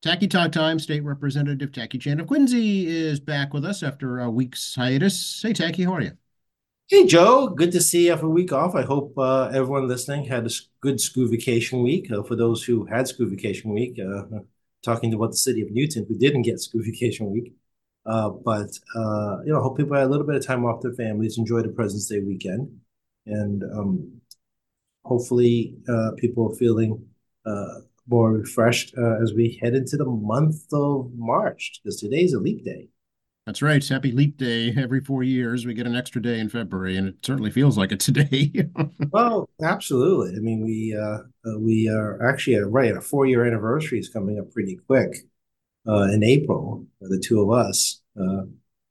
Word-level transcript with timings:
Tackey 0.00 0.28
Talk 0.28 0.52
Time, 0.52 0.78
State 0.78 1.02
Representative 1.02 1.72
Tackey 1.72 1.98
Chan 1.98 2.20
of 2.20 2.28
Quincy 2.28 2.86
is 2.86 3.18
back 3.18 3.52
with 3.52 3.64
us 3.64 3.82
after 3.82 4.20
a 4.20 4.30
week's 4.30 4.76
hiatus. 4.76 5.40
Hey, 5.42 5.52
Tackey, 5.52 5.82
how 5.82 5.94
are 5.94 6.00
you? 6.00 6.12
Hey, 6.88 7.04
Joe. 7.04 7.48
Good 7.48 7.72
to 7.72 7.80
see 7.80 8.06
you 8.06 8.12
after 8.12 8.26
a 8.26 8.30
week 8.30 8.52
off. 8.52 8.76
I 8.76 8.82
hope 8.82 9.12
uh, 9.18 9.46
everyone 9.48 9.88
listening 9.88 10.24
had 10.24 10.46
a 10.46 10.50
good 10.80 11.00
school 11.00 11.26
vacation 11.26 11.82
week. 11.82 12.12
Uh, 12.12 12.22
for 12.22 12.36
those 12.36 12.62
who 12.62 12.84
had 12.84 13.08
school 13.08 13.28
vacation 13.28 13.72
week, 13.72 13.98
uh, 13.98 14.22
talking 14.84 15.12
about 15.14 15.32
the 15.32 15.36
city 15.36 15.62
of 15.62 15.72
Newton 15.72 16.06
who 16.08 16.16
didn't 16.16 16.42
get 16.42 16.60
school 16.60 16.82
vacation 16.84 17.32
week. 17.32 17.54
Uh, 18.06 18.28
but, 18.30 18.70
uh, 18.94 19.38
you 19.44 19.52
know, 19.52 19.60
hope 19.60 19.78
people 19.78 19.96
had 19.96 20.06
a 20.06 20.08
little 20.08 20.26
bit 20.26 20.36
of 20.36 20.46
time 20.46 20.64
off 20.64 20.80
their 20.80 20.94
families, 20.94 21.38
enjoy 21.38 21.60
the 21.60 21.70
President's 21.70 22.06
Day 22.06 22.20
weekend. 22.20 22.70
And 23.26 23.64
um, 23.64 24.20
hopefully 25.04 25.74
uh, 25.88 26.12
people 26.16 26.52
are 26.52 26.54
feeling 26.54 27.04
more 28.08 28.32
refreshed 28.32 28.94
uh, 28.96 29.22
as 29.22 29.32
we 29.34 29.58
head 29.62 29.74
into 29.74 29.96
the 29.96 30.06
month 30.06 30.64
of 30.72 31.10
March, 31.14 31.80
because 31.82 32.00
today 32.00 32.22
is 32.22 32.32
a 32.32 32.38
leap 32.38 32.64
day. 32.64 32.88
That's 33.48 33.62
right. 33.62 33.82
Happy 33.82 34.12
Leap 34.12 34.36
Day. 34.36 34.74
Every 34.76 35.00
four 35.00 35.22
years, 35.22 35.64
we 35.64 35.72
get 35.72 35.86
an 35.86 35.96
extra 35.96 36.20
day 36.20 36.38
in 36.38 36.50
February, 36.50 36.98
and 36.98 37.08
it 37.08 37.24
certainly 37.24 37.50
feels 37.50 37.78
like 37.78 37.92
it 37.92 37.98
today. 37.98 38.52
well, 39.10 39.48
absolutely. 39.62 40.36
I 40.36 40.40
mean, 40.40 40.62
we 40.62 40.94
uh, 40.94 41.20
uh, 41.48 41.58
we 41.58 41.88
are 41.88 42.22
actually 42.28 42.56
at, 42.56 42.70
right. 42.70 42.94
A 42.94 43.00
four 43.00 43.24
year 43.24 43.46
anniversary 43.46 44.00
is 44.00 44.10
coming 44.10 44.38
up 44.38 44.52
pretty 44.52 44.78
quick 44.86 45.16
uh, 45.88 46.08
in 46.12 46.22
April. 46.22 46.84
The 47.00 47.18
two 47.18 47.40
of 47.40 47.50
us, 47.50 48.02
uh, 48.20 48.42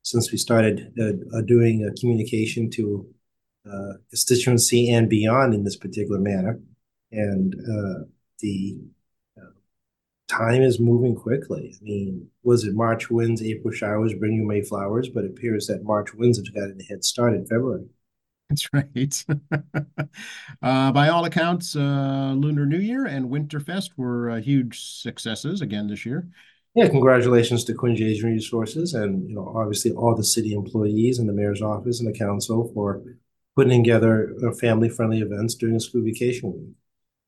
since 0.02 0.32
we 0.32 0.40
started 0.40 0.92
uh, 1.00 1.38
uh, 1.38 1.42
doing 1.42 1.88
communication 2.00 2.72
to 2.72 3.08
constituency 4.10 4.90
and 4.90 5.08
beyond 5.08 5.54
in 5.54 5.66
this 5.66 5.78
particular 5.78 6.20
manner, 6.20 6.60
and 7.12 7.54
the 8.40 8.80
time 10.28 10.62
is 10.62 10.80
moving 10.80 11.16
quickly. 11.16 11.76
I 11.80 11.84
mean, 11.84 12.28
was 12.44 12.64
it 12.64 12.74
March 12.74 13.10
winds, 13.10 13.42
April 13.42 13.74
showers 13.74 14.14
bring 14.14 14.34
you 14.34 14.44
May 14.44 14.62
flowers? 14.62 15.10
But 15.10 15.26
it 15.26 15.32
appears 15.32 15.68
that 15.68 15.84
March 15.84 16.14
winds 16.14 16.38
have 16.38 16.54
gotten 16.54 16.80
a 16.80 16.84
head 16.84 17.04
start 17.04 17.34
in 17.34 17.46
February. 17.46 17.86
That's 18.50 18.70
right. 18.72 19.26
uh, 20.62 20.92
by 20.92 21.10
all 21.10 21.26
accounts, 21.26 21.76
uh, 21.76 22.34
Lunar 22.38 22.66
New 22.66 22.80
Year 22.80 23.06
and 23.06 23.30
Winterfest 23.30 23.92
were 23.98 24.30
uh, 24.30 24.40
huge 24.40 24.82
successes 24.82 25.62
again 25.62 25.88
this 25.88 26.06
year. 26.06 26.28
Yeah, 26.74 26.88
congratulations 26.88 27.64
to 27.66 27.74
Quincy 27.74 28.06
Asian 28.06 28.32
Resources 28.32 28.94
and 28.94 29.28
you 29.28 29.36
know 29.36 29.52
obviously 29.56 29.92
all 29.92 30.16
the 30.16 30.24
city 30.24 30.54
employees 30.54 31.18
and 31.18 31.28
the 31.28 31.34
mayor's 31.34 31.62
office 31.62 32.00
and 32.00 32.08
the 32.08 32.18
council 32.18 32.72
for 32.74 33.02
putting 33.56 33.84
together 33.84 34.36
uh, 34.46 34.52
family-friendly 34.54 35.20
events 35.20 35.56
during 35.56 35.74
the 35.74 35.82
school 35.82 36.04
vacation 36.04 36.54
week. 36.54 36.76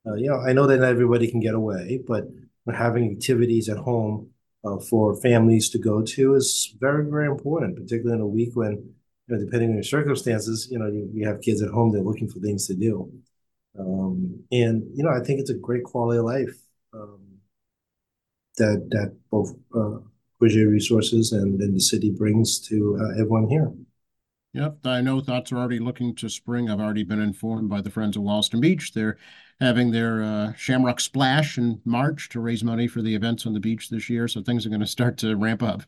Uh, 0.05 0.13
you 0.13 0.29
know, 0.29 0.39
I 0.39 0.53
know 0.53 0.67
that 0.67 0.77
not 0.77 0.89
everybody 0.89 1.29
can 1.29 1.39
get 1.39 1.55
away, 1.55 1.99
but 2.07 2.27
having 2.75 3.11
activities 3.11 3.69
at 3.69 3.77
home 3.77 4.29
uh, 4.65 4.77
for 4.89 5.15
families 5.21 5.69
to 5.69 5.79
go 5.79 6.01
to 6.01 6.35
is 6.35 6.75
very, 6.79 7.09
very 7.09 7.27
important, 7.27 7.75
particularly 7.75 8.15
in 8.15 8.21
a 8.21 8.27
week 8.27 8.55
when, 8.55 8.71
you 8.71 9.35
know, 9.35 9.39
depending 9.39 9.69
on 9.69 9.75
your 9.75 9.83
circumstances, 9.83 10.67
you 10.71 10.79
know, 10.79 10.87
you, 10.87 11.09
you 11.13 11.27
have 11.27 11.41
kids 11.41 11.61
at 11.61 11.69
home, 11.69 11.91
they're 11.91 12.01
looking 12.01 12.27
for 12.29 12.39
things 12.39 12.67
to 12.67 12.75
do. 12.75 13.11
Um, 13.79 14.43
and, 14.51 14.83
you 14.93 15.03
know, 15.03 15.11
I 15.11 15.23
think 15.23 15.39
it's 15.39 15.49
a 15.49 15.55
great 15.55 15.83
quality 15.83 16.19
of 16.19 16.25
life 16.25 16.57
um, 16.93 17.21
that, 18.57 18.87
that 18.91 19.15
both 19.29 19.55
uh, 19.75 19.99
Resources 20.41 21.33
and, 21.33 21.59
and 21.59 21.75
the 21.75 21.81
city 21.81 22.11
brings 22.11 22.59
to 22.69 22.97
uh, 23.01 23.11
everyone 23.19 23.49
here. 23.49 23.73
Yep, 24.53 24.79
I 24.85 25.01
know 25.01 25.21
thoughts 25.21 25.51
are 25.51 25.57
already 25.57 25.77
looking 25.77 26.15
to 26.15 26.29
spring. 26.29 26.69
I've 26.69 26.79
already 26.79 27.03
been 27.03 27.21
informed 27.21 27.69
by 27.69 27.81
the 27.81 27.91
Friends 27.91 28.17
of 28.17 28.23
Wollaston 28.23 28.59
Beach. 28.59 28.93
They're 28.93 29.17
having 29.61 29.91
their 29.91 30.23
uh, 30.23 30.53
Shamrock 30.53 30.99
Splash 30.99 31.59
in 31.59 31.81
March 31.85 32.29
to 32.29 32.39
raise 32.39 32.63
money 32.63 32.87
for 32.87 33.03
the 33.03 33.13
events 33.13 33.45
on 33.45 33.53
the 33.53 33.59
beach 33.59 33.89
this 33.89 34.09
year. 34.09 34.27
So 34.27 34.41
things 34.41 34.65
are 34.65 34.69
going 34.69 34.81
to 34.81 34.87
start 34.87 35.17
to 35.17 35.35
ramp 35.35 35.61
up. 35.61 35.83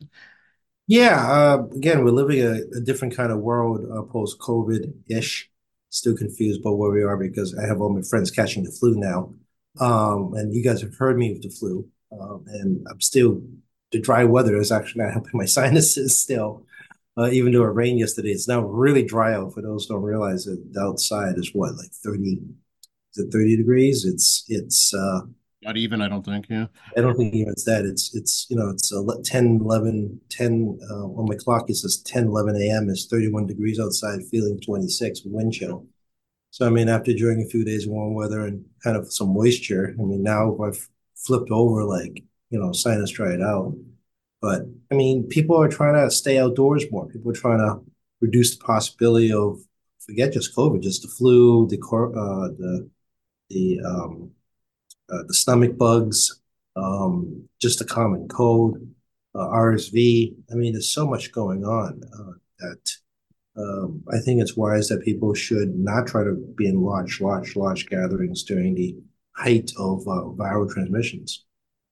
Yeah, 0.88 1.32
uh, 1.32 1.66
again, 1.76 2.04
we're 2.04 2.12
living 2.12 2.42
a, 2.42 2.60
a 2.78 2.82
different 2.82 3.16
kind 3.16 3.32
of 3.32 3.40
world 3.40 3.82
uh, 3.92 4.04
post 4.04 4.38
COVID 4.40 4.94
ish. 5.10 5.50
Still 5.90 6.16
confused 6.16 6.62
about 6.62 6.78
where 6.78 6.92
we 6.92 7.04
are 7.04 7.18
because 7.18 7.58
I 7.58 7.66
have 7.66 7.82
all 7.82 7.90
my 7.90 8.02
friends 8.04 8.30
catching 8.30 8.64
the 8.64 8.72
flu 8.72 8.96
now. 8.96 9.34
Um, 9.80 10.34
and 10.36 10.54
you 10.54 10.64
guys 10.64 10.82
have 10.82 10.96
heard 10.96 11.18
me 11.18 11.34
with 11.34 11.42
the 11.42 11.50
flu. 11.50 11.88
Um, 12.12 12.46
and 12.48 12.86
I'm 12.90 13.02
still, 13.02 13.42
the 13.92 14.00
dry 14.00 14.24
weather 14.24 14.56
is 14.58 14.72
actually 14.72 15.04
not 15.04 15.14
helping 15.14 15.38
my 15.38 15.46
sinuses 15.46 16.20
still. 16.22 16.66
Uh, 17.18 17.30
even 17.32 17.52
though 17.52 17.64
it 17.64 17.76
rained 17.76 18.00
yesterday, 18.00 18.30
it's 18.30 18.48
now 18.48 18.62
really 18.62 19.04
dry 19.04 19.34
out. 19.34 19.54
For 19.54 19.62
those 19.62 19.86
who 19.86 19.96
don't 19.96 20.04
realize 20.04 20.48
it, 20.48 20.74
The 20.74 20.82
outside 20.82 21.38
is 21.38 21.52
what, 21.54 21.76
like 21.76 21.92
30, 21.92 22.40
is 23.14 23.26
it 23.26 23.32
30 23.32 23.58
degrees? 23.58 24.06
It's 24.06 24.46
it's 24.48 24.94
uh 24.94 25.22
not 25.62 25.78
even, 25.78 26.02
I 26.02 26.08
don't 26.10 26.26
think, 26.26 26.48
yeah. 26.50 26.68
I 26.98 27.02
don't 27.02 27.16
think 27.16 27.34
even 27.36 27.52
it's 27.52 27.66
that. 27.66 27.86
It's 27.86 28.16
it's 28.16 28.48
you 28.50 28.56
know, 28.58 28.70
it's 28.70 28.92
uh, 28.92 29.04
10, 29.24 29.60
11, 29.62 30.20
10 30.30 30.80
uh, 30.90 31.06
on 31.06 31.28
my 31.28 31.36
clock 31.36 31.70
it 31.70 31.76
says 31.76 32.02
10, 32.04 32.26
11 32.28 32.56
a.m. 32.56 32.90
It's 32.90 33.06
31 33.06 33.48
degrees 33.48 33.80
outside, 33.80 34.22
feeling 34.32 34.60
26 34.60 35.22
wind 35.26 35.54
chill. 35.54 35.86
So 36.52 36.68
I 36.68 36.70
mean, 36.72 36.90
after 36.90 37.14
during 37.14 37.42
a 37.44 37.50
few 37.50 37.66
days 37.66 37.86
of 37.86 37.92
warm 37.94 38.14
weather 38.16 38.46
and 38.46 38.66
kind 38.84 38.98
of 38.98 39.12
some 39.14 39.34
moisture, 39.34 39.96
I 40.00 40.04
mean 40.04 40.24
now 40.24 40.58
I've 40.64 40.88
flipped 41.16 41.52
over 41.52 41.84
like, 41.86 42.24
you 42.50 42.60
know, 42.60 42.72
sinus 42.74 43.12
dried 43.12 43.42
out. 43.42 43.76
But 44.42 44.64
I 44.92 44.96
mean, 44.96 45.28
people 45.28 45.56
are 45.56 45.70
trying 45.70 45.94
to 45.94 46.10
stay 46.12 46.40
outdoors 46.40 46.86
more. 46.92 47.08
People 47.08 47.32
are 47.32 47.36
trying 47.36 47.60
to 47.60 47.82
reduce 48.20 48.58
the 48.58 48.64
possibility 48.64 49.32
of 49.32 49.60
forget 50.00 50.34
just 50.34 50.56
COVID, 50.56 50.82
just 50.82 51.04
the 51.04 51.08
flu, 51.08 51.68
the 51.68 51.78
uh, 51.78 52.48
the 52.58 52.90
the 53.50 53.80
um, 53.86 54.32
uh, 55.12 55.24
the 55.28 55.34
stomach 55.34 55.78
bugs, 55.78 56.42
um, 56.76 57.48
just 57.60 57.82
a 57.82 57.86
common 57.86 58.28
cold, 58.28 58.78
uh, 59.36 59.48
RSV. 59.48 60.36
I 60.52 60.56
mean, 60.56 60.74
there's 60.74 60.90
so 60.90 61.06
much 61.06 61.32
going 61.32 61.64
on 61.64 62.02
uh, 62.18 62.34
that 62.60 62.92
um, 63.58 64.04
I 64.12 64.20
think 64.20 64.42
it's 64.42 64.56
wise 64.56 64.88
that 64.88 65.04
people 65.04 65.34
should 65.34 65.76
not 65.76 66.08
try 66.08 66.24
to 66.24 66.34
be 66.56 66.68
in 66.68 66.82
large, 66.82 67.20
large, 67.22 67.56
large 67.56 67.88
gatherings 67.88 68.44
during 68.44 68.76
the 68.76 68.96
height 69.36 69.72
of 69.78 70.02
uh, 70.08 70.32
viral 70.36 70.72
transmissions. 70.72 71.46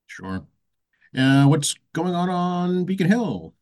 Sure. 0.08 0.46
Uh, 1.18 1.46
what's 1.46 1.76
going 1.94 2.14
on 2.14 2.30
on 2.30 2.86
Beacon 2.86 3.08
Hill? 3.08 3.54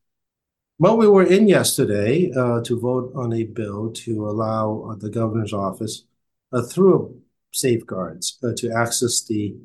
Well, 0.79 0.97
we 0.97 1.07
were 1.07 1.23
in 1.23 1.47
yesterday 1.47 2.29
uh, 2.35 2.61
to 2.63 2.79
vote 2.79 3.11
on 3.15 3.33
a 3.33 3.43
bill 3.45 3.91
to 3.91 4.27
allow 4.27 4.89
uh, 4.91 4.95
the 4.95 5.09
governor's 5.09 5.53
office 5.53 6.03
uh, 6.51 6.61
through 6.61 7.19
safeguards 7.53 8.37
uh, 8.43 8.51
to 8.57 8.71
access 8.71 9.23
the 9.23 9.55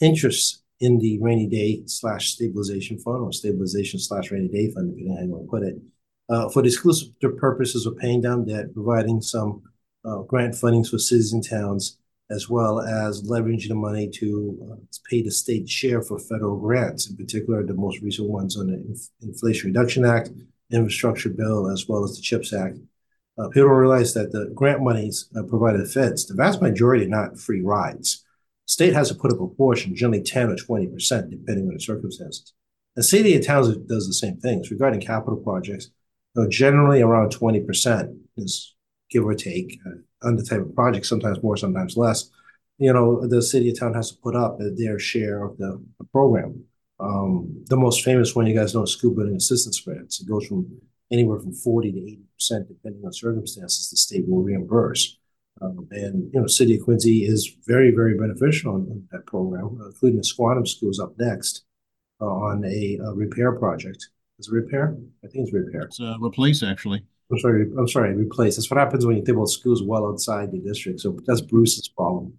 interest 0.00 0.62
in 0.80 0.98
the 0.98 1.18
rainy 1.20 1.46
day 1.46 1.82
slash 1.86 2.30
stabilization 2.30 2.98
fund 2.98 3.22
or 3.22 3.32
stabilization 3.32 4.00
slash 4.00 4.30
rainy 4.30 4.48
day 4.48 4.70
fund, 4.70 4.90
depending 4.90 5.12
on 5.12 5.16
how 5.18 5.22
you 5.24 5.30
want 5.30 5.44
to 5.44 5.50
put 5.50 5.62
it, 5.62 6.52
for 6.52 6.62
the 6.62 6.68
exclusive 6.68 7.10
purposes 7.36 7.84
of 7.86 7.96
paying 7.98 8.20
down 8.20 8.44
debt, 8.44 8.72
providing 8.74 9.20
some 9.20 9.62
grant 10.26 10.54
fundings 10.54 10.88
for 10.88 10.98
cities 10.98 11.32
and 11.32 11.46
towns, 11.46 11.98
as 12.32 12.48
well 12.48 12.80
as 12.80 13.22
leveraging 13.22 13.68
the 13.68 13.74
money 13.74 14.08
to 14.08 14.70
uh, 14.72 14.76
pay 15.08 15.22
the 15.22 15.30
state 15.30 15.68
share 15.68 16.02
for 16.02 16.18
federal 16.18 16.58
grants, 16.58 17.08
in 17.08 17.16
particular 17.16 17.64
the 17.64 17.74
most 17.74 18.00
recent 18.00 18.28
ones 18.28 18.56
on 18.56 18.68
the 18.68 18.74
Inf- 18.74 19.08
Inflation 19.22 19.68
Reduction 19.68 20.04
Act, 20.04 20.30
Infrastructure 20.70 21.28
Bill, 21.28 21.70
as 21.70 21.86
well 21.88 22.04
as 22.04 22.16
the 22.16 22.22
CHIPS 22.22 22.52
Act 22.52 22.78
uh, 23.38 23.48
people 23.48 23.68
don't 23.68 23.78
realize 23.78 24.12
that 24.14 24.30
the 24.32 24.50
grant 24.54 24.82
monies 24.82 25.28
uh, 25.36 25.42
provided 25.42 25.78
to 25.78 25.86
feds, 25.86 26.26
the 26.26 26.34
vast 26.34 26.60
majority 26.60 27.06
are 27.06 27.08
not 27.08 27.38
free 27.38 27.62
rides. 27.62 28.24
State 28.66 28.92
has 28.92 29.08
to 29.08 29.14
put 29.14 29.32
up 29.32 29.40
a 29.40 29.48
portion, 29.48 29.96
generally 29.96 30.22
10 30.22 30.50
or 30.50 30.56
20%, 30.56 31.30
depending 31.30 31.66
on 31.66 31.74
the 31.74 31.80
circumstances. 31.80 32.52
And 32.94 33.04
city 33.04 33.34
and 33.34 33.44
towns 33.44 33.74
does 33.76 34.06
the 34.06 34.12
same 34.12 34.36
things. 34.36 34.70
Regarding 34.70 35.00
capital 35.00 35.36
projects, 35.36 35.90
you 36.34 36.42
know, 36.42 36.48
generally 36.48 37.00
around 37.00 37.34
20% 37.34 38.18
is 38.36 38.74
give 39.10 39.24
or 39.24 39.34
take 39.34 39.78
uh, 39.86 39.98
on 40.24 40.36
the 40.36 40.44
type 40.44 40.60
of 40.60 40.74
project, 40.74 41.06
sometimes 41.06 41.42
more, 41.42 41.56
sometimes 41.56 41.96
less. 41.96 42.30
You 42.78 42.92
know, 42.92 43.26
the 43.26 43.42
city 43.42 43.70
or 43.70 43.74
town 43.74 43.94
has 43.94 44.10
to 44.10 44.18
put 44.18 44.34
up 44.34 44.58
their 44.58 44.98
share 44.98 45.44
of 45.44 45.56
the, 45.58 45.82
the 45.98 46.04
program. 46.06 46.64
Um, 46.98 47.64
the 47.66 47.76
most 47.76 48.04
famous 48.04 48.34
one 48.34 48.46
you 48.46 48.54
guys 48.54 48.74
know 48.74 48.82
is 48.82 48.92
school 48.92 49.14
building 49.14 49.36
assistance 49.36 49.80
grants. 49.80 50.20
It 50.20 50.28
goes 50.28 50.46
from 50.46 50.66
anywhere 51.12 51.38
from 51.38 51.52
40 51.52 51.92
to 51.92 51.98
80%, 52.54 52.68
depending 52.68 53.04
on 53.04 53.12
circumstances, 53.12 53.90
the 53.90 53.96
state 53.96 54.26
will 54.26 54.42
reimburse. 54.42 55.18
Um, 55.60 55.86
and, 55.90 56.30
you 56.32 56.40
know, 56.40 56.46
City 56.46 56.76
of 56.76 56.84
Quincy 56.84 57.24
is 57.24 57.54
very, 57.66 57.90
very 57.90 58.16
beneficial 58.16 58.76
in, 58.76 59.06
that 59.12 59.26
program, 59.26 59.78
including 59.86 60.18
the 60.18 60.26
Squantum 60.26 60.66
Schools 60.66 60.98
up 60.98 61.12
next 61.18 61.64
uh, 62.20 62.24
on 62.24 62.64
a, 62.64 62.98
a, 63.04 63.12
repair 63.12 63.52
project. 63.52 64.08
Is 64.38 64.48
it 64.48 64.52
repair? 64.52 64.96
I 65.22 65.28
think 65.28 65.44
it's 65.44 65.52
repair. 65.52 65.82
It's 65.82 66.00
uh, 66.00 66.16
replace, 66.20 66.62
actually. 66.62 67.04
I'm 67.32 67.38
sorry, 67.38 67.62
I'm 67.78 67.88
sorry, 67.88 68.14
replace. 68.14 68.56
That's 68.56 68.70
what 68.70 68.78
happens 68.78 69.06
when 69.06 69.16
you 69.16 69.24
think 69.24 69.36
about 69.36 69.48
schools 69.48 69.82
well 69.82 70.06
outside 70.06 70.52
the 70.52 70.58
district. 70.58 71.00
So 71.00 71.18
that's 71.26 71.40
Bruce's 71.40 71.88
problem. 71.88 72.34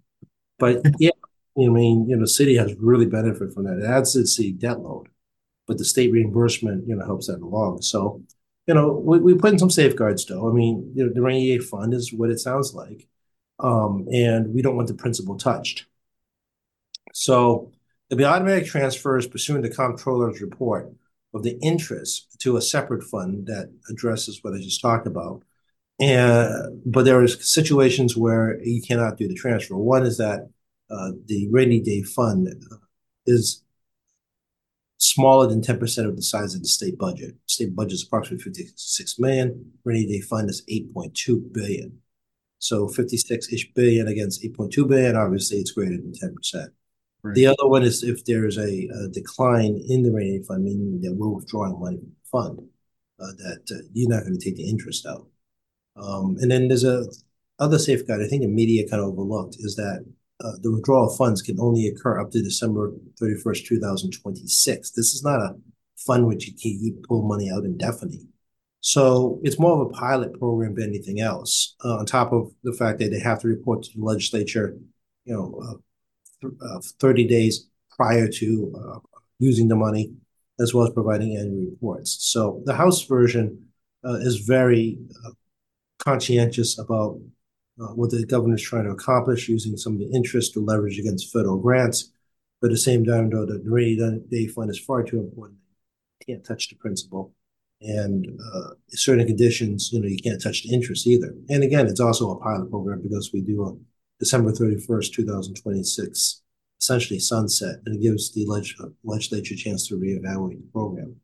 But 0.58 0.82
yeah, 0.98 1.10
I 1.58 1.68
mean, 1.68 2.08
you 2.08 2.16
know, 2.16 2.22
the 2.22 2.28
city 2.28 2.56
has 2.56 2.74
really 2.76 3.06
benefited 3.06 3.52
from 3.52 3.64
that. 3.64 3.78
It 3.78 3.84
adds 3.84 4.12
to 4.12 4.20
the 4.20 4.26
city 4.26 4.52
debt 4.52 4.80
load, 4.80 5.08
but 5.66 5.78
the 5.78 5.84
state 5.84 6.12
reimbursement, 6.12 6.86
you 6.86 6.94
know, 6.94 7.04
helps 7.04 7.26
that 7.26 7.40
along. 7.40 7.82
So 7.82 8.22
you 8.66 8.74
know, 8.74 8.92
we, 8.92 9.18
we 9.18 9.34
put 9.34 9.52
in 9.52 9.58
some 9.58 9.70
safeguards 9.70 10.24
though. 10.24 10.48
I 10.48 10.52
mean, 10.52 10.92
you 10.94 11.04
know, 11.04 11.12
the 11.12 11.20
rainy 11.20 11.56
day 11.56 11.62
fund 11.62 11.92
is 11.92 12.12
what 12.12 12.30
it 12.30 12.38
sounds 12.38 12.72
like. 12.72 13.06
Um, 13.58 14.08
and 14.12 14.54
we 14.54 14.62
don't 14.62 14.76
want 14.76 14.88
the 14.88 14.94
principal 14.94 15.36
touched. 15.36 15.86
So 17.12 17.72
There'll 18.08 18.18
be 18.18 18.24
automatic 18.24 18.66
transfers 18.66 19.26
pursuant 19.26 19.64
to 19.64 19.70
comptroller's 19.70 20.40
report 20.40 20.92
of 21.34 21.42
the 21.42 21.58
interest 21.60 22.36
to 22.40 22.56
a 22.56 22.62
separate 22.62 23.02
fund 23.02 23.46
that 23.46 23.72
addresses 23.90 24.38
what 24.42 24.54
I 24.54 24.58
just 24.58 24.80
talked 24.80 25.06
about. 25.06 25.42
And 26.00 26.82
but 26.84 27.04
there 27.04 27.20
are 27.20 27.28
situations 27.28 28.16
where 28.16 28.60
you 28.62 28.82
cannot 28.82 29.16
do 29.16 29.28
the 29.28 29.34
transfer. 29.34 29.76
One 29.76 30.04
is 30.04 30.18
that 30.18 30.48
uh, 30.90 31.12
the 31.26 31.48
rainy 31.50 31.80
day 31.80 32.02
fund 32.02 32.48
is 33.26 33.64
smaller 34.98 35.46
than 35.46 35.60
10% 35.60 36.08
of 36.08 36.16
the 36.16 36.22
size 36.22 36.54
of 36.54 36.62
the 36.62 36.68
state 36.68 36.98
budget. 36.98 37.34
State 37.46 37.74
budget 37.74 37.94
is 37.94 38.04
approximately 38.04 38.42
56 38.42 39.18
million. 39.18 39.72
Rainy 39.84 40.06
day 40.06 40.20
fund 40.20 40.48
is 40.50 40.62
8.2 40.70 41.52
billion. 41.52 42.00
So 42.58 42.88
56-ish 42.88 43.72
billion 43.74 44.08
against 44.08 44.42
8.2 44.42 44.88
billion, 44.88 45.16
obviously 45.16 45.58
it's 45.58 45.72
greater 45.72 45.96
than 45.96 46.12
10%. 46.12 46.68
Right. 47.24 47.34
The 47.34 47.46
other 47.46 47.66
one 47.66 47.84
is 47.84 48.02
if 48.02 48.22
there's 48.26 48.58
a, 48.58 48.88
a, 48.88 49.08
decline 49.08 49.82
in 49.88 50.02
the 50.02 50.12
rainy 50.12 50.40
day 50.40 50.44
fund, 50.44 50.62
meaning 50.62 51.00
that 51.00 51.14
we're 51.14 51.28
withdrawing 51.28 51.80
money 51.80 51.96
from 51.96 52.10
the 52.10 52.28
fund, 52.30 52.68
uh, 53.18 53.32
that 53.38 53.62
uh, 53.74 53.82
you're 53.94 54.10
not 54.10 54.24
going 54.24 54.38
to 54.38 54.44
take 54.44 54.56
the 54.56 54.68
interest 54.68 55.06
out. 55.06 55.26
Um, 55.96 56.36
and 56.40 56.50
then 56.50 56.68
there's 56.68 56.84
a 56.84 57.06
other 57.58 57.78
safeguard 57.78 58.20
I 58.20 58.26
think 58.26 58.42
the 58.42 58.48
media 58.48 58.86
kind 58.86 59.00
of 59.00 59.08
overlooked 59.08 59.56
is 59.60 59.74
that 59.76 60.04
uh, 60.44 60.52
the 60.60 60.70
withdrawal 60.70 61.08
of 61.08 61.16
funds 61.16 61.40
can 61.40 61.58
only 61.60 61.86
occur 61.86 62.20
up 62.20 62.30
to 62.32 62.42
December 62.42 62.92
31st, 63.22 63.68
2026. 63.68 64.90
This 64.90 65.14
is 65.14 65.24
not 65.24 65.40
a 65.40 65.54
fund 65.96 66.26
which 66.26 66.46
you 66.46 66.92
can 66.92 67.02
pull 67.08 67.26
money 67.26 67.50
out 67.50 67.64
indefinitely. 67.64 68.28
So 68.80 69.40
it's 69.42 69.58
more 69.58 69.80
of 69.80 69.88
a 69.88 69.92
pilot 69.92 70.38
program 70.38 70.74
than 70.74 70.90
anything 70.90 71.20
else. 71.20 71.74
Uh, 71.82 71.96
on 71.98 72.04
top 72.04 72.34
of 72.34 72.52
the 72.64 72.74
fact 72.74 72.98
that 72.98 73.12
they 73.12 73.20
have 73.20 73.40
to 73.40 73.48
report 73.48 73.84
to 73.84 73.90
the 73.96 74.04
legislature, 74.04 74.76
you 75.24 75.32
know, 75.32 75.58
uh, 75.64 75.76
30 77.00 77.26
days 77.26 77.68
prior 77.90 78.28
to 78.28 78.72
uh, 78.76 78.98
using 79.38 79.68
the 79.68 79.76
money, 79.76 80.12
as 80.60 80.74
well 80.74 80.86
as 80.86 80.92
providing 80.92 81.36
annual 81.36 81.70
reports. 81.70 82.16
So 82.20 82.62
the 82.64 82.74
House 82.74 83.02
version 83.04 83.66
uh, 84.04 84.14
is 84.14 84.38
very 84.38 84.98
conscientious 85.98 86.78
about 86.78 87.18
uh, 87.80 87.88
what 87.88 88.10
the 88.10 88.24
governor 88.26 88.54
is 88.54 88.62
trying 88.62 88.84
to 88.84 88.90
accomplish 88.90 89.48
using 89.48 89.76
some 89.76 89.94
of 89.94 89.98
the 89.98 90.10
interest 90.12 90.52
to 90.54 90.60
leverage 90.60 90.98
against 90.98 91.32
federal 91.32 91.58
grants. 91.58 92.12
But 92.60 92.68
at 92.68 92.74
the 92.74 92.78
same 92.78 93.04
time, 93.04 93.30
though, 93.30 93.46
the 93.46 93.62
rainy 93.64 94.20
day 94.30 94.46
fund 94.46 94.70
is 94.70 94.78
far 94.78 95.02
too 95.02 95.20
important. 95.20 95.58
Can't 96.26 96.44
touch 96.44 96.68
the 96.68 96.76
principal. 96.76 97.34
And 97.80 98.40
uh, 98.54 98.70
certain 98.90 99.26
conditions, 99.26 99.90
you 99.92 100.00
know, 100.00 100.08
you 100.08 100.18
can't 100.22 100.40
touch 100.40 100.62
the 100.62 100.72
interest 100.72 101.06
either. 101.06 101.34
And 101.50 101.62
again, 101.62 101.86
it's 101.86 102.00
also 102.00 102.30
a 102.30 102.40
pilot 102.40 102.70
program 102.70 103.02
because 103.02 103.30
we 103.32 103.42
do 103.42 103.64
a 103.64 103.76
December 104.20 104.52
31st, 104.52 105.12
2026, 105.12 106.42
essentially 106.80 107.18
sunset, 107.18 107.76
and 107.84 107.96
it 107.96 108.02
gives 108.02 108.32
the 108.32 108.46
leg- 108.46 108.66
legislature 109.02 109.54
a 109.54 109.56
chance 109.56 109.88
to 109.88 109.96
reevaluate 109.96 110.60
the 110.60 110.68
program. 110.72 111.16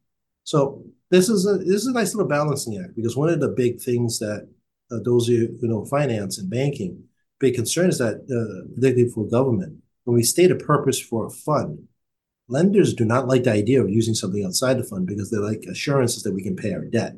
So 0.45 0.85
this 1.11 1.29
is 1.29 1.47
a 1.47 1.59
this 1.59 1.83
is 1.83 1.87
a 1.87 1.93
nice 1.93 2.15
little 2.15 2.29
balancing 2.29 2.83
act 2.83 2.97
because 2.97 3.17
one 3.17 3.29
of 3.29 3.41
the 3.41 3.49
big 3.49 3.81
things 3.81 4.19
that 4.19 4.49
uh, 4.91 4.99
those 5.05 5.27
who 5.27 5.33
you 5.35 5.59
who 5.61 5.69
know 5.69 5.85
finance 5.85 6.39
and 6.39 6.51
banking, 6.51 7.05
big 7.39 7.55
concern 7.55 7.89
is 7.89 7.99
that 7.99 8.17
uh, 8.17 8.75
particularly 8.75 9.11
for 9.11 9.27
government, 9.29 9.77
when 10.05 10.17
we 10.17 10.23
state 10.23 10.51
a 10.51 10.57
purpose 10.57 10.99
for 10.99 11.27
a 11.27 11.31
fund, 11.31 11.87
lenders 12.49 12.95
do 12.95 13.05
not 13.05 13.29
like 13.29 13.45
the 13.45 13.53
idea 13.53 13.83
of 13.83 13.91
using 13.91 14.15
something 14.15 14.45
outside 14.45 14.79
the 14.79 14.85
fund 14.85 15.07
because 15.07 15.31
they 15.31 15.37
like 15.37 15.65
assurances 15.71 16.23
that 16.23 16.35
we 16.35 16.43
can 16.43 16.57
pay 16.57 16.73
our 16.73 16.85
debt, 16.85 17.15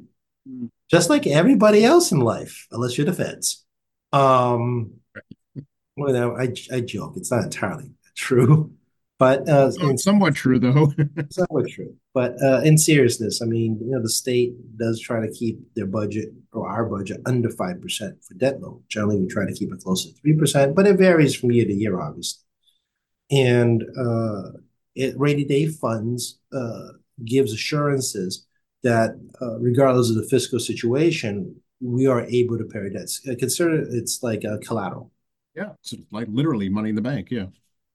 mm. 0.49 0.69
just 0.91 1.09
like 1.09 1.27
everybody 1.27 1.85
else 1.85 2.13
in 2.13 2.21
life, 2.21 2.67
unless 2.71 2.97
you're 2.97 3.07
the 3.07 3.13
feds. 3.13 3.65
Um, 4.13 5.01
well, 6.03 6.37
I 6.37 6.53
I 6.73 6.81
joke; 6.81 7.15
it's 7.17 7.31
not 7.31 7.45
entirely 7.45 7.91
true. 8.17 8.73
But 9.19 9.49
uh, 9.49 9.71
in, 9.81 9.99
somewhat 9.99 10.35
true, 10.35 10.59
though. 10.59 10.93
somewhat 11.31 11.69
true. 11.69 11.95
But 12.13 12.35
uh, 12.43 12.63
in 12.65 12.77
seriousness, 12.77 13.41
I 13.41 13.45
mean, 13.45 13.79
you 13.81 13.93
know, 13.93 14.03
the 14.03 14.09
state 14.09 14.55
does 14.77 14.99
try 14.99 15.25
to 15.25 15.33
keep 15.33 15.61
their 15.77 15.87
budget 15.87 16.31
or 16.53 16.69
our 16.69 16.85
budget 16.85 17.21
under 17.25 17.49
five 17.49 17.81
percent 17.81 18.17
for 18.25 18.35
debt 18.35 18.61
load. 18.61 18.83
Generally, 18.89 19.21
we 19.21 19.29
try 19.29 19.47
to 19.47 19.53
keep 19.53 19.73
it 19.73 19.79
close 19.79 20.05
to 20.05 20.13
three 20.21 20.37
percent, 20.37 20.75
but 20.75 20.89
it 20.89 20.99
varies 20.99 21.37
from 21.37 21.53
year 21.53 21.65
to 21.65 21.73
year, 21.73 22.01
obviously. 22.01 22.43
And 23.31 23.85
uh, 23.97 24.59
it 24.97 25.15
rainy 25.17 25.45
day 25.45 25.67
funds 25.67 26.41
uh, 26.53 26.89
gives 27.25 27.53
assurances 27.53 28.45
that, 28.83 29.11
uh, 29.41 29.61
regardless 29.61 30.11
of 30.11 30.17
the 30.17 30.29
fiscal 30.29 30.59
situation, 30.59 31.63
we 31.81 32.07
are 32.09 32.23
able 32.23 32.59
to 32.59 32.65
pay 32.65 32.81
our 32.81 32.91
debts. 32.91 33.21
Consider 33.21 33.87
it's 33.89 34.21
like 34.21 34.43
a 34.43 34.59
collateral. 34.59 35.13
Yeah, 35.55 35.73
it's 35.81 35.95
like 36.11 36.29
literally 36.31 36.69
money 36.69 36.91
in 36.91 36.95
the 36.95 37.03
bank. 37.03 37.31
Yeah. 37.31 37.47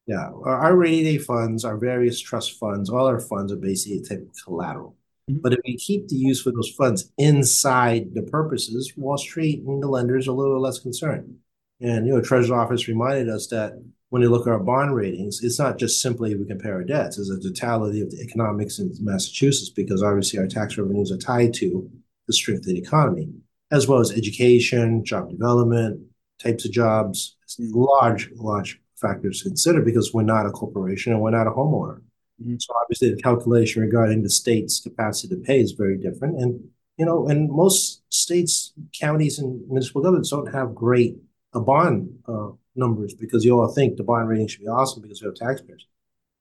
Yeah, 0.06 0.30
our 0.46 0.76
rainy 0.76 1.04
day 1.04 1.18
funds, 1.18 1.66
our 1.66 1.76
various 1.76 2.20
trust 2.20 2.58
funds, 2.58 2.90
all 2.90 3.08
our 3.08 3.20
funds 3.20 3.52
are 3.52 3.58
basically 3.58 3.98
a 3.98 4.04
type 4.04 4.26
of 4.26 4.44
collateral. 4.46 4.96
Mm-hmm. 5.30 5.42
But 5.42 5.54
if 5.54 5.60
we 5.66 5.76
keep 5.76 6.08
the 6.08 6.16
use 6.16 6.42
for 6.42 6.52
those 6.52 6.70
funds 6.70 7.12
inside 7.18 8.14
the 8.14 8.22
purposes, 8.22 8.94
Wall 8.96 9.18
Street 9.18 9.64
and 9.64 9.84
the 9.84 9.88
lenders 9.88 10.28
are 10.28 10.32
a 10.32 10.34
little 10.34 10.62
less 10.62 10.80
concerned. 10.80 11.36
And 11.82 12.08
you 12.08 12.14
know, 12.14 12.22
Treasury 12.22 12.58
Office 12.58 12.88
reminded 12.88 13.28
us 13.28 13.48
that 13.48 13.74
when 14.10 14.22
you 14.22 14.30
look 14.30 14.48
at 14.48 14.54
our 14.54 14.60
bond 14.60 14.96
ratings, 14.96 15.44
it's 15.44 15.60
not 15.60 15.78
just 15.78 16.02
simply 16.02 16.34
we 16.36 16.46
compare 16.46 16.76
our 16.76 16.84
debts; 16.84 17.18
it's 17.18 17.30
a 17.30 17.40
totality 17.40 18.00
of 18.02 18.10
the 18.10 18.22
economics 18.22 18.80
in 18.80 18.94
Massachusetts 19.02 19.70
because 19.70 20.02
obviously 20.02 20.40
our 20.40 20.48
tax 20.48 20.78
revenues 20.78 21.12
are 21.12 21.18
tied 21.18 21.54
to 21.56 21.90
the 22.28 22.34
strength 22.34 22.60
of 22.60 22.68
the 22.68 22.80
economy, 22.80 23.30
as 23.72 23.88
well 23.88 24.00
as 24.00 24.12
education, 24.12 25.04
job 25.04 25.30
development, 25.30 26.02
types 26.40 26.66
of 26.66 26.72
jobs, 26.72 27.36
large, 27.60 28.30
large 28.36 28.80
factors 28.96 29.42
to 29.42 29.50
consider 29.50 29.82
because 29.82 30.14
we're 30.14 30.24
not 30.24 30.46
a 30.46 30.52
corporation 30.52 31.14
and 31.14 31.22
we're 31.22 31.32
not 31.32 31.48
a 31.48 31.52
homeowner. 31.52 32.02
Mm-hmm. 32.42 32.56
So 32.60 32.74
obviously 32.82 33.14
the 33.14 33.22
calculation 33.22 33.82
regarding 33.82 34.24
the 34.24 34.30
state's 34.30 34.80
capacity 34.80 35.36
to 35.36 35.42
pay 35.42 35.62
is 35.62 35.72
very 35.72 35.98
different. 35.98 36.40
And 36.40 36.70
you 36.98 37.06
know, 37.06 37.28
and 37.28 37.50
most 37.50 38.02
states, 38.10 38.74
counties, 39.00 39.38
and 39.38 39.62
municipal 39.68 40.02
governments 40.02 40.32
don't 40.32 40.52
have 40.52 40.74
great 40.74 41.16
uh, 41.54 41.60
bond 41.60 42.10
uh, 42.28 42.50
numbers 42.76 43.14
because 43.14 43.46
you 43.46 43.60
all 43.60 43.68
think 43.68 43.98
the 43.98 44.04
bond 44.04 44.28
rating 44.28 44.48
should 44.48 44.62
be 44.62 44.68
awesome 44.68 45.04
because 45.04 45.22
we 45.22 45.28
have 45.28 45.36
taxpayers. 45.36 45.86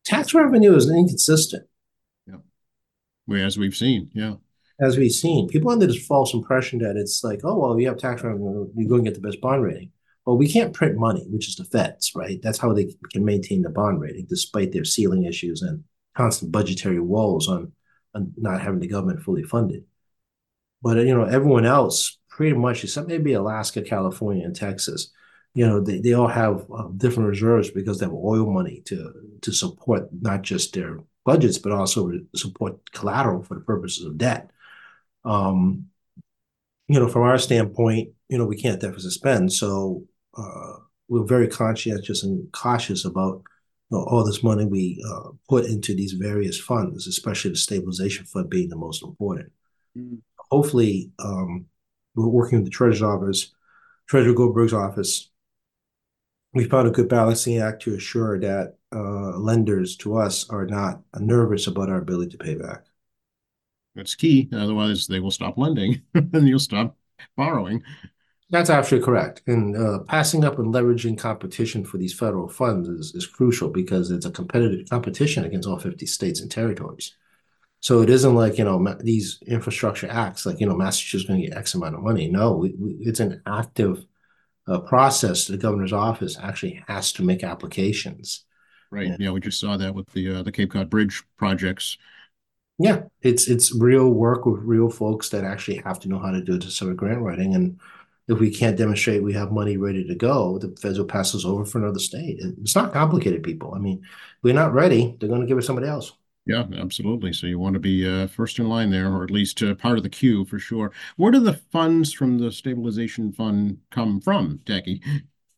Tax 0.07 0.33
revenue 0.33 0.75
is 0.75 0.89
inconsistent. 0.89 1.67
Yeah, 2.27 2.37
we 3.27 3.43
as 3.43 3.59
we've 3.59 3.77
seen, 3.77 4.11
yeah. 4.15 4.37
As 4.79 4.99
we've 4.99 5.13
seen, 5.13 5.49
people 5.49 5.71
under 5.71 5.87
this 5.87 6.07
false 6.07 6.35
impression 6.35 6.81
that 6.81 6.97
it's 6.97 7.25
like, 7.25 7.41
oh 7.45 7.59
well, 7.59 7.81
you 7.81 7.89
have 7.89 7.97
tax 7.97 8.23
revenue, 8.23 8.69
you 8.77 8.89
go 8.89 8.97
and 8.97 9.05
get 9.05 9.15
the 9.15 9.21
best 9.21 9.41
bond 9.41 9.63
rating. 9.63 9.91
Well, 10.27 10.37
we 10.37 10.49
can't 10.49 10.75
print 10.75 10.99
money, 10.99 11.25
which 11.31 11.49
is 11.49 11.57
the 11.57 11.65
feds, 11.65 12.13
right? 12.15 12.41
That's 12.43 12.59
how 12.59 12.73
they 12.73 12.95
can 13.13 13.25
maintain 13.25 13.63
the 13.63 13.71
bond 13.71 14.01
rating, 14.01 14.27
despite 14.29 14.73
their 14.73 14.85
ceiling 14.85 15.25
issues 15.25 15.63
and 15.63 15.85
constant 16.17 16.51
budgetary 16.53 17.01
woes 17.01 17.49
on, 17.49 17.73
on 18.15 18.33
not 18.37 18.61
having 18.61 18.81
the 18.81 18.89
government 18.89 19.23
fully 19.23 19.45
funded. 19.45 19.85
But 20.83 20.99
you 20.99 21.15
know, 21.15 21.25
everyone 21.25 21.65
else, 21.65 22.19
pretty 22.29 22.57
much, 22.57 22.85
except 22.85 23.09
maybe 23.09 23.33
Alaska, 23.33 23.83
California, 23.83 24.45
and 24.45 24.55
Texas, 24.55 25.13
you 25.55 25.67
know, 25.67 25.81
they, 25.81 26.01
they 26.01 26.13
all 26.13 26.29
have 26.29 26.67
uh, 26.71 26.89
different 26.97 27.31
reserves 27.31 27.71
because 27.71 27.99
they 27.99 28.07
have 28.07 28.13
oil 28.13 28.53
money 28.53 28.83
to 28.87 29.13
to 29.43 29.53
support 29.53 30.09
not 30.21 30.43
just 30.43 30.75
their 30.75 30.99
budgets, 31.25 31.59
but 31.59 31.73
also 31.73 32.13
support 32.35 32.93
collateral 32.93 33.43
for 33.43 33.55
the 33.55 33.61
purposes 33.61 34.05
of 34.05 34.19
debt. 34.19 34.51
Um, 35.27 35.87
you 36.89 37.01
know, 37.01 37.09
from 37.09 37.23
our 37.23 37.39
standpoint, 37.39 38.11
you 38.29 38.39
know, 38.39 38.47
we 38.47 38.57
can't 38.57 38.81
deficit 38.81 39.13
spend, 39.13 39.53
so 39.53 40.05
uh, 40.37 40.75
we're 41.09 41.25
very 41.25 41.49
conscientious 41.49 42.23
and 42.23 42.51
cautious 42.53 43.05
about 43.05 43.43
you 43.91 43.99
know, 43.99 44.05
all 44.05 44.25
this 44.25 44.43
money 44.43 44.65
we 44.65 45.03
uh, 45.09 45.31
put 45.49 45.67
into 45.67 45.95
these 45.95 46.13
various 46.13 46.59
funds, 46.59 47.07
especially 47.07 47.51
the 47.51 47.57
stabilization 47.57 48.25
fund 48.27 48.51
being 48.51 48.69
the 48.69 48.77
most 48.77 49.03
important. 49.03 49.53
Mm. 49.97 50.19
Hopefully, 50.51 51.11
um, 51.19 51.67
we're 52.15 52.29
working 52.29 52.59
with 52.59 52.67
the 52.67 52.71
Treasurer's 52.71 53.03
Office, 53.03 53.55
Treasurer 54.09 54.35
Goldberg's 54.35 54.73
office. 54.73 55.31
We 56.55 56.65
found 56.65 56.89
a 56.89 56.93
good 56.93 57.09
balancing 57.09 57.59
act 57.59 57.83
to 57.83 57.95
assure 57.95 58.41
that 58.41 58.77
uh, 58.95 59.37
lenders 59.37 59.97
to 59.99 60.17
us 60.17 60.49
are 60.49 60.67
not 60.67 61.03
nervous 61.19 61.67
about 61.67 61.91
our 61.91 61.99
ability 61.99 62.31
to 62.31 62.39
pay 62.39 62.55
back. 62.55 62.85
That's 63.97 64.15
key. 64.15 64.49
Otherwise, 64.53 65.07
they 65.07 65.21
will 65.21 65.31
stop 65.31 65.57
lending 65.57 66.03
and 66.15 66.47
you'll 66.47 66.59
stop 66.59 66.97
borrowing. 67.37 67.83
That's 68.51 68.71
absolutely 68.71 69.07
correct. 69.07 69.43
And 69.47 69.77
uh, 69.77 70.01
passing 70.07 70.45
up 70.45 70.59
and 70.59 70.73
leveraging 70.73 71.19
competition 71.19 71.85
for 71.85 71.99
these 71.99 72.17
federal 72.17 72.49
funds 72.49 72.89
is, 72.89 73.15
is 73.15 73.27
crucial 73.27 73.71
because 73.71 74.13
it's 74.13 74.27
a 74.27 74.31
competitive 74.31 74.89
competition 74.89 75.45
against 75.45 75.67
all 75.67 75.79
50 75.79 76.07
states 76.07 76.41
and 76.41 76.51
territories. 76.51 77.17
So 77.81 78.03
it 78.03 78.11
isn't 78.11 78.35
like, 78.35 78.59
you 78.59 78.65
know, 78.65 78.97
these 79.01 79.39
infrastructure 79.47 80.09
acts, 80.09 80.47
like, 80.47 80.61
you 80.61 80.67
know, 80.67 80.77
Massachusetts 80.77 81.25
is 81.25 81.29
going 81.29 81.41
to 81.41 81.49
get 81.49 81.57
X 81.57 81.75
amount 81.75 81.95
of 81.95 82.03
money. 82.03 82.29
No, 82.29 82.53
we, 82.53 82.75
we, 82.79 82.93
it's 83.01 83.21
an 83.21 83.43
active 83.47 84.05
uh, 84.69 84.81
process. 84.81 85.47
The 85.47 85.57
governor's 85.57 85.93
office 85.93 86.39
actually 86.41 86.83
has 86.87 87.13
to 87.15 87.23
make 87.23 87.43
applications. 87.43 88.45
Right. 88.91 89.09
And, 89.09 89.21
yeah, 89.21 89.31
we 89.31 89.41
just 89.41 89.61
saw 89.61 89.77
that 89.77 89.95
with 89.95 90.09
the 90.11 90.37
uh, 90.37 90.43
the 90.43 90.53
Cape 90.53 90.71
Cod 90.71 90.89
Bridge 90.89 91.23
projects. 91.37 91.99
Yeah, 92.79 93.05
it's 93.23 93.49
it's 93.49 93.75
real 93.75 94.11
work 94.11 94.45
with 94.45 94.61
real 94.61 94.91
folks 94.91 95.31
that 95.31 95.45
actually 95.45 95.79
have 95.79 95.99
to 96.01 96.09
know 96.09 96.19
how 96.19 96.31
to 96.31 96.43
do 96.43 96.59
this 96.59 96.77
sort 96.77 96.91
of 96.91 96.97
grant 96.97 97.23
writing. 97.23 97.55
And 97.55 97.81
if 98.29 98.39
we 98.39 98.51
can't 98.51 98.77
demonstrate 98.77 99.23
we 99.23 99.33
have 99.33 99.51
money 99.51 99.77
ready 99.77 100.07
to 100.07 100.15
go, 100.15 100.59
the 100.59 100.77
feds 100.77 100.99
will 100.99 101.07
pass 101.07 101.35
us 101.35 101.45
over 101.45 101.65
for 101.65 101.79
another 101.79 101.99
state. 101.99 102.39
It's 102.41 102.75
not 102.75 102.93
complicated, 102.93 103.43
people. 103.43 103.75
I 103.75 103.79
mean, 103.79 104.03
we're 104.43 104.55
not 104.55 104.75
ready. 104.75 105.17
They're 105.19 105.29
going 105.29 105.41
to 105.41 105.47
give 105.47 105.59
it 105.59 105.63
somebody 105.63 105.89
else. 105.89 106.13
Yeah, 106.45 106.65
absolutely. 106.79 107.33
So 107.33 107.49
you 107.49 107.59
want 107.59 107.75
to 107.75 107.81
be 107.81 108.07
uh, 108.07 108.29
first 108.29 108.59
in 108.61 108.69
line 108.69 108.91
there, 108.91 109.11
or 109.11 109.25
at 109.25 109.33
least 109.33 109.63
uh, 109.63 109.75
part 109.75 109.97
of 109.97 110.05
the 110.05 110.09
queue 110.09 110.45
for 110.45 110.61
sure. 110.61 110.93
Where 111.17 111.33
do 111.33 111.41
the 111.41 111.55
funds 111.73 112.13
from 112.13 112.39
the 112.39 112.53
stabilization 112.53 113.33
fund 113.33 113.79
come 113.91 114.21
from, 114.21 114.61
Tackey? 114.65 115.03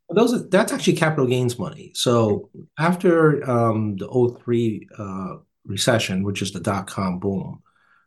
Those 0.09 0.33
are, 0.33 0.49
that's 0.49 0.73
actually 0.73 0.95
capital 0.95 1.27
gains 1.27 1.59
money. 1.59 1.93
So 1.95 2.49
after 2.79 3.49
um, 3.49 3.97
the 3.97 4.09
03 4.43 4.89
uh, 4.99 5.35
recession, 5.69 6.25
which 6.25 6.43
is 6.43 6.53
the 6.53 6.61
dot 6.61 6.87
com 6.89 7.19
boom, 7.19 7.63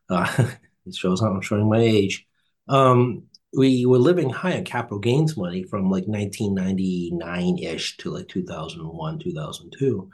uh, 0.10 0.27
it 0.86 0.96
shows 0.96 1.22
I'm 1.22 1.41
showing 1.41 1.70
my 1.70 1.80
age. 1.80 2.25
Um, 2.68 3.24
we 3.56 3.86
were 3.86 3.98
living 3.98 4.30
high 4.30 4.58
on 4.58 4.63
capital 4.63 5.00
gains 5.00 5.36
money 5.36 5.63
from 5.63 5.89
like 5.89 6.06
1999-ish 6.06 7.98
to 7.98 8.10
like 8.12 8.27
2001, 8.30 9.20
2002, 9.20 10.10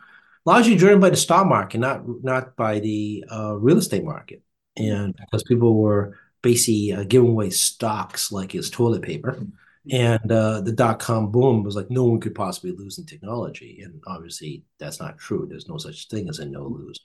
largely 0.46 0.76
driven 0.76 1.00
by 1.00 1.10
the 1.10 1.16
stock 1.16 1.48
market, 1.48 1.80
not 1.80 2.04
not 2.24 2.56
by 2.56 2.80
the 2.80 3.24
uh, 3.32 3.56
real 3.56 3.78
estate 3.78 4.04
market, 4.04 4.42
and 4.76 5.16
because 5.16 5.44
people 5.44 5.76
were 5.76 6.18
basically 6.42 6.94
uh, 6.94 7.04
giving 7.04 7.30
away 7.30 7.50
stocks 7.50 8.32
like 8.32 8.56
it's 8.56 8.70
toilet 8.70 9.02
paper. 9.02 9.38
And 9.90 10.30
uh, 10.32 10.62
the 10.62 10.74
dot 10.74 11.00
com 11.00 11.32
boom 11.32 11.64
was 11.64 11.76
like 11.76 11.90
no 11.90 12.04
one 12.04 12.20
could 12.20 12.36
possibly 12.36 12.72
lose 12.74 12.98
in 12.98 13.06
technology, 13.06 13.82
and 13.84 14.02
obviously 14.06 14.64
that's 14.80 15.00
not 15.00 15.18
true. 15.18 15.48
There's 15.50 15.70
no 15.70 15.78
such 15.78 16.10
thing 16.10 16.28
as 16.28 16.40
a 16.40 16.46
no 16.46 16.64
lose. 16.64 17.00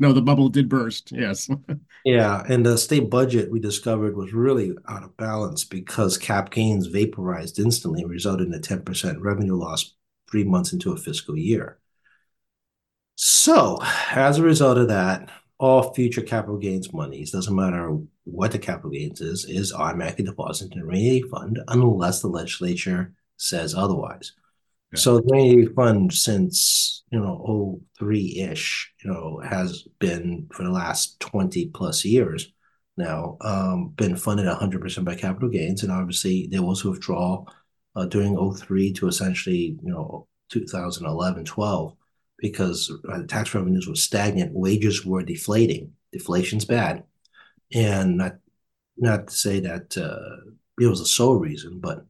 No, 0.00 0.14
the 0.14 0.22
bubble 0.22 0.48
did 0.48 0.70
burst. 0.70 1.12
Yes. 1.12 1.50
yeah, 2.06 2.42
and 2.48 2.64
the 2.64 2.78
state 2.78 3.10
budget 3.10 3.50
we 3.50 3.60
discovered 3.60 4.16
was 4.16 4.32
really 4.32 4.74
out 4.88 5.02
of 5.02 5.14
balance 5.18 5.62
because 5.62 6.16
cap 6.16 6.50
gains 6.50 6.86
vaporized 6.86 7.58
instantly, 7.58 8.06
resulted 8.06 8.48
in 8.48 8.54
a 8.54 8.58
10% 8.58 9.16
revenue 9.20 9.54
loss 9.54 9.94
three 10.30 10.42
months 10.42 10.72
into 10.72 10.92
a 10.92 10.96
fiscal 10.96 11.36
year. 11.36 11.78
So, 13.16 13.78
as 14.10 14.38
a 14.38 14.42
result 14.42 14.78
of 14.78 14.88
that, 14.88 15.30
all 15.58 15.92
future 15.92 16.22
capital 16.22 16.56
gains 16.56 16.90
monies, 16.94 17.30
doesn't 17.30 17.54
matter 17.54 17.98
what 18.24 18.52
the 18.52 18.58
capital 18.58 18.90
gains 18.92 19.20
is, 19.20 19.44
is 19.44 19.70
automatically 19.70 20.24
deposited 20.24 20.72
in 20.72 20.80
a 20.80 20.86
rainy 20.86 21.20
fund 21.20 21.60
unless 21.68 22.22
the 22.22 22.28
legislature 22.28 23.12
says 23.36 23.74
otherwise. 23.74 24.32
So 24.94 25.20
the 25.20 25.28
rainy 25.32 25.66
fund 25.66 26.12
since 26.12 27.04
you 27.10 27.20
know 27.20 27.80
03-ish, 27.98 28.92
you 29.04 29.10
know, 29.10 29.40
has 29.44 29.86
been 29.98 30.48
for 30.52 30.64
the 30.64 30.70
last 30.70 31.20
20 31.20 31.68
plus 31.68 32.04
years 32.04 32.52
now, 32.96 33.38
um, 33.40 33.88
been 33.96 34.16
funded 34.16 34.46
100% 34.46 35.04
by 35.04 35.14
capital 35.14 35.48
gains. 35.48 35.82
And 35.82 35.90
obviously 35.92 36.48
there 36.50 36.62
was 36.62 36.84
a 36.84 36.90
withdrawal 36.90 37.48
uh, 37.96 38.06
during 38.06 38.36
03 38.54 38.92
to 38.94 39.08
essentially, 39.08 39.78
you 39.82 39.90
know, 39.90 40.26
2011, 40.50 41.44
12, 41.44 41.96
because 42.38 42.92
uh, 43.10 43.22
tax 43.28 43.54
revenues 43.54 43.88
were 43.88 43.94
stagnant, 43.94 44.52
wages 44.52 45.04
were 45.04 45.22
deflating. 45.22 45.92
Deflation's 46.12 46.64
bad. 46.64 47.04
And 47.72 48.18
not 48.18 48.36
not 48.96 49.28
to 49.28 49.34
say 49.34 49.60
that 49.60 49.96
uh, 49.96 50.50
it 50.78 50.86
was 50.86 50.98
the 51.00 51.06
sole 51.06 51.36
reason, 51.36 51.80
but 51.80 52.04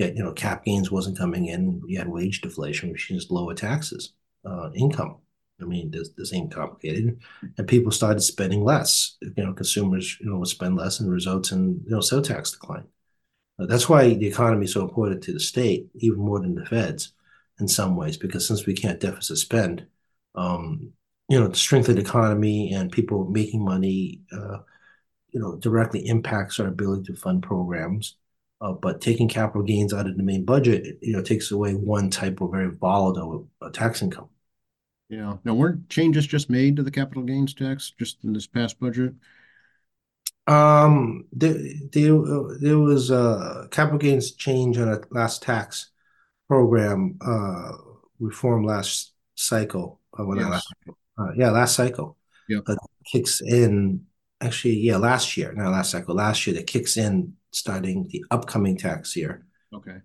yet 0.00 0.16
you 0.16 0.24
know 0.24 0.32
cap 0.32 0.64
gains 0.64 0.90
wasn't 0.90 1.18
coming 1.18 1.46
in. 1.46 1.82
You 1.86 1.98
had 1.98 2.08
wage 2.08 2.40
deflation, 2.40 2.90
which 2.90 3.10
is 3.10 3.30
lower 3.30 3.54
taxes, 3.54 4.14
uh, 4.44 4.70
income. 4.74 5.18
I 5.60 5.66
mean, 5.66 5.90
this, 5.90 6.08
this 6.16 6.32
ain't 6.32 6.54
complicated, 6.54 7.20
and 7.58 7.68
people 7.68 7.92
started 7.92 8.22
spending 8.22 8.64
less. 8.64 9.18
You 9.20 9.44
know, 9.44 9.52
consumers 9.52 10.16
you 10.18 10.30
know 10.30 10.38
would 10.38 10.48
spend 10.48 10.76
less, 10.76 11.00
and 11.00 11.10
results 11.10 11.52
in 11.52 11.82
you 11.84 11.90
know 11.90 12.00
sales 12.00 12.28
tax 12.28 12.52
decline. 12.52 12.86
Uh, 13.58 13.66
that's 13.66 13.88
why 13.88 14.14
the 14.14 14.26
economy 14.26 14.64
is 14.64 14.72
so 14.72 14.80
important 14.80 15.22
to 15.24 15.34
the 15.34 15.40
state, 15.40 15.88
even 15.96 16.18
more 16.18 16.40
than 16.40 16.54
the 16.54 16.64
feds, 16.64 17.12
in 17.60 17.68
some 17.68 17.94
ways, 17.94 18.16
because 18.16 18.46
since 18.48 18.64
we 18.64 18.72
can't 18.72 19.00
deficit 19.00 19.36
spend, 19.36 19.86
um, 20.34 20.92
you 21.28 21.38
know, 21.38 21.48
the 21.48 21.54
strength 21.54 21.90
of 21.90 21.96
the 21.96 22.00
economy 22.00 22.72
and 22.72 22.90
people 22.90 23.26
making 23.28 23.62
money, 23.62 24.22
uh, 24.32 24.58
you 25.28 25.38
know, 25.38 25.56
directly 25.56 26.06
impacts 26.06 26.58
our 26.58 26.68
ability 26.68 27.04
to 27.04 27.14
fund 27.14 27.42
programs 27.42 28.16
uh, 28.60 28.72
but 28.72 29.00
taking 29.00 29.28
capital 29.28 29.62
gains 29.62 29.94
out 29.94 30.06
of 30.06 30.16
the 30.16 30.22
main 30.22 30.44
budget, 30.44 30.98
you 31.00 31.12
know, 31.12 31.22
takes 31.22 31.50
away 31.50 31.74
one 31.74 32.10
type 32.10 32.40
of 32.40 32.50
very 32.50 32.70
volatile 32.70 33.48
uh, 33.62 33.70
tax 33.70 34.02
income. 34.02 34.28
Yeah. 35.08 35.38
Now, 35.44 35.54
weren't 35.54 35.88
changes 35.88 36.26
just 36.26 36.50
made 36.50 36.76
to 36.76 36.82
the 36.82 36.90
capital 36.90 37.22
gains 37.22 37.54
tax 37.54 37.92
just 37.98 38.22
in 38.22 38.32
this 38.32 38.46
past 38.46 38.78
budget? 38.78 39.14
Um, 40.46 41.26
there, 41.32 41.54
there, 41.92 42.18
there 42.60 42.78
was 42.78 43.10
a 43.10 43.68
capital 43.70 43.98
gains 43.98 44.32
change 44.32 44.78
on 44.78 44.88
a 44.88 45.00
last 45.10 45.42
tax 45.42 45.90
program 46.48 47.18
uh, 47.20 47.72
reform 48.18 48.64
last 48.64 49.12
cycle. 49.34 50.00
Uh, 50.18 50.30
yes. 50.32 50.46
last, 50.46 50.74
uh, 51.18 51.32
yeah, 51.36 51.50
last 51.50 51.76
cycle. 51.76 52.16
Yeah, 52.48 52.60
kicks 53.06 53.40
in 53.40 54.06
actually, 54.40 54.76
yeah, 54.78 54.96
last 54.96 55.36
year, 55.36 55.52
not 55.52 55.70
last 55.70 55.92
cycle, 55.92 56.14
last 56.14 56.46
year 56.46 56.56
that 56.56 56.66
kicks 56.66 56.96
in 56.96 57.34
starting 57.50 58.08
the 58.08 58.24
upcoming 58.30 58.76
tax 58.76 59.16
year. 59.16 59.44
Okay. 59.72 59.98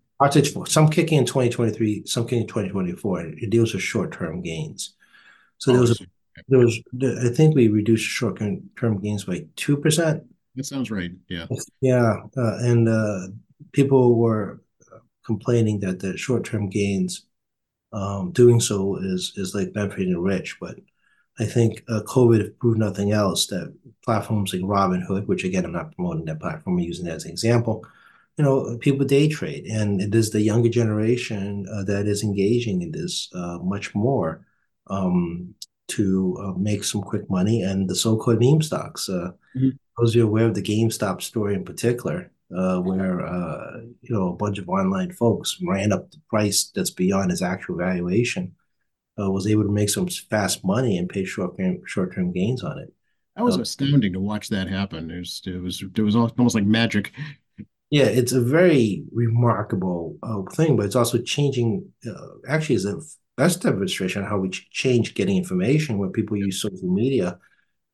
Some 0.68 0.90
kicking 0.90 1.20
in 1.20 1.25
2023, 1.25 2.06
some 2.06 2.24
kicking 2.25 2.42
in 2.42 2.48
2024. 2.48 3.22
It 3.22 3.50
deals 3.50 3.74
with 3.74 3.84
short-term 3.84 4.42
gains. 4.42 4.96
So 5.58 5.72
there 5.72 5.82
was, 5.82 6.02
there 6.48 6.60
was, 6.60 6.80
I 7.02 7.30
think 7.30 7.56
we 7.56 7.68
reduced 7.68 8.06
short-term 8.06 9.02
gains 9.02 9.25
by 9.25 9.46
2%. 9.58 10.25
That 10.56 10.64
sounds 10.64 10.90
right. 10.90 11.12
Yeah. 11.28 11.48
Yeah. 11.82 12.16
Uh, 12.38 12.58
and 12.60 12.88
uh, 12.88 13.28
people 13.74 14.16
were 14.16 14.62
complaining 15.25 15.80
that 15.82 16.00
the 16.00 16.16
short-term 16.16 16.70
gains 16.70 17.25
um, 17.92 18.32
doing 18.32 18.60
so 18.60 18.98
is 18.98 19.34
is 19.38 19.56
like 19.56 19.74
benefiting 19.74 20.14
the 20.14 20.20
rich, 20.20 20.58
but 20.60 20.75
I 21.39 21.46
think 21.46 21.84
uh, 21.89 22.01
COVID 22.06 22.58
proved 22.60 22.80
nothing 22.80 23.12
else 23.12 23.48
that 23.48 23.74
platforms 24.04 24.54
like 24.54 24.62
Robinhood, 24.62 25.27
which 25.27 25.44
again, 25.44 25.65
I'm 25.65 25.74
not 25.74 25.94
promoting 25.96 26.25
that 26.25 26.39
platform, 26.39 26.77
I'm 26.77 26.84
using 26.84 27.06
that 27.06 27.15
as 27.15 27.25
an 27.25 27.32
example, 27.32 27.86
you 28.38 28.44
know, 28.44 28.77
people 28.77 29.06
day 29.06 29.27
trade. 29.27 29.65
And 29.65 30.01
it 30.01 30.15
is 30.15 30.30
the 30.30 30.42
younger 30.42 30.70
generation 30.70 31.65
uh, 31.72 31.84
that 31.84 32.08
is 32.08 32.24
engaging 32.24 32.82
in 32.82 32.92
this 32.92 33.30
uh, 33.36 33.58
much 33.60 33.94
more 33.94 34.46
um, 34.88 35.54
to 35.89 36.38
uh, 36.42 36.58
make 36.58 36.84
some 36.84 37.01
quick 37.01 37.30
money. 37.30 37.62
And 37.63 37.89
the 37.89 37.96
so 37.96 38.15
called 38.15 38.39
meme 38.39 38.62
stocks, 38.62 39.10
uh, 39.10 39.32
mm-hmm. 39.56 39.70
those 39.98 40.12
of 40.12 40.15
you 40.15 40.27
aware 40.27 40.48
of 40.48 40.56
the 40.56 40.62
GameStop 40.62 41.22
story 41.22 41.56
in 41.56 41.65
particular, 41.65 42.32
uh, 42.56 42.80
where 42.80 43.20
you 44.01 44.15
know 44.15 44.30
a 44.30 44.36
bunch 44.36 44.60
of 44.60 44.70
online 44.70 45.12
folks 45.12 45.58
ran 45.63 45.92
up 45.92 46.12
the 46.12 46.20
price 46.30 46.72
that's 46.75 46.92
beyond 46.92 47.32
its 47.32 47.42
actual 47.42 47.75
valuation 47.75 48.54
uh, 49.19 49.31
was 49.31 49.48
able 49.48 49.63
to 49.63 49.72
make 49.72 49.89
some 49.89 50.07
fast 50.07 50.65
money 50.65 50.98
and 50.98 51.10
pay 51.10 51.25
short 51.25 51.55
short 51.86 52.13
term 52.13 52.31
gains 52.31 52.63
on 52.63 52.79
it. 52.79 52.93
That 53.36 53.43
was 53.43 53.55
um, 53.55 53.62
astounding 53.62 54.13
to 54.13 54.19
watch 54.19 54.50
that 54.50 54.69
happen. 54.69 55.12
It 55.12 55.19
was 55.19 55.41
it 55.45 55.62
was 55.62 55.81
it 55.81 56.01
was 56.01 56.15
almost 56.15 56.55
like 56.55 56.65
magic. 56.65 57.12
Yeah, 57.89 58.05
it's 58.05 58.31
a 58.31 58.41
very 58.41 59.03
remarkable 59.12 60.17
uh, 60.24 60.41
thing, 60.53 60.75
but 60.75 60.86
it's 60.86 60.95
also 60.95 61.17
changing. 61.19 61.91
Uh, 62.05 62.27
actually, 62.48 62.75
is 62.75 62.86
a 62.86 63.00
best 63.38 63.62
demonstration 63.62 64.24
of 64.24 64.29
how 64.29 64.38
we 64.38 64.50
change 64.50 65.13
getting 65.13 65.38
information 65.38 65.98
when 65.98 66.12
people 66.12 66.38
use 66.38 66.62
social 66.62 66.93
media, 66.93 67.38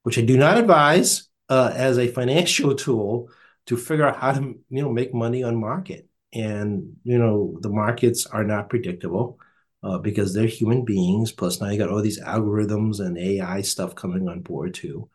which 0.03 0.17
I 0.17 0.21
do 0.21 0.37
not 0.37 0.57
advise 0.57 1.27
uh, 1.49 1.71
as 1.75 1.97
a 1.97 2.07
financial 2.07 2.75
tool 2.85 3.29
to 3.65 3.77
figure 3.77 4.05
out 4.05 4.17
how 4.17 4.33
to 4.33 4.41
you 4.69 4.81
know 4.81 4.91
make 4.91 5.13
money 5.13 5.43
on 5.43 5.59
market. 5.59 6.07
And 6.33 6.95
you 7.03 7.17
know 7.17 7.57
the 7.61 7.69
markets 7.69 8.25
are 8.25 8.43
not 8.43 8.69
predictable 8.69 9.39
uh, 9.83 9.97
because 9.97 10.33
they're 10.33 10.47
human 10.47 10.85
beings. 10.85 11.31
Plus, 11.31 11.61
now 11.61 11.69
you 11.69 11.77
got 11.77 11.89
all 11.89 12.01
these 12.01 12.21
algorithms 12.21 12.99
and 12.99 13.17
AI 13.17 13.61
stuff 13.61 13.95
coming 13.95 14.27
on 14.27 14.41
board 14.41 14.73
too. 14.73 15.09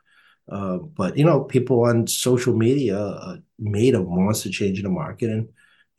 Uh, 0.49 0.79
but 0.79 1.17
you 1.17 1.25
know, 1.25 1.43
people 1.45 1.85
on 1.87 2.07
social 2.07 2.55
media 2.57 2.99
uh, 2.99 3.37
made 3.59 3.95
a 3.95 4.01
monster 4.03 4.51
change 4.51 4.79
in 4.79 4.85
the 4.85 4.91
market, 4.91 5.31
and 5.31 5.49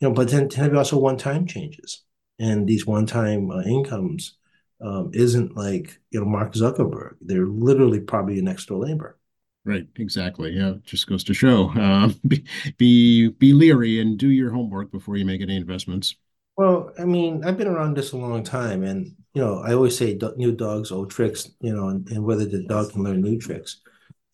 you 0.00 0.08
know, 0.08 0.12
but 0.12 0.30
then 0.30 0.48
be 0.48 0.76
also 0.76 0.98
one-time 0.98 1.46
changes, 1.46 2.02
and 2.38 2.66
these 2.66 2.86
one-time 2.86 3.50
uh, 3.50 3.62
incomes 3.62 4.38
um, 4.80 5.10
isn't 5.12 5.56
like 5.56 6.00
you 6.10 6.20
know 6.20 6.26
Mark 6.26 6.54
Zuckerberg. 6.54 7.16
They're 7.20 7.46
literally 7.46 8.00
probably 8.00 8.38
an 8.38 8.48
extra 8.48 8.76
labor. 8.76 9.18
Right, 9.64 9.86
exactly. 9.96 10.52
Yeah, 10.52 10.74
just 10.84 11.06
goes 11.06 11.24
to 11.24 11.34
show 11.34 11.70
uh, 11.70 12.10
be, 12.26 12.44
be 12.78 13.28
be 13.28 13.52
leery 13.52 14.00
and 14.00 14.18
do 14.18 14.28
your 14.28 14.50
homework 14.50 14.90
before 14.90 15.16
you 15.16 15.26
make 15.26 15.42
any 15.42 15.56
investments. 15.56 16.16
Well, 16.58 16.92
I 16.98 17.04
mean, 17.04 17.44
I've 17.44 17.56
been 17.56 17.68
around 17.68 17.96
this 17.96 18.10
a 18.10 18.16
long 18.16 18.42
time, 18.42 18.82
and 18.82 19.14
you 19.32 19.40
know, 19.40 19.60
I 19.60 19.74
always 19.74 19.96
say 19.96 20.18
new 20.36 20.50
dogs, 20.50 20.90
old 20.90 21.08
tricks. 21.08 21.48
You 21.60 21.72
know, 21.72 21.88
and, 21.88 22.08
and 22.10 22.24
whether 22.24 22.44
the 22.44 22.64
dog 22.64 22.90
can 22.90 23.04
learn 23.04 23.22
new 23.22 23.38
tricks. 23.38 23.80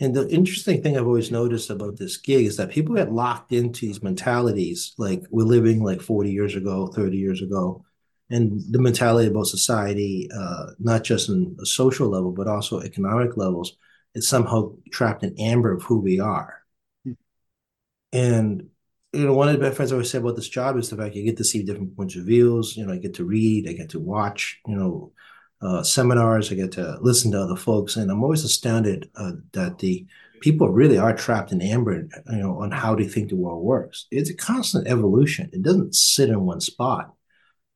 And 0.00 0.14
the 0.16 0.26
interesting 0.30 0.82
thing 0.82 0.96
I've 0.96 1.06
always 1.06 1.30
noticed 1.30 1.68
about 1.68 1.98
this 1.98 2.16
gig 2.16 2.46
is 2.46 2.56
that 2.56 2.70
people 2.70 2.94
get 2.94 3.12
locked 3.12 3.52
into 3.52 3.82
these 3.86 4.02
mentalities, 4.02 4.94
like 4.96 5.22
we're 5.30 5.44
living 5.44 5.84
like 5.84 6.00
40 6.00 6.30
years 6.32 6.56
ago, 6.56 6.86
30 6.86 7.18
years 7.18 7.42
ago, 7.42 7.84
and 8.30 8.58
the 8.70 8.80
mentality 8.80 9.28
about 9.28 9.46
society, 9.46 10.30
uh, 10.34 10.68
not 10.78 11.04
just 11.04 11.28
in 11.28 11.54
a 11.60 11.66
social 11.66 12.08
level, 12.08 12.32
but 12.32 12.48
also 12.48 12.80
economic 12.80 13.36
levels, 13.36 13.76
is 14.14 14.26
somehow 14.26 14.72
trapped 14.90 15.24
in 15.24 15.38
amber 15.38 15.72
of 15.72 15.82
who 15.82 16.00
we 16.00 16.20
are. 16.20 16.62
Hmm. 17.04 17.12
And 18.14 18.70
you 19.14 19.26
know, 19.26 19.34
one 19.34 19.48
of 19.48 19.54
the 19.54 19.60
benefits 19.60 19.90
I 19.90 19.94
always 19.94 20.10
say 20.10 20.18
about 20.18 20.36
this 20.36 20.48
job 20.48 20.76
is 20.76 20.90
the 20.90 20.96
fact 20.96 21.14
you 21.14 21.24
get 21.24 21.36
to 21.38 21.44
see 21.44 21.62
different 21.62 21.96
points 21.96 22.16
of 22.16 22.24
views. 22.24 22.76
You 22.76 22.86
know, 22.86 22.92
I 22.92 22.98
get 22.98 23.14
to 23.14 23.24
read, 23.24 23.68
I 23.68 23.72
get 23.72 23.90
to 23.90 24.00
watch, 24.00 24.60
you 24.66 24.76
know, 24.76 25.12
uh, 25.62 25.82
seminars, 25.82 26.50
I 26.50 26.56
get 26.56 26.72
to 26.72 26.98
listen 27.00 27.32
to 27.32 27.40
other 27.40 27.56
folks, 27.56 27.96
and 27.96 28.10
I'm 28.10 28.22
always 28.22 28.44
astounded 28.44 29.10
uh, 29.16 29.32
that 29.52 29.78
the 29.78 30.06
people 30.40 30.68
really 30.68 30.98
are 30.98 31.16
trapped 31.16 31.52
in 31.52 31.62
amber, 31.62 32.06
you 32.30 32.36
know, 32.36 32.60
on 32.60 32.70
how 32.70 32.94
they 32.94 33.08
think 33.08 33.30
the 33.30 33.36
world 33.36 33.64
works. 33.64 34.06
It's 34.10 34.28
a 34.28 34.36
constant 34.36 34.86
evolution. 34.86 35.48
It 35.52 35.62
doesn't 35.62 35.94
sit 35.94 36.28
in 36.28 36.44
one 36.44 36.60
spot. 36.60 37.14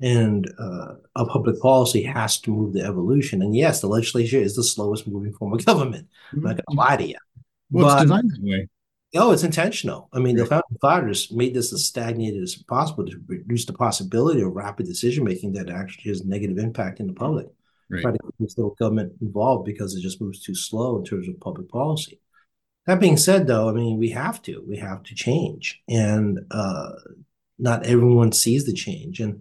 And 0.00 0.48
uh, 0.60 0.94
a 1.16 1.24
public 1.26 1.60
policy 1.60 2.02
has 2.02 2.38
to 2.42 2.50
move 2.50 2.74
the 2.74 2.84
evolution. 2.84 3.42
And 3.42 3.56
yes, 3.56 3.80
the 3.80 3.88
legislature 3.88 4.36
is 4.36 4.54
the 4.54 4.62
slowest 4.62 5.08
moving 5.08 5.32
form 5.32 5.54
of 5.54 5.64
government. 5.64 6.08
I'm 6.32 6.42
not 6.42 6.56
going 6.56 6.64
to 6.70 6.76
lie 6.76 6.96
to 6.98 7.08
you. 7.08 7.16
Well, 7.70 7.86
but, 7.86 7.94
it's 7.94 8.02
designed 8.02 8.30
that 8.30 8.42
way. 8.42 8.68
Oh, 9.14 9.32
it's 9.32 9.42
intentional. 9.42 10.10
I 10.12 10.18
mean, 10.18 10.36
the 10.36 10.44
founding 10.44 10.76
fathers 10.82 11.32
made 11.32 11.54
this 11.54 11.72
as 11.72 11.86
stagnated 11.86 12.42
as 12.42 12.56
possible 12.56 13.06
to 13.06 13.16
reduce 13.26 13.64
the 13.64 13.72
possibility 13.72 14.42
of 14.42 14.52
rapid 14.52 14.86
decision 14.86 15.24
making 15.24 15.52
that 15.52 15.70
actually 15.70 16.10
has 16.10 16.24
negative 16.24 16.58
impact 16.58 17.00
in 17.00 17.06
the 17.06 17.14
public. 17.14 17.46
Right. 17.88 18.02
Try 18.02 18.12
to 18.12 18.18
keep 18.18 18.34
this 18.38 18.58
little 18.58 18.74
government 18.78 19.14
involved 19.22 19.64
because 19.64 19.94
it 19.94 20.02
just 20.02 20.20
moves 20.20 20.42
too 20.42 20.54
slow 20.54 20.98
in 20.98 21.04
terms 21.04 21.26
of 21.26 21.40
public 21.40 21.70
policy. 21.70 22.20
That 22.86 23.00
being 23.00 23.16
said, 23.16 23.46
though, 23.46 23.70
I 23.70 23.72
mean, 23.72 23.98
we 23.98 24.10
have 24.10 24.42
to. 24.42 24.62
We 24.66 24.76
have 24.76 25.02
to 25.04 25.14
change, 25.14 25.82
and 25.88 26.40
uh, 26.50 26.92
not 27.58 27.86
everyone 27.86 28.32
sees 28.32 28.66
the 28.66 28.72
change. 28.74 29.20
And 29.20 29.40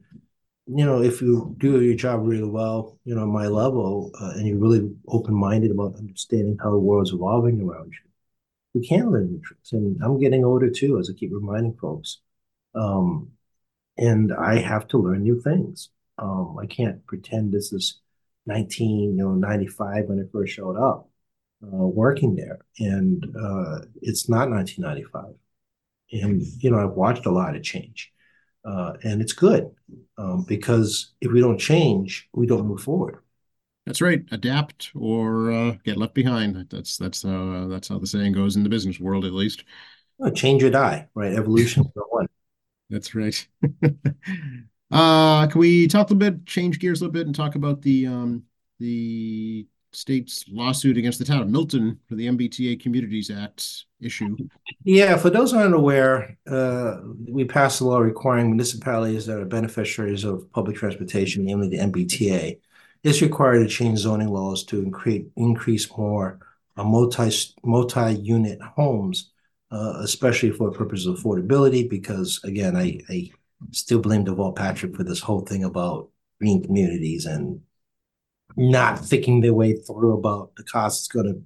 you 0.65 0.86
know, 0.86 1.01
if 1.01 1.21
you 1.21 1.55
do 1.57 1.81
your 1.81 1.95
job 1.95 2.25
really 2.25 2.50
well, 2.50 3.00
you 3.03 3.15
know, 3.15 3.25
my 3.25 3.47
level, 3.47 4.12
uh, 4.19 4.31
and 4.36 4.47
you're 4.47 4.57
really 4.57 4.93
open 5.07 5.33
minded 5.33 5.71
about 5.71 5.95
understanding 5.95 6.57
how 6.62 6.71
the 6.71 6.77
world's 6.77 7.13
evolving 7.13 7.62
around 7.62 7.93
you 7.93 8.06
we 8.77 8.88
can 8.88 9.12
learn 9.12 9.31
new 9.31 9.41
tricks. 9.41 9.72
And 9.72 10.01
I'm 10.03 10.19
getting 10.19 10.46
older 10.46 10.69
too, 10.69 11.00
as 11.00 11.10
I 11.10 11.17
keep 11.17 11.31
reminding 11.34 11.75
folks. 11.75 12.19
Um, 12.75 13.31
and 13.98 14.34
I 14.34 14.60
have 14.60 14.88
to 14.89 14.98
learn 14.98 15.24
new 15.24 15.41
things. 15.41 15.89
Um, 16.17 16.57
I 16.62 16.65
can't 16.65 17.05
pretend 17.05 17.51
this 17.51 17.74
is 17.74 18.00
19, 18.46 19.17
you 19.17 19.24
know, 19.24 19.34
95 19.34 20.05
when 20.05 20.19
I 20.19 20.31
first 20.31 20.53
showed 20.53 20.77
up 20.77 21.10
uh, 21.63 21.86
working 21.88 22.36
there. 22.36 22.60
And 22.79 23.24
uh, 23.36 23.79
it's 24.01 24.29
not 24.29 24.50
1995. 24.50 25.36
And, 26.12 26.41
you 26.60 26.72
know, 26.72 26.79
I've 26.79 26.96
watched 26.96 27.25
a 27.25 27.31
lot 27.31 27.55
of 27.55 27.63
change. 27.63 28.12
Uh, 28.63 28.93
and 29.03 29.22
it's 29.22 29.34
good 29.34 29.72
um, 30.17 30.46
because 30.48 31.13
if 31.22 31.31
we 31.31 31.39
don't 31.39 31.57
change, 31.57 32.27
we 32.34 32.46
don't 32.46 32.67
move 32.67 32.81
forward. 32.81 33.22
That's 33.88 34.01
right. 34.01 34.22
Adapt 34.32 34.91
or 34.96 35.50
uh, 35.50 35.72
get 35.86 35.96
left 35.96 36.13
behind. 36.13 36.67
That's 36.70 36.98
that's 36.98 37.24
uh, 37.24 37.67
that's 37.70 37.88
how 37.88 37.98
the 37.98 38.06
saying 38.06 38.34
goes 38.34 38.58
in 38.58 38.63
the 38.63 38.70
business 38.70 39.00
world, 39.00 39.24
at 39.24 39.32
least. 39.32 39.63
Oh, 40.22 40.29
change 40.29 40.62
or 40.62 40.70
die, 40.70 41.08
right? 41.15 41.34
Evolution 41.34 41.86
one. 42.10 42.27
That's 42.89 43.15
right. 43.15 43.48
uh, 44.91 45.48
can 45.48 45.60
we 45.60 45.88
talk 45.88 46.10
a 46.10 46.13
little 46.13 46.32
bit, 46.32 46.46
change 46.46 46.79
gears 46.79 47.00
a 47.00 47.06
little 47.06 47.13
bit, 47.13 47.27
and 47.27 47.34
talk 47.34 47.56
about 47.56 47.82
the 47.82 48.08
um, 48.08 48.44
the 48.77 49.65
state's 49.94 50.44
lawsuit 50.50 50.98
against 50.98 51.17
the 51.17 51.25
town 51.25 51.41
of 51.41 51.48
Milton 51.48 51.98
for 52.10 52.15
the 52.15 52.27
MBTA 52.27 52.82
Communities 52.82 53.32
Act 53.32 53.86
issue? 54.01 54.36
Yeah, 54.84 55.15
for 55.15 55.29
those 55.29 55.53
who 55.53 55.60
aren't 55.60 55.74
aware, 55.74 56.38
uh, 56.46 56.98
we 57.25 57.46
passed 57.46 57.79
a 57.79 57.86
law 57.86 58.00
requiring 58.00 58.48
municipalities 58.48 59.25
that 59.27 59.39
are 59.39 59.46
beneficiaries 59.46 60.25
of 60.25 60.51
public 60.51 60.75
transportation, 60.75 61.46
namely 61.46 61.70
the 61.70 61.77
MBTA, 61.77 62.60
it's 63.03 63.21
required 63.21 63.59
to 63.59 63.67
change 63.67 63.99
zoning 63.99 64.29
laws 64.29 64.63
to 64.65 64.81
increase 64.81 65.25
increase 65.35 65.89
more 65.97 66.39
uh, 66.77 66.83
multi 66.83 67.31
multi 67.63 68.13
unit 68.15 68.59
homes, 68.61 69.31
uh, 69.71 69.99
especially 70.01 70.51
for 70.51 70.71
purposes 70.71 71.05
of 71.05 71.17
affordability. 71.17 71.89
Because 71.89 72.39
again, 72.43 72.75
I, 72.75 72.99
I 73.09 73.31
still 73.71 73.99
blame 73.99 74.25
Deval 74.25 74.55
Patrick 74.55 74.95
for 74.95 75.03
this 75.03 75.19
whole 75.19 75.41
thing 75.41 75.63
about 75.63 76.09
green 76.39 76.63
communities 76.63 77.25
and 77.25 77.61
not 78.55 78.99
thinking 78.99 79.41
their 79.41 79.53
way 79.53 79.73
through 79.73 80.13
about 80.17 80.55
the 80.55 80.63
cost 80.63 81.01
it's 81.01 81.07
going 81.07 81.25
to 81.25 81.41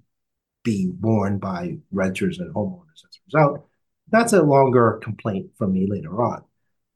be 0.64 0.92
borne 0.94 1.40
by 1.40 1.78
renters 1.92 2.40
and 2.40 2.54
homeowners 2.54 3.04
as 3.04 3.18
a 3.18 3.26
result. 3.26 3.68
That's 4.10 4.34
a 4.34 4.44
longer 4.44 5.00
complaint 5.02 5.52
from 5.58 5.74
me 5.74 5.88
later 5.90 6.22
on. 6.22 6.44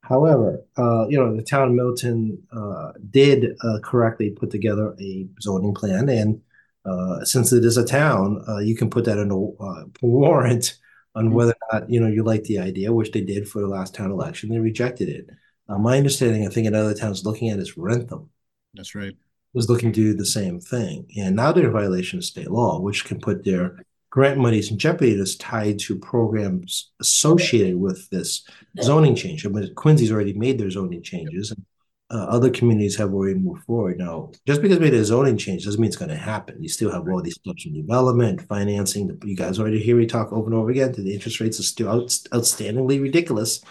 However, 0.07 0.63
uh, 0.77 1.07
you 1.07 1.17
know, 1.17 1.35
the 1.35 1.41
town 1.41 1.69
of 1.69 1.73
Milton 1.73 2.37
uh, 2.51 2.91
did 3.09 3.57
uh, 3.63 3.79
correctly 3.83 4.29
put 4.29 4.51
together 4.51 4.95
a 4.99 5.27
zoning 5.41 5.73
plan, 5.73 6.09
and 6.09 6.41
uh, 6.85 7.25
since 7.25 7.51
it 7.51 7.65
is 7.65 7.77
a 7.77 7.85
town, 7.85 8.43
uh, 8.47 8.59
you 8.59 8.75
can 8.75 8.89
put 8.89 9.05
that 9.05 9.17
in 9.17 9.31
a 9.31 9.63
uh, 9.63 9.85
warrant 10.01 10.77
on 11.15 11.31
whether 11.31 11.53
or 11.53 11.79
not 11.79 11.89
you 11.89 11.99
know 11.99 12.07
you 12.07 12.23
like 12.23 12.43
the 12.43 12.59
idea, 12.59 12.93
which 12.93 13.11
they 13.11 13.21
did 13.21 13.47
for 13.49 13.61
the 13.61 13.67
last 13.67 13.95
town 13.95 14.11
election. 14.11 14.49
They 14.49 14.59
rejected 14.59 15.09
it. 15.09 15.29
my 15.67 15.97
understanding, 15.97 16.45
I 16.45 16.51
think, 16.51 16.67
another 16.67 16.93
towns 16.93 17.25
looking 17.25 17.49
at 17.49 17.59
is 17.59 17.75
Wrentham. 17.75 18.29
That's 18.75 18.93
right. 18.93 19.15
Was 19.53 19.69
looking 19.69 19.91
to 19.93 20.01
do 20.01 20.13
the 20.13 20.25
same 20.25 20.59
thing, 20.59 21.07
and 21.17 21.35
now 21.35 21.51
they're 21.51 21.65
in 21.65 21.71
violation 21.71 22.19
of 22.19 22.25
state 22.25 22.51
law, 22.51 22.79
which 22.79 23.05
can 23.05 23.19
put 23.19 23.43
their 23.43 23.84
grant 24.15 24.38
monies 24.38 24.71
in 24.71 24.78
jeopardy 24.78 25.13
that's 25.13 25.36
tied 25.36 25.78
to 25.78 25.99
programs 25.99 26.91
associated 27.01 27.75
with 27.75 28.10
this 28.12 28.47
zoning 28.82 29.13
change. 29.13 29.45
I 29.45 29.49
mean, 29.49 29.75
Quincy's 29.75 30.10
already 30.10 30.32
made 30.32 30.58
their 30.58 30.71
zoning 30.71 31.04
changes, 31.04 31.51
and 31.51 31.65
uh, 32.10 32.23
other 32.30 32.49
communities 32.49 32.95
have 32.95 33.13
already 33.13 33.38
moved 33.38 33.65
forward. 33.65 33.97
Now, 33.97 34.32
just 34.47 34.62
because 34.62 34.80
we 34.80 34.86
made 34.86 34.93
a 34.93 35.04
zoning 35.04 35.36
change 35.36 35.65
doesn't 35.65 35.82
mean 35.82 35.89
it's 35.89 35.97
going 35.97 36.12
to 36.12 36.15
happen. 36.15 36.63
You 36.63 36.69
still 36.69 36.93
have 36.93 37.10
all 37.10 37.21
these 37.21 37.36
steps 37.36 37.65
in 37.65 37.73
development, 37.73 38.41
financing. 38.43 39.19
You 39.21 39.36
guys 39.36 39.60
already 39.60 39.84
hear 39.84 39.97
me 39.97 40.06
talk 40.06 40.32
over 40.32 40.45
and 40.45 40.56
over 40.56 40.69
again. 40.69 40.93
That 40.93 41.01
the 41.01 41.13
interest 41.13 41.41
rates 41.41 41.60
are 41.60 41.63
still 41.63 41.89
out, 41.89 42.08
outstandingly 42.08 43.01
ridiculous. 43.01 43.65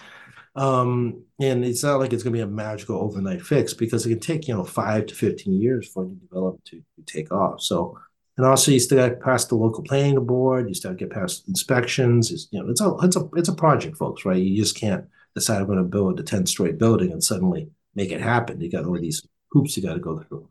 Um, 0.56 1.24
and 1.40 1.64
it's 1.64 1.82
not 1.82 2.00
like 2.00 2.12
it's 2.12 2.22
going 2.22 2.34
to 2.34 2.36
be 2.36 2.42
a 2.42 2.46
magical 2.46 2.98
overnight 2.98 3.40
fix 3.40 3.72
because 3.72 4.04
it 4.04 4.10
can 4.10 4.20
take, 4.20 4.46
you 4.46 4.52
know, 4.52 4.64
five 4.64 5.06
to 5.06 5.14
15 5.14 5.58
years 5.58 5.88
for 5.88 6.04
it 6.04 6.08
to 6.08 6.14
develop 6.16 6.62
to, 6.64 6.82
to 6.96 7.02
take 7.06 7.32
off. 7.32 7.62
So 7.62 7.96
and 8.36 8.46
also, 8.46 8.72
you 8.72 8.80
still 8.80 8.98
got 8.98 9.08
to 9.10 9.16
pass 9.16 9.44
the 9.44 9.54
local 9.54 9.84
planning 9.84 10.24
board. 10.24 10.68
You 10.68 10.74
still 10.74 10.94
get 10.94 11.10
past 11.10 11.46
inspections. 11.46 12.32
It's 12.32 12.48
you 12.50 12.60
know, 12.60 12.68
it's 12.68 12.80
a 12.80 12.96
it's 13.02 13.16
a 13.16 13.28
it's 13.36 13.48
a 13.48 13.54
project, 13.54 13.96
folks. 13.96 14.24
Right? 14.24 14.42
You 14.42 14.56
just 14.56 14.76
can't 14.76 15.06
decide 15.34 15.60
I'm 15.60 15.66
going 15.66 15.78
to 15.78 15.84
build 15.84 16.18
a 16.18 16.24
ten 16.24 16.46
story 16.46 16.72
building 16.72 17.12
and 17.12 17.22
suddenly 17.22 17.70
make 17.94 18.10
it 18.10 18.20
happen. 18.20 18.60
You 18.60 18.70
got 18.70 18.86
all 18.86 18.98
these 18.98 19.24
hoops 19.52 19.76
you 19.76 19.84
got 19.84 19.94
to 19.94 20.00
go 20.00 20.18
through. 20.18 20.48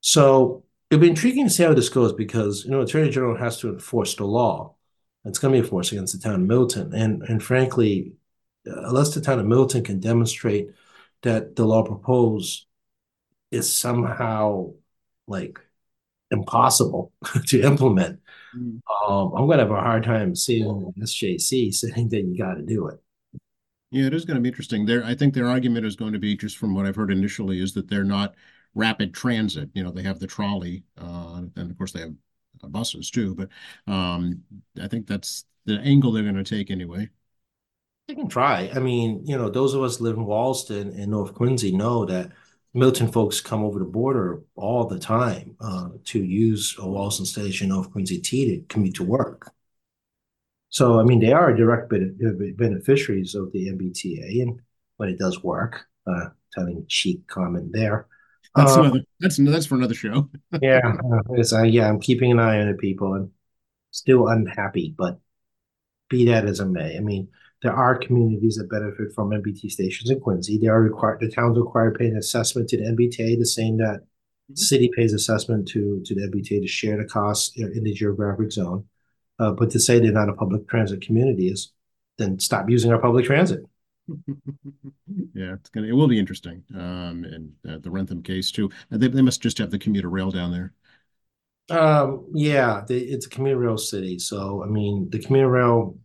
So 0.00 0.64
it'll 0.88 1.00
be 1.00 1.08
intriguing 1.08 1.46
to 1.46 1.50
see 1.50 1.64
how 1.64 1.74
this 1.74 1.88
goes 1.88 2.12
because 2.12 2.64
you 2.64 2.70
know, 2.70 2.82
Attorney 2.82 3.10
General 3.10 3.36
has 3.36 3.58
to 3.60 3.70
enforce 3.70 4.14
the 4.14 4.24
law. 4.24 4.76
It's 5.24 5.40
going 5.40 5.52
to 5.52 5.60
be 5.60 5.64
enforced 5.64 5.90
against 5.90 6.12
the 6.12 6.22
town 6.22 6.36
of 6.36 6.46
Milton, 6.46 6.94
and 6.94 7.22
and 7.24 7.42
frankly, 7.42 8.12
uh, 8.68 8.82
unless 8.82 9.12
the 9.12 9.20
town 9.20 9.40
of 9.40 9.46
Milton 9.46 9.82
can 9.82 9.98
demonstrate 9.98 10.70
that 11.22 11.56
the 11.56 11.64
law 11.64 11.82
proposed 11.82 12.66
is 13.50 13.74
somehow 13.74 14.74
like 15.26 15.58
impossible 16.30 17.12
to 17.46 17.62
implement. 17.62 18.20
Mm. 18.56 18.80
Um, 19.08 19.32
I'm 19.34 19.46
going 19.46 19.58
to 19.58 19.64
have 19.64 19.70
a 19.70 19.80
hard 19.80 20.04
time 20.04 20.34
seeing 20.34 20.92
SJC 21.00 21.72
saying 21.74 22.08
that 22.10 22.24
you 22.24 22.36
got 22.36 22.54
to 22.54 22.62
do 22.62 22.88
it. 22.88 23.00
Yeah, 23.90 24.06
it 24.06 24.14
is 24.14 24.24
going 24.24 24.36
to 24.36 24.40
be 24.40 24.48
interesting. 24.48 24.84
There, 24.84 25.04
I 25.04 25.14
think 25.14 25.32
their 25.32 25.46
argument 25.46 25.86
is 25.86 25.96
going 25.96 26.12
to 26.12 26.18
be 26.18 26.36
just 26.36 26.56
from 26.58 26.74
what 26.74 26.86
I've 26.86 26.96
heard 26.96 27.12
initially 27.12 27.60
is 27.60 27.72
that 27.74 27.88
they're 27.88 28.04
not 28.04 28.34
rapid 28.74 29.14
transit. 29.14 29.70
You 29.74 29.84
know, 29.84 29.90
they 29.90 30.02
have 30.02 30.18
the 30.18 30.26
trolley, 30.26 30.82
uh, 31.00 31.42
and 31.56 31.70
of 31.70 31.78
course 31.78 31.92
they 31.92 32.00
have 32.00 32.14
buses 32.68 33.10
too. 33.10 33.34
But 33.34 33.48
um, 33.86 34.42
I 34.80 34.88
think 34.88 35.06
that's 35.06 35.44
the 35.66 35.78
angle 35.78 36.12
they're 36.12 36.24
going 36.24 36.34
to 36.34 36.44
take 36.44 36.70
anyway. 36.70 37.08
They 38.08 38.14
can 38.14 38.28
try. 38.28 38.70
I 38.74 38.78
mean, 38.78 39.22
you 39.24 39.36
know, 39.36 39.50
those 39.50 39.74
of 39.74 39.82
us 39.82 40.00
live 40.00 40.16
in 40.16 40.26
Wollaston 40.26 40.90
and 40.90 41.10
North 41.10 41.34
Quincy 41.34 41.72
know 41.72 42.04
that 42.04 42.32
Milton 42.76 43.10
folks 43.10 43.40
come 43.40 43.64
over 43.64 43.78
the 43.78 43.86
border 43.86 44.42
all 44.54 44.86
the 44.86 44.98
time 44.98 45.56
uh, 45.60 45.88
to 46.04 46.22
use 46.22 46.76
a 46.78 46.86
Wollaston 46.86 47.24
Station 47.24 47.72
off 47.72 47.90
Quincy 47.90 48.18
T 48.20 48.44
to 48.46 48.64
commute 48.68 48.96
to 48.96 49.02
work. 49.02 49.50
So, 50.68 51.00
I 51.00 51.04
mean, 51.04 51.18
they 51.20 51.32
are 51.32 51.54
direct 51.54 51.88
beneficiaries 51.88 53.34
of 53.34 53.50
the 53.52 53.68
MBTA, 53.68 54.42
and 54.42 54.60
when 54.98 55.08
it 55.08 55.18
does 55.18 55.42
work, 55.42 55.86
uh, 56.06 56.26
telling 56.52 56.84
cheap 56.86 57.26
comment 57.28 57.72
there. 57.72 58.08
That's 58.54 58.76
uh, 58.76 58.82
another, 58.82 59.00
that's 59.20 59.36
that's 59.38 59.66
for 59.66 59.76
another 59.76 59.94
show. 59.94 60.28
yeah, 60.60 60.80
uh, 60.84 61.56
uh, 61.56 61.62
yeah, 61.62 61.88
I'm 61.88 62.00
keeping 62.00 62.30
an 62.30 62.40
eye 62.40 62.60
on 62.60 62.68
the 62.68 62.74
people, 62.74 63.14
and 63.14 63.30
still 63.90 64.28
unhappy, 64.28 64.94
but 64.96 65.18
be 66.10 66.26
that 66.26 66.44
as 66.44 66.60
it 66.60 66.66
may, 66.66 66.96
I 66.96 67.00
mean, 67.00 67.28
there 67.66 67.74
are 67.74 67.98
communities 67.98 68.54
that 68.54 68.70
benefit 68.70 69.12
from 69.12 69.30
MBT 69.30 69.72
stations 69.72 70.08
in 70.08 70.20
Quincy. 70.20 70.56
They 70.56 70.68
are 70.68 70.80
required, 70.80 71.18
the 71.18 71.28
town's 71.28 71.58
required 71.58 71.98
paying 71.98 72.12
an 72.12 72.18
assessment 72.18 72.68
to 72.68 72.76
the 72.76 72.84
MBTA, 72.84 73.36
the 73.36 73.44
same 73.44 73.76
that 73.78 74.02
mm-hmm. 74.02 74.54
city 74.54 74.88
pays 74.94 75.12
assessment 75.12 75.66
to, 75.68 76.00
to 76.06 76.14
the 76.14 76.28
MBTA 76.28 76.60
to 76.60 76.68
share 76.68 76.96
the 76.96 77.08
costs 77.08 77.56
in 77.56 77.82
the 77.82 77.92
geographic 77.92 78.52
zone. 78.52 78.84
Uh, 79.40 79.50
but 79.50 79.70
to 79.70 79.80
say 79.80 79.98
they're 79.98 80.12
not 80.12 80.28
a 80.28 80.32
public 80.32 80.68
transit 80.68 81.00
community 81.00 81.48
is 81.48 81.72
then 82.18 82.38
stop 82.38 82.70
using 82.70 82.92
our 82.92 83.00
public 83.00 83.24
transit. 83.24 83.64
yeah, 85.34 85.54
it's 85.54 85.68
gonna 85.70 85.88
it 85.88 85.92
will 85.92 86.06
be 86.06 86.20
interesting. 86.20 86.62
Um, 86.72 87.24
and 87.24 87.52
uh, 87.68 87.78
the 87.78 87.90
Wrentham 87.90 88.22
case 88.22 88.52
too. 88.52 88.70
They 88.90 89.08
they 89.08 89.22
must 89.22 89.42
just 89.42 89.58
have 89.58 89.72
the 89.72 89.78
commuter 89.78 90.08
rail 90.08 90.30
down 90.30 90.52
there. 90.52 90.72
Um, 91.76 92.26
yeah, 92.32 92.84
they, 92.86 92.98
it's 92.98 93.26
a 93.26 93.28
commuter 93.28 93.58
rail 93.58 93.76
city. 93.76 94.20
So 94.20 94.62
I 94.62 94.66
mean, 94.66 95.10
the 95.10 95.18
commuter 95.18 95.50
rail 95.50 95.98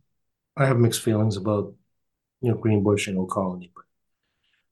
I 0.56 0.66
have 0.66 0.78
mixed 0.78 1.02
feelings 1.02 1.36
about 1.36 1.74
you 2.42 2.50
know, 2.50 2.56
Greenbush 2.56 3.08
and 3.08 3.16
Old 3.16 3.30
Colony. 3.30 3.70
But 3.74 3.84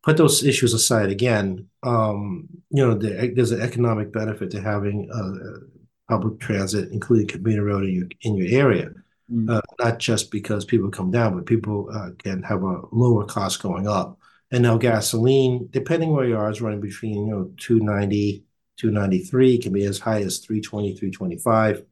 put 0.03 0.17
those 0.17 0.45
issues 0.45 0.75
aside 0.75 1.11
again, 1.11 1.69
um, 1.83 2.49
you 2.71 2.87
know, 2.87 2.95
the, 2.95 3.33
there's 3.35 3.53
an 3.53 3.63
economic 3.63 4.13
benefit 4.13 4.51
to 4.51 4.61
having 4.61 5.11
uh, 5.11 5.67
public 6.09 6.41
transit, 6.41 6.91
including 6.91 7.29
commuter 7.29 7.65
rail 7.65 7.79
in 7.79 7.91
your, 7.91 8.09
in 8.23 8.37
your 8.37 8.61
area. 8.61 8.91
Mm. 9.33 9.49
Uh, 9.49 9.61
not 9.79 9.99
just 9.99 10.31
because 10.31 10.65
people 10.65 10.91
come 10.91 11.11
down, 11.11 11.37
but 11.37 11.47
people 11.47 11.89
uh, 11.93 12.11
can 12.19 12.43
have 12.43 12.65
a 12.65 12.83
lower 12.91 13.25
cost 13.25 13.63
going 13.63 13.87
up. 13.87 14.19
And 14.51 14.65
now 14.65 14.77
gasoline, 14.77 15.69
depending 15.71 16.11
where 16.11 16.27
you 16.27 16.37
are, 16.37 16.51
is 16.51 16.61
running 16.61 16.81
between, 16.81 17.29
you 17.29 17.31
know, 17.31 17.53
290, 17.59 18.45
293, 18.77 19.59
can 19.59 19.73
be 19.73 19.85
as 19.85 20.01
high 20.01 20.23
as 20.23 20.39
320, 20.39 20.95
325. 20.95 21.85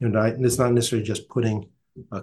You 0.00 0.08
know, 0.08 0.20
and 0.20 0.44
it's 0.44 0.58
not 0.58 0.72
necessarily 0.72 1.06
just 1.06 1.28
putting 1.28 1.64
uh, 1.64 1.66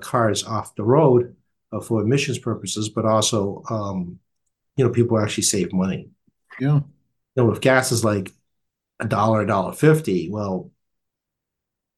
cars 0.01 0.43
off 0.43 0.75
the 0.75 0.83
road 0.83 1.35
uh, 1.71 1.79
for 1.79 2.01
emissions 2.01 2.39
purposes, 2.39 2.89
but 2.89 3.05
also, 3.05 3.63
um, 3.69 4.19
you 4.75 4.85
know, 4.85 4.91
people 4.91 5.19
actually 5.19 5.43
save 5.43 5.73
money. 5.73 6.09
Yeah. 6.59 6.81
You 7.35 7.43
know, 7.43 7.51
if 7.51 7.61
gas 7.61 7.91
is 7.91 8.03
like 8.03 8.31
a 8.99 9.07
dollar, 9.07 9.41
a 9.41 9.47
dollar 9.47 9.73
fifty, 9.73 10.29
well, 10.29 10.71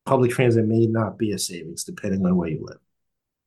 public 0.06 0.32
transit 0.32 0.66
may 0.66 0.86
not 0.88 1.18
be 1.18 1.32
a 1.32 1.40
savings 1.40 1.84
depending 1.84 2.26
on 2.26 2.36
where 2.36 2.50
you 2.50 2.66
live. 2.66 2.80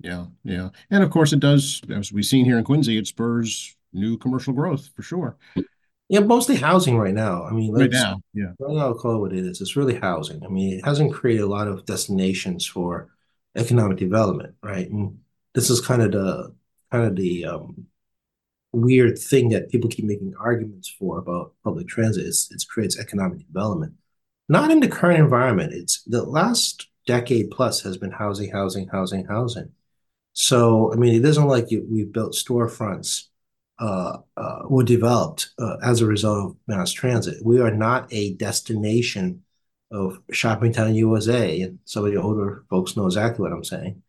Yeah, 0.00 0.26
yeah. 0.42 0.70
And 0.90 1.02
of 1.02 1.10
course 1.10 1.32
it 1.32 1.40
does, 1.40 1.80
as 1.90 2.12
we've 2.12 2.24
seen 2.24 2.44
here 2.44 2.58
in 2.58 2.64
Quincy, 2.64 2.98
it 2.98 3.06
spurs 3.06 3.76
new 3.92 4.16
commercial 4.16 4.52
growth 4.52 4.90
for 4.96 5.02
sure. 5.02 5.36
Yeah, 6.08 6.20
mostly 6.20 6.56
housing 6.56 6.98
right 6.98 7.14
now. 7.14 7.44
I 7.44 7.52
mean, 7.52 7.72
right 7.72 7.90
now, 7.90 8.20
yeah. 8.34 8.52
Right 8.58 8.74
now, 8.74 8.86
I'll 8.86 8.94
call 8.94 9.16
it 9.16 9.20
what 9.20 9.32
it 9.32 9.46
is. 9.46 9.60
It's 9.60 9.76
really 9.76 9.98
housing. 9.98 10.44
I 10.44 10.48
mean, 10.48 10.78
it 10.78 10.84
hasn't 10.84 11.12
created 11.12 11.42
a 11.42 11.46
lot 11.46 11.68
of 11.68 11.86
destinations 11.86 12.66
for 12.66 13.08
economic 13.56 13.98
development, 13.98 14.54
right? 14.62 14.88
And 14.88 15.18
this 15.54 15.70
is 15.70 15.80
kind 15.80 16.02
of 16.02 16.12
the 16.12 16.54
kind 16.90 17.06
of 17.06 17.16
the 17.16 17.44
um, 17.46 17.86
weird 18.72 19.18
thing 19.18 19.50
that 19.50 19.70
people 19.70 19.90
keep 19.90 20.04
making 20.04 20.34
arguments 20.38 20.88
for 20.88 21.18
about 21.18 21.54
public 21.64 21.88
transit. 21.88 22.26
Is 22.26 22.48
it 22.50 22.64
creates 22.68 22.98
economic 22.98 23.46
development, 23.46 23.94
not 24.48 24.70
in 24.70 24.80
the 24.80 24.88
current 24.88 25.20
environment. 25.20 25.72
It's 25.72 26.02
the 26.04 26.22
last 26.22 26.88
decade 27.06 27.50
plus 27.50 27.80
has 27.82 27.96
been 27.96 28.12
housing, 28.12 28.50
housing, 28.50 28.88
housing, 28.88 29.26
housing. 29.26 29.70
So 30.34 30.92
I 30.92 30.96
mean, 30.96 31.14
it 31.14 31.24
isn't 31.24 31.46
like 31.46 31.70
you, 31.70 31.86
we've 31.90 32.12
built 32.12 32.34
storefronts 32.34 33.24
uh, 33.78 34.18
uh, 34.36 34.60
were 34.68 34.84
developed 34.84 35.50
uh, 35.58 35.76
as 35.82 36.00
a 36.00 36.06
result 36.06 36.50
of 36.50 36.56
mass 36.66 36.92
transit. 36.92 37.44
We 37.44 37.60
are 37.60 37.74
not 37.74 38.12
a 38.12 38.34
destination 38.34 39.42
of 39.92 40.20
Shopping 40.32 40.72
Town 40.72 40.94
USA, 40.94 41.60
and 41.60 41.78
some 41.84 42.04
of 42.04 42.12
the 42.12 42.20
older 42.20 42.64
folks 42.70 42.96
know 42.96 43.06
exactly 43.06 43.42
what 43.42 43.52
I'm 43.52 43.64
saying. 43.64 44.02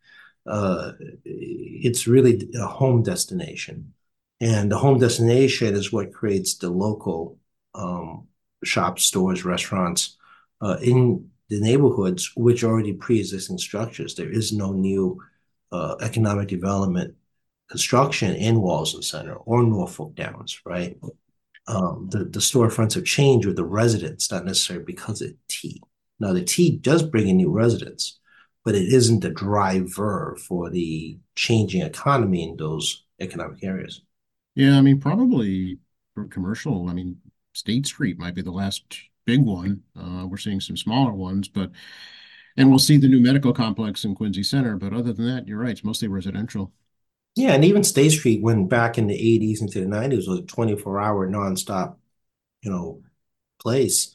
Uh, 0.46 0.92
it's 1.24 2.06
really 2.06 2.48
a 2.58 2.66
home 2.66 3.02
destination, 3.02 3.92
and 4.40 4.72
the 4.72 4.78
home 4.78 4.98
destination 4.98 5.74
is 5.74 5.92
what 5.92 6.12
creates 6.12 6.56
the 6.56 6.70
local 6.70 7.38
um, 7.74 8.28
shops, 8.64 9.04
stores, 9.04 9.44
restaurants 9.44 10.16
uh, 10.60 10.78
in 10.82 11.30
the 11.48 11.60
neighborhoods, 11.60 12.32
which 12.36 12.64
are 12.64 12.72
already 12.72 12.92
pre-existing 12.94 13.58
structures. 13.58 14.14
There 14.14 14.30
is 14.30 14.52
no 14.52 14.72
new 14.72 15.20
uh, 15.72 15.96
economic 16.00 16.48
development 16.48 17.14
construction 17.68 18.34
in 18.34 18.60
Wollaston 18.60 19.02
Center 19.02 19.34
or 19.34 19.62
Norfolk 19.62 20.14
Downs, 20.14 20.60
right? 20.64 20.96
Um, 21.66 22.08
the, 22.10 22.24
the 22.24 22.40
storefronts 22.40 22.94
have 22.94 23.04
changed 23.04 23.46
with 23.46 23.56
the 23.56 23.64
residents, 23.64 24.30
not 24.30 24.44
necessarily 24.44 24.84
because 24.84 25.22
of 25.22 25.32
T. 25.48 25.80
Now, 26.20 26.32
the 26.32 26.44
T 26.44 26.76
does 26.76 27.02
bring 27.02 27.28
in 27.28 27.36
new 27.36 27.50
residents, 27.50 28.18
but 28.64 28.74
it 28.74 28.92
isn't 28.92 29.20
the 29.20 29.30
driver 29.30 30.36
for 30.46 30.70
the 30.70 31.18
changing 31.36 31.82
economy 31.82 32.42
in 32.42 32.56
those 32.56 33.04
economic 33.20 33.64
areas. 33.64 34.02
Yeah, 34.54 34.78
I 34.78 34.82
mean, 34.82 35.00
probably 35.00 35.78
for 36.14 36.26
commercial, 36.26 36.88
I 36.88 36.92
mean, 36.92 37.16
State 37.54 37.86
Street 37.86 38.18
might 38.18 38.34
be 38.34 38.42
the 38.42 38.50
last 38.50 38.84
big 39.24 39.40
one. 39.40 39.82
Uh, 39.98 40.26
we're 40.26 40.36
seeing 40.36 40.60
some 40.60 40.76
smaller 40.76 41.12
ones, 41.12 41.48
but 41.48 41.70
and 42.56 42.70
we'll 42.70 42.78
see 42.78 42.96
the 42.96 43.08
new 43.08 43.20
medical 43.20 43.52
complex 43.52 44.04
in 44.04 44.14
Quincy 44.14 44.42
Center. 44.42 44.76
But 44.76 44.92
other 44.92 45.12
than 45.12 45.26
that, 45.26 45.48
you're 45.48 45.58
right; 45.58 45.70
it's 45.70 45.84
mostly 45.84 46.08
residential. 46.08 46.72
Yeah, 47.36 47.52
and 47.52 47.64
even 47.64 47.82
State 47.82 48.10
Street, 48.10 48.42
when 48.42 48.68
back 48.68 48.96
in 48.96 49.08
the 49.08 49.14
80s 49.14 49.60
into 49.60 49.80
the 49.80 49.86
90s, 49.86 50.28
was 50.28 50.38
a 50.38 50.42
24 50.42 51.00
hour 51.00 51.28
nonstop, 51.28 51.96
you 52.62 52.70
know, 52.70 53.02
place. 53.60 54.14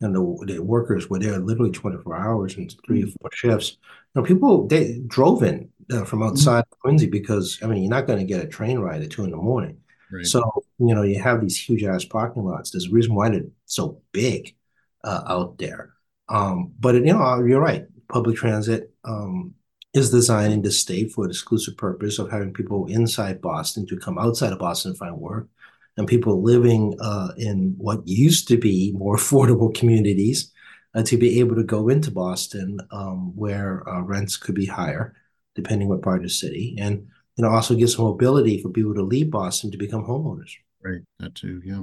And 0.00 0.14
the, 0.14 0.44
the 0.46 0.62
workers 0.62 1.08
were 1.08 1.18
there 1.18 1.38
literally 1.38 1.70
24 1.70 2.16
hours 2.16 2.56
and 2.56 2.74
3 2.86 3.02
or 3.02 3.06
mm-hmm. 3.06 3.12
four 3.20 3.30
shifts. 3.32 3.78
You 4.14 4.20
know, 4.20 4.26
people 4.26 4.66
they 4.66 5.00
drove 5.06 5.42
in 5.42 5.70
uh, 5.90 6.04
from 6.04 6.20
mm-hmm. 6.20 6.28
outside 6.28 6.64
mm-hmm. 6.64 6.80
Quincy 6.80 7.06
because 7.06 7.58
I 7.62 7.66
mean, 7.66 7.82
you're 7.82 7.90
not 7.90 8.06
going 8.06 8.18
to 8.18 8.24
get 8.24 8.44
a 8.44 8.48
train 8.48 8.78
ride 8.78 9.02
at 9.02 9.10
two 9.10 9.24
in 9.24 9.30
the 9.30 9.36
morning. 9.36 9.78
Right. 10.10 10.26
So 10.26 10.64
you 10.78 10.94
know, 10.94 11.02
you 11.02 11.20
have 11.20 11.40
these 11.40 11.58
huge 11.58 11.84
ass 11.84 12.04
parking 12.04 12.44
lots. 12.44 12.70
There's 12.70 12.88
a 12.88 12.90
reason 12.90 13.14
why 13.14 13.30
they're 13.30 13.42
so 13.64 14.02
big 14.12 14.54
uh, 15.02 15.22
out 15.26 15.58
there. 15.58 15.94
Um, 16.28 16.72
but 16.78 16.94
you 16.94 17.12
know, 17.12 17.44
you're 17.44 17.60
right. 17.60 17.86
Public 18.08 18.36
transit 18.36 18.92
um, 19.04 19.54
is 19.96 20.10
designed 20.10 20.52
in 20.52 20.62
the 20.62 20.70
state 20.70 21.12
for 21.12 21.24
the 21.24 21.30
exclusive 21.30 21.76
purpose 21.76 22.18
of 22.18 22.30
having 22.30 22.52
people 22.52 22.86
inside 22.86 23.40
Boston 23.40 23.86
to 23.86 23.96
come 23.96 24.18
outside 24.18 24.52
of 24.52 24.58
Boston 24.58 24.90
and 24.90 24.98
find 24.98 25.16
work, 25.16 25.48
and 25.96 26.06
people 26.06 26.42
living 26.42 26.96
uh, 27.00 27.28
in 27.38 27.74
what 27.78 28.06
used 28.06 28.48
to 28.48 28.58
be 28.58 28.92
more 28.92 29.16
affordable 29.16 29.74
communities 29.74 30.52
uh, 30.94 31.02
to 31.02 31.16
be 31.16 31.40
able 31.40 31.56
to 31.56 31.64
go 31.64 31.88
into 31.88 32.10
Boston 32.10 32.78
um, 32.90 33.34
where 33.36 33.88
uh, 33.88 34.00
rents 34.02 34.36
could 34.36 34.54
be 34.54 34.66
higher, 34.66 35.14
depending 35.54 35.88
what 35.88 36.02
part 36.02 36.18
of 36.18 36.24
the 36.24 36.30
city, 36.30 36.76
and 36.78 37.06
you 37.36 37.42
know 37.42 37.50
also 37.50 37.74
gives 37.74 37.98
mobility 37.98 38.62
for 38.62 38.70
people 38.70 38.94
to 38.94 39.02
leave 39.02 39.30
Boston 39.30 39.70
to 39.70 39.78
become 39.78 40.04
homeowners. 40.04 40.52
Right, 40.82 41.00
that 41.18 41.34
too, 41.34 41.62
yeah. 41.64 41.82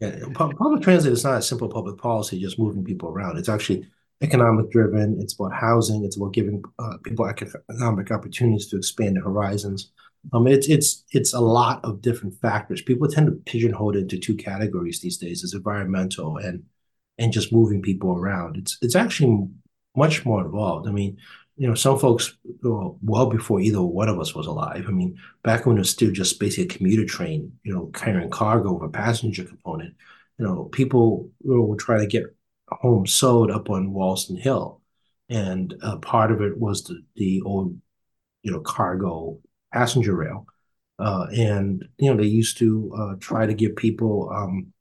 Yeah, 0.00 0.26
public 0.34 0.82
transit 0.82 1.12
is 1.12 1.24
not 1.24 1.38
a 1.38 1.42
simple 1.42 1.68
public 1.68 1.98
policy, 1.98 2.40
just 2.40 2.58
moving 2.58 2.84
people 2.84 3.08
around. 3.08 3.38
It's 3.38 3.48
actually 3.48 3.86
economic 4.22 4.70
driven. 4.70 5.18
It's 5.20 5.34
about 5.34 5.52
housing. 5.52 6.04
It's 6.04 6.16
about 6.16 6.32
giving 6.32 6.62
uh, 6.78 6.98
people 7.04 7.26
economic 7.26 8.10
opportunities 8.10 8.68
to 8.68 8.76
expand 8.76 9.16
their 9.16 9.24
horizons. 9.24 9.90
Um, 10.32 10.46
it's 10.46 10.68
it's 10.68 11.04
it's 11.12 11.34
a 11.34 11.40
lot 11.40 11.84
of 11.84 12.00
different 12.00 12.34
factors. 12.40 12.80
People 12.80 13.08
tend 13.08 13.26
to 13.26 13.32
pigeonhole 13.32 13.94
it 13.94 14.00
into 14.00 14.18
two 14.18 14.36
categories 14.36 15.00
these 15.00 15.18
days: 15.18 15.44
as 15.44 15.52
environmental 15.54 16.38
and 16.38 16.64
and 17.18 17.32
just 17.32 17.52
moving 17.52 17.82
people 17.82 18.16
around. 18.16 18.56
It's 18.56 18.78
it's 18.80 18.96
actually 18.96 19.46
much 19.96 20.24
more 20.24 20.44
involved. 20.44 20.88
I 20.88 20.92
mean, 20.92 21.18
you 21.56 21.68
know, 21.68 21.74
some 21.74 21.98
folks 21.98 22.36
well, 22.62 22.98
well 23.02 23.26
before 23.26 23.60
either 23.60 23.82
one 23.82 24.08
of 24.08 24.18
us 24.18 24.34
was 24.34 24.46
alive. 24.46 24.86
I 24.88 24.90
mean, 24.90 25.18
back 25.42 25.66
when 25.66 25.76
it 25.76 25.80
was 25.80 25.90
still 25.90 26.10
just 26.10 26.40
basically 26.40 26.64
a 26.64 26.78
commuter 26.78 27.04
train, 27.04 27.52
you 27.62 27.74
know, 27.74 27.86
carrying 27.94 28.30
cargo 28.30 28.72
with 28.72 28.88
a 28.88 28.92
passenger 28.92 29.44
component. 29.44 29.94
You 30.38 30.46
know, 30.46 30.64
people 30.64 31.30
you 31.44 31.54
know, 31.54 31.60
were 31.62 31.76
trying 31.76 32.00
to 32.00 32.06
get 32.06 32.24
home 32.80 33.06
sewed 33.06 33.50
up 33.50 33.70
on 33.70 33.92
Wollaston 33.92 34.36
Hill, 34.36 34.80
and 35.28 35.74
uh, 35.82 35.96
part 35.98 36.30
of 36.30 36.40
it 36.40 36.58
was 36.58 36.84
the 36.84 37.02
the 37.16 37.42
old, 37.42 37.78
you 38.42 38.52
know, 38.52 38.60
cargo 38.60 39.38
passenger 39.72 40.14
rail, 40.14 40.46
uh, 40.98 41.26
and 41.34 41.84
you 41.98 42.10
know 42.10 42.16
they 42.16 42.28
used 42.28 42.58
to 42.58 42.92
uh, 42.96 43.14
try 43.20 43.46
to 43.46 43.54
give 43.54 43.76
people 43.76 44.30
um, 44.34 44.72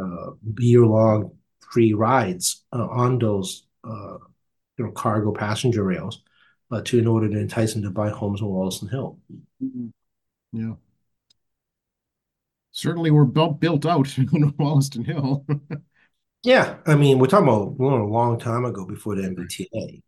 uh, 0.00 0.32
year 0.58 0.86
long 0.86 1.32
free 1.70 1.92
rides 1.92 2.64
uh, 2.72 2.86
on 2.86 3.18
those 3.18 3.66
uh, 3.84 4.16
you 4.78 4.84
know 4.84 4.90
cargo 4.92 5.32
passenger 5.32 5.84
rails 5.84 6.22
to 6.84 6.98
in 6.98 7.06
order 7.06 7.28
to 7.28 7.38
entice 7.38 7.74
them 7.74 7.82
to 7.82 7.90
buy 7.90 8.08
homes 8.08 8.40
on 8.40 8.48
Wollaston 8.48 8.88
Hill. 8.88 9.18
Mm-hmm. 9.62 9.88
Yeah. 10.52 10.74
Certainly, 12.70 13.10
we're 13.10 13.26
built 13.26 13.60
built 13.60 13.84
out 13.84 14.18
on 14.18 14.54
Wollaston 14.58 15.04
Hill. 15.04 15.44
Yeah, 16.44 16.78
I 16.86 16.96
mean, 16.96 17.18
we're 17.18 17.28
talking 17.28 17.46
about 17.48 17.78
a 17.78 18.04
long 18.04 18.38
time 18.38 18.64
ago 18.64 18.84
before 18.84 19.14
the 19.14 19.24
MBTA. 19.24 20.02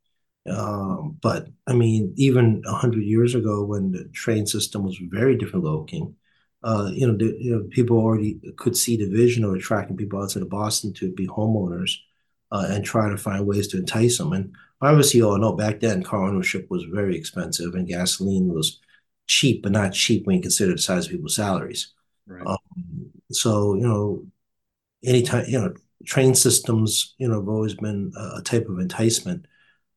Um, 0.50 1.16
but 1.22 1.48
I 1.66 1.72
mean, 1.74 2.12
even 2.16 2.62
a 2.66 2.72
hundred 2.72 3.04
years 3.04 3.34
ago, 3.34 3.64
when 3.64 3.92
the 3.92 4.04
train 4.12 4.46
system 4.46 4.82
was 4.84 4.98
very 4.98 5.36
different 5.36 5.64
looking, 5.64 6.16
uh, 6.62 6.90
you 6.92 7.06
know, 7.06 7.16
the, 7.16 7.36
you 7.38 7.54
know, 7.56 7.64
people 7.70 7.98
already 7.98 8.40
could 8.56 8.76
see 8.76 8.96
the 8.96 9.08
vision 9.08 9.44
of 9.44 9.54
attracting 9.54 9.96
people 9.96 10.20
outside 10.20 10.42
of 10.42 10.50
Boston 10.50 10.92
to 10.94 11.12
be 11.12 11.26
homeowners 11.28 11.92
uh, 12.50 12.66
and 12.70 12.84
try 12.84 13.08
to 13.08 13.16
find 13.16 13.46
ways 13.46 13.68
to 13.68 13.78
entice 13.78 14.18
them. 14.18 14.32
And 14.32 14.54
obviously, 14.80 15.18
you 15.18 15.28
all 15.30 15.38
know 15.38 15.52
back 15.54 15.80
then, 15.80 16.02
car 16.02 16.24
ownership 16.24 16.66
was 16.68 16.84
very 16.84 17.16
expensive, 17.16 17.74
and 17.74 17.86
gasoline 17.86 18.48
was 18.48 18.80
cheap, 19.26 19.62
but 19.62 19.72
not 19.72 19.92
cheap 19.92 20.26
when 20.26 20.36
you 20.36 20.42
consider 20.42 20.72
the 20.72 20.78
size 20.78 21.06
of 21.06 21.12
people's 21.12 21.36
salaries. 21.36 21.92
Right. 22.26 22.44
Um, 22.46 22.58
so, 23.30 23.74
you 23.74 23.82
know, 23.82 24.26
anytime 25.04 25.44
you 25.48 25.60
know 25.60 25.74
train 26.04 26.34
systems, 26.34 27.14
you 27.18 27.28
know, 27.28 27.40
have 27.40 27.48
always 27.48 27.74
been 27.74 28.12
a 28.36 28.42
type 28.42 28.68
of 28.68 28.78
enticement 28.78 29.46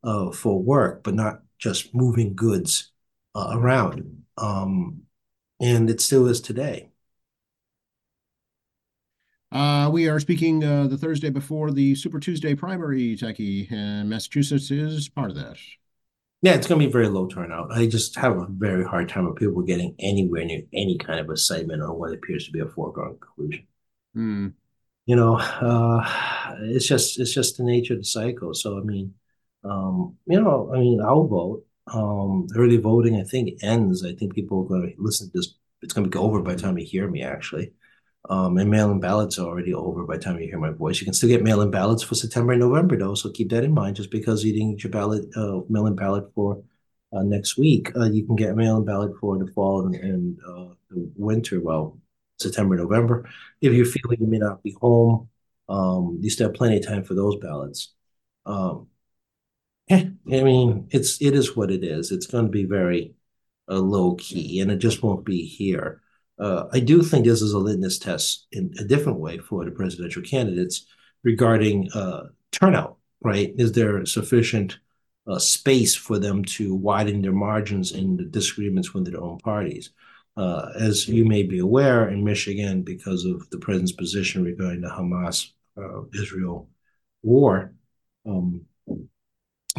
uh, 0.03 0.31
for 0.31 0.61
work, 0.61 1.03
but 1.03 1.13
not 1.13 1.41
just 1.59 1.93
moving 1.93 2.35
goods 2.35 2.91
uh, 3.35 3.49
around. 3.53 4.23
Um, 4.37 5.01
and 5.59 5.89
it 5.89 6.01
still 6.01 6.27
is 6.27 6.41
today. 6.41 6.89
Uh, 9.51 9.89
we 9.91 10.09
are 10.09 10.19
speaking 10.19 10.63
uh, 10.63 10.87
the 10.87 10.97
Thursday 10.97 11.29
before 11.29 11.71
the 11.71 11.95
Super 11.95 12.19
Tuesday 12.19 12.53
primary, 12.53 13.15
Tackey, 13.15 13.67
and 13.71 14.09
Massachusetts 14.09 14.71
is 14.71 15.07
part 15.07 15.29
of 15.29 15.37
that. 15.37 15.57
Yeah, 16.41 16.53
it's 16.53 16.67
going 16.67 16.79
to 16.79 16.85
be 16.85 16.91
very 16.91 17.07
low 17.07 17.27
turnout. 17.27 17.71
I 17.71 17.87
just 17.87 18.15
have 18.17 18.37
a 18.37 18.45
very 18.49 18.83
hard 18.83 19.09
time 19.09 19.25
with 19.25 19.37
people 19.37 19.61
getting 19.63 19.95
anywhere 19.99 20.45
near 20.45 20.61
any 20.73 20.97
kind 20.97 21.19
of 21.19 21.29
excitement 21.29 21.81
on 21.81 21.97
what 21.97 22.13
appears 22.13 22.45
to 22.45 22.51
be 22.51 22.59
a 22.59 22.67
foregone 22.67 23.17
conclusion. 23.19 23.65
Hmm. 24.13 24.47
You 25.07 25.15
know, 25.15 25.37
uh, 25.37 26.01
it's 26.75 26.87
just 26.87 27.19
it's 27.19 27.33
just 27.33 27.57
the 27.57 27.63
nature 27.63 27.93
of 27.95 28.01
the 28.01 28.05
cycle. 28.05 28.53
So 28.53 28.77
I 28.77 28.81
mean, 28.81 29.15
um, 29.63 30.17
you 30.27 30.39
know, 30.39 30.71
I 30.73 30.79
mean, 30.79 31.01
I'll 31.01 31.27
vote. 31.27 31.63
Um, 31.91 32.47
early 32.55 32.77
voting, 32.77 33.15
I 33.15 33.23
think, 33.23 33.63
ends. 33.63 34.05
I 34.05 34.13
think 34.13 34.35
people 34.35 34.63
are 34.63 34.67
going 34.67 34.93
to 34.93 35.01
listen 35.01 35.27
to 35.27 35.33
this. 35.33 35.55
It's 35.81 35.93
going 35.93 36.03
to 36.03 36.09
be 36.09 36.17
over 36.17 36.41
by 36.41 36.55
the 36.55 36.61
time 36.61 36.77
you 36.77 36.85
hear 36.85 37.09
me, 37.09 37.23
actually. 37.23 37.71
Um, 38.29 38.57
and 38.57 38.69
mail-in 38.69 38.99
ballots 38.99 39.39
are 39.39 39.47
already 39.47 39.73
over 39.73 40.03
by 40.03 40.17
the 40.17 40.23
time 40.23 40.37
you 40.37 40.49
hear 40.49 40.59
my 40.59 40.71
voice. 40.71 40.99
You 40.99 41.05
can 41.05 41.13
still 41.13 41.29
get 41.29 41.43
mail-in 41.43 41.71
ballots 41.71 42.03
for 42.03 42.15
September 42.15 42.51
and 42.51 42.59
November, 42.59 42.97
though. 42.97 43.15
So 43.15 43.31
keep 43.31 43.49
that 43.51 43.63
in 43.63 43.73
mind. 43.73 43.95
Just 43.95 44.11
because 44.11 44.43
you 44.43 44.51
didn't 44.51 44.71
get 44.71 44.83
your 44.83 44.91
ballot, 44.91 45.25
uh, 45.37 45.61
mail-in 45.69 45.95
ballot 45.95 46.25
for 46.35 46.61
uh, 47.13 47.23
next 47.23 47.57
week, 47.57 47.95
uh, 47.95 48.09
you 48.09 48.25
can 48.25 48.35
get 48.35 48.57
mail-in 48.57 48.83
ballot 48.83 49.13
for 49.21 49.37
the 49.37 49.49
fall 49.53 49.85
and, 49.85 49.95
and 49.95 50.37
uh, 50.45 50.73
the 50.89 51.09
winter. 51.15 51.61
Well, 51.61 51.97
September, 52.39 52.75
November. 52.75 53.29
If 53.61 53.73
you're 53.73 53.85
feeling 53.85 54.21
you 54.21 54.27
may 54.27 54.37
not 54.37 54.63
be 54.63 54.75
home, 54.79 55.29
um, 55.69 56.19
you 56.21 56.29
still 56.29 56.47
have 56.47 56.55
plenty 56.55 56.77
of 56.77 56.85
time 56.85 57.03
for 57.03 57.13
those 57.13 57.35
ballots. 57.37 57.93
Um, 58.45 58.87
yeah, 59.87 60.03
I 60.31 60.43
mean, 60.43 60.87
it's 60.91 61.21
it 61.21 61.33
is 61.33 61.55
what 61.55 61.71
it 61.71 61.83
is. 61.83 62.11
It's 62.11 62.27
going 62.27 62.45
to 62.45 62.51
be 62.51 62.65
very 62.65 63.13
uh, 63.69 63.79
low 63.79 64.15
key, 64.15 64.59
and 64.59 64.71
it 64.71 64.77
just 64.77 65.03
won't 65.03 65.25
be 65.25 65.45
here. 65.45 66.01
Uh, 66.39 66.65
I 66.71 66.79
do 66.79 67.01
think 67.01 67.25
this 67.25 67.41
is 67.41 67.53
a 67.53 67.57
litmus 67.57 67.97
test 67.99 68.47
in 68.51 68.73
a 68.79 68.83
different 68.83 69.19
way 69.19 69.39
for 69.39 69.65
the 69.65 69.71
presidential 69.71 70.21
candidates 70.21 70.85
regarding 71.23 71.89
uh, 71.93 72.27
turnout. 72.51 72.97
Right? 73.23 73.53
Is 73.57 73.71
there 73.71 74.05
sufficient 74.05 74.77
uh, 75.25 75.39
space 75.39 75.95
for 75.95 76.19
them 76.19 76.45
to 76.45 76.75
widen 76.75 77.21
their 77.21 77.31
margins 77.31 77.91
in 77.91 78.15
the 78.15 78.25
disagreements 78.25 78.93
with 78.93 79.09
their 79.09 79.21
own 79.21 79.39
parties? 79.39 79.91
Uh, 80.37 80.71
as 80.79 81.07
you 81.07 81.25
may 81.25 81.41
be 81.41 81.57
aware, 81.57 82.07
in 82.09 82.23
Michigan, 82.23 82.83
because 82.83 83.25
of 83.25 83.49
the 83.49 83.57
president's 83.57 83.91
position 83.91 84.43
regarding 84.43 84.81
the 84.81 84.87
Hamas 84.87 85.49
uh, 85.77 86.03
Israel 86.13 86.69
war, 87.23 87.73
um, 88.27 88.61
you 88.85 89.09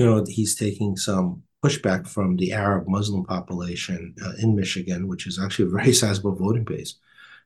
know, 0.04 0.24
he's 0.26 0.56
taking 0.56 0.96
some 0.96 1.44
pushback 1.64 2.08
from 2.08 2.36
the 2.36 2.52
Arab 2.52 2.88
Muslim 2.88 3.24
population 3.24 4.14
uh, 4.24 4.32
in 4.40 4.56
Michigan, 4.56 5.06
which 5.06 5.26
is 5.26 5.38
actually 5.38 5.66
a 5.66 5.76
very 5.76 5.92
sizable 6.00 6.34
voting 6.34 6.64
base. 6.64 6.96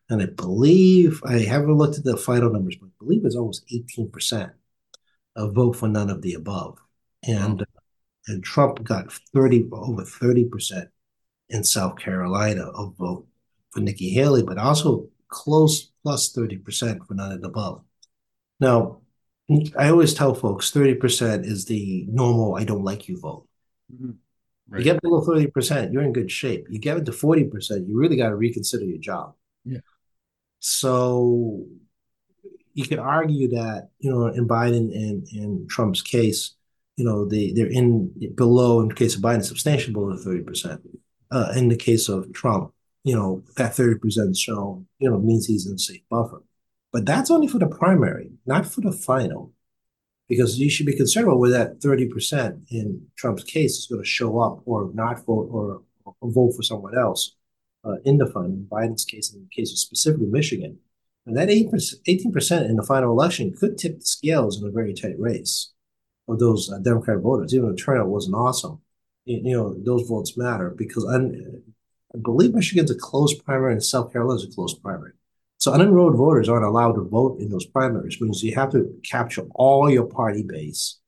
And 0.09 0.23
I 0.23 0.27
believe, 0.27 1.23
I 1.25 1.39
haven't 1.39 1.77
looked 1.77 1.99
at 1.99 2.05
the 2.05 2.17
final 2.17 2.51
numbers, 2.51 2.77
but 2.77 2.87
I 2.87 2.91
believe 2.99 3.25
it's 3.25 3.37
almost 3.37 3.67
18% 3.69 4.53
of 5.37 5.55
vote 5.55 5.77
for 5.77 5.89
none 5.89 6.11
of 6.11 6.23
the 6.23 6.35
above. 6.35 6.79
And, 7.27 7.61
wow. 7.61 7.67
and 8.27 8.43
Trump 8.43 8.83
got 8.85 9.13
30, 9.13 9.69
over 9.73 10.03
30% 10.03 10.89
in 11.49 11.65
South 11.65 11.99
Carolina 11.99 12.65
of 12.65 12.97
vote 12.97 13.27
for 13.71 13.81
Nikki 13.81 14.11
Haley, 14.11 14.43
but 14.43 14.59
also 14.59 15.09
close 15.29 15.91
plus 16.03 16.33
30% 16.33 17.07
for 17.07 17.15
none 17.15 17.33
and 17.33 17.45
above. 17.45 17.83
Now, 18.61 19.01
I 19.77 19.89
always 19.91 20.15
tell 20.15 20.35
folks 20.35 20.71
30% 20.71 21.45
is 21.45 21.65
the 21.65 22.07
normal 22.09 22.57
I 22.57 22.65
don't 22.65 22.85
like 22.85 23.09
you 23.09 23.19
vote. 23.19 23.49
Mm-hmm. 23.93 24.11
Right. 24.69 24.79
You 24.79 24.85
get 24.85 25.03
below 25.03 25.21
30%, 25.21 25.93
you're 25.93 26.03
in 26.03 26.13
good 26.13 26.31
shape. 26.31 26.67
You 26.71 26.79
get 26.79 26.97
it 26.97 27.05
to 27.07 27.13
40%, 27.13 27.89
you 27.89 27.99
really 27.99 28.17
got 28.17 28.29
to 28.29 28.37
reconsider 28.37 28.85
your 28.85 28.99
job. 28.99 29.35
Yeah. 29.65 29.81
So 30.61 31.67
you 32.75 32.87
could 32.87 32.99
argue 32.99 33.49
that, 33.49 33.89
you 33.99 34.11
know, 34.11 34.27
in 34.29 34.49
Biden 34.49 34.95
and, 34.95 35.27
and 35.33 35.69
Trump's 35.69 36.01
case, 36.01 36.55
you 36.97 37.05
know, 37.05 37.27
they, 37.27 37.53
they're 37.53 37.67
in 37.67 38.13
below, 38.35 38.81
in 38.81 38.89
the 38.89 38.95
case 38.95 39.15
of 39.15 39.23
Biden, 39.23 39.45
substantially 39.45 39.93
below 39.93 40.17
30%. 40.17 40.81
Uh, 41.33 41.53
in 41.57 41.69
the 41.69 41.77
case 41.77 42.09
of 42.09 42.31
Trump, 42.33 42.73
you 43.05 43.15
know, 43.15 43.43
that 43.57 43.73
30% 43.73 44.37
shown, 44.39 44.87
you 44.99 45.11
know, 45.11 45.19
means 45.19 45.47
he's 45.47 45.67
in 45.67 45.79
safe 45.79 46.03
buffer. 46.11 46.43
But 46.93 47.07
that's 47.07 47.31
only 47.31 47.49
for 47.49 47.59
the 47.59 47.67
primary, 47.67 48.33
not 48.45 48.67
for 48.67 48.83
the 48.83 48.93
final. 48.93 49.53
Because 50.29 50.59
you 50.59 50.71
should 50.71 50.87
be 50.87 50.97
concerned 50.97 51.27
about 51.27 51.39
whether 51.39 51.59
that 51.59 51.81
30% 51.81 52.71
in 52.71 53.07
Trump's 53.17 53.45
case 53.45 53.79
is 53.79 53.87
going 53.87 54.03
to 54.03 54.09
show 54.09 54.39
up 54.41 54.63
or 54.67 54.91
not 54.95 55.25
vote 55.25 55.49
or, 55.51 55.83
or 56.05 56.31
vote 56.31 56.53
for 56.55 56.63
someone 56.63 56.97
else 56.97 57.35
uh, 57.85 57.97
in 58.05 58.19
the 58.19 58.27
final. 58.27 58.51
In 58.51 58.67
Biden's 58.71 59.05
case, 59.05 59.33
in 59.33 59.41
the 59.41 59.49
case 59.49 59.73
of 59.73 59.79
specifically 59.79 60.27
Michigan, 60.27 60.79
and 61.27 61.37
that 61.37 61.49
18%, 61.49 61.73
18% 62.07 62.69
in 62.69 62.77
the 62.77 62.83
final 62.83 63.11
election 63.11 63.55
could 63.59 63.79
tip 63.79 63.99
the 63.99 64.05
scales 64.05 64.61
in 64.61 64.69
a 64.69 64.73
very 64.73 64.93
tight 64.93 65.19
race 65.19 65.73
of 66.29 66.39
those 66.39 66.71
uh, 66.71 66.79
voters, 66.81 67.55
even 67.55 67.67
though 67.67 67.73
the 67.73 67.77
turnout 67.77 68.09
wasn't 68.09 68.35
awesome. 68.35 68.81
You, 69.25 69.55
know, 69.55 69.75
those 69.79 70.09
votes 70.09 70.37
matter 70.37 70.71
because 70.77 71.07
I, 71.09 71.19
believe 72.19 72.55
Michigan's 72.55 72.91
a 72.91 72.97
closed 72.97 73.45
primary 73.45 73.73
and 73.73 73.83
South 73.83 74.13
Carolina's 74.13 74.45
a 74.45 74.51
closed 74.51 74.83
primary. 74.83 75.13
So 75.59 75.73
unenrolled 75.73 76.17
voters 76.17 76.49
aren't 76.49 76.65
allowed 76.65 76.95
to 76.95 77.09
vote 77.09 77.39
in 77.39 77.49
those 77.49 77.67
primaries, 77.67 78.21
means 78.21 78.43
you 78.43 78.55
have 78.57 78.73
to 78.73 78.93
capture 79.09 79.47
all 79.55 79.89
your 79.89 80.07
party 80.07 80.43
base 80.43 80.99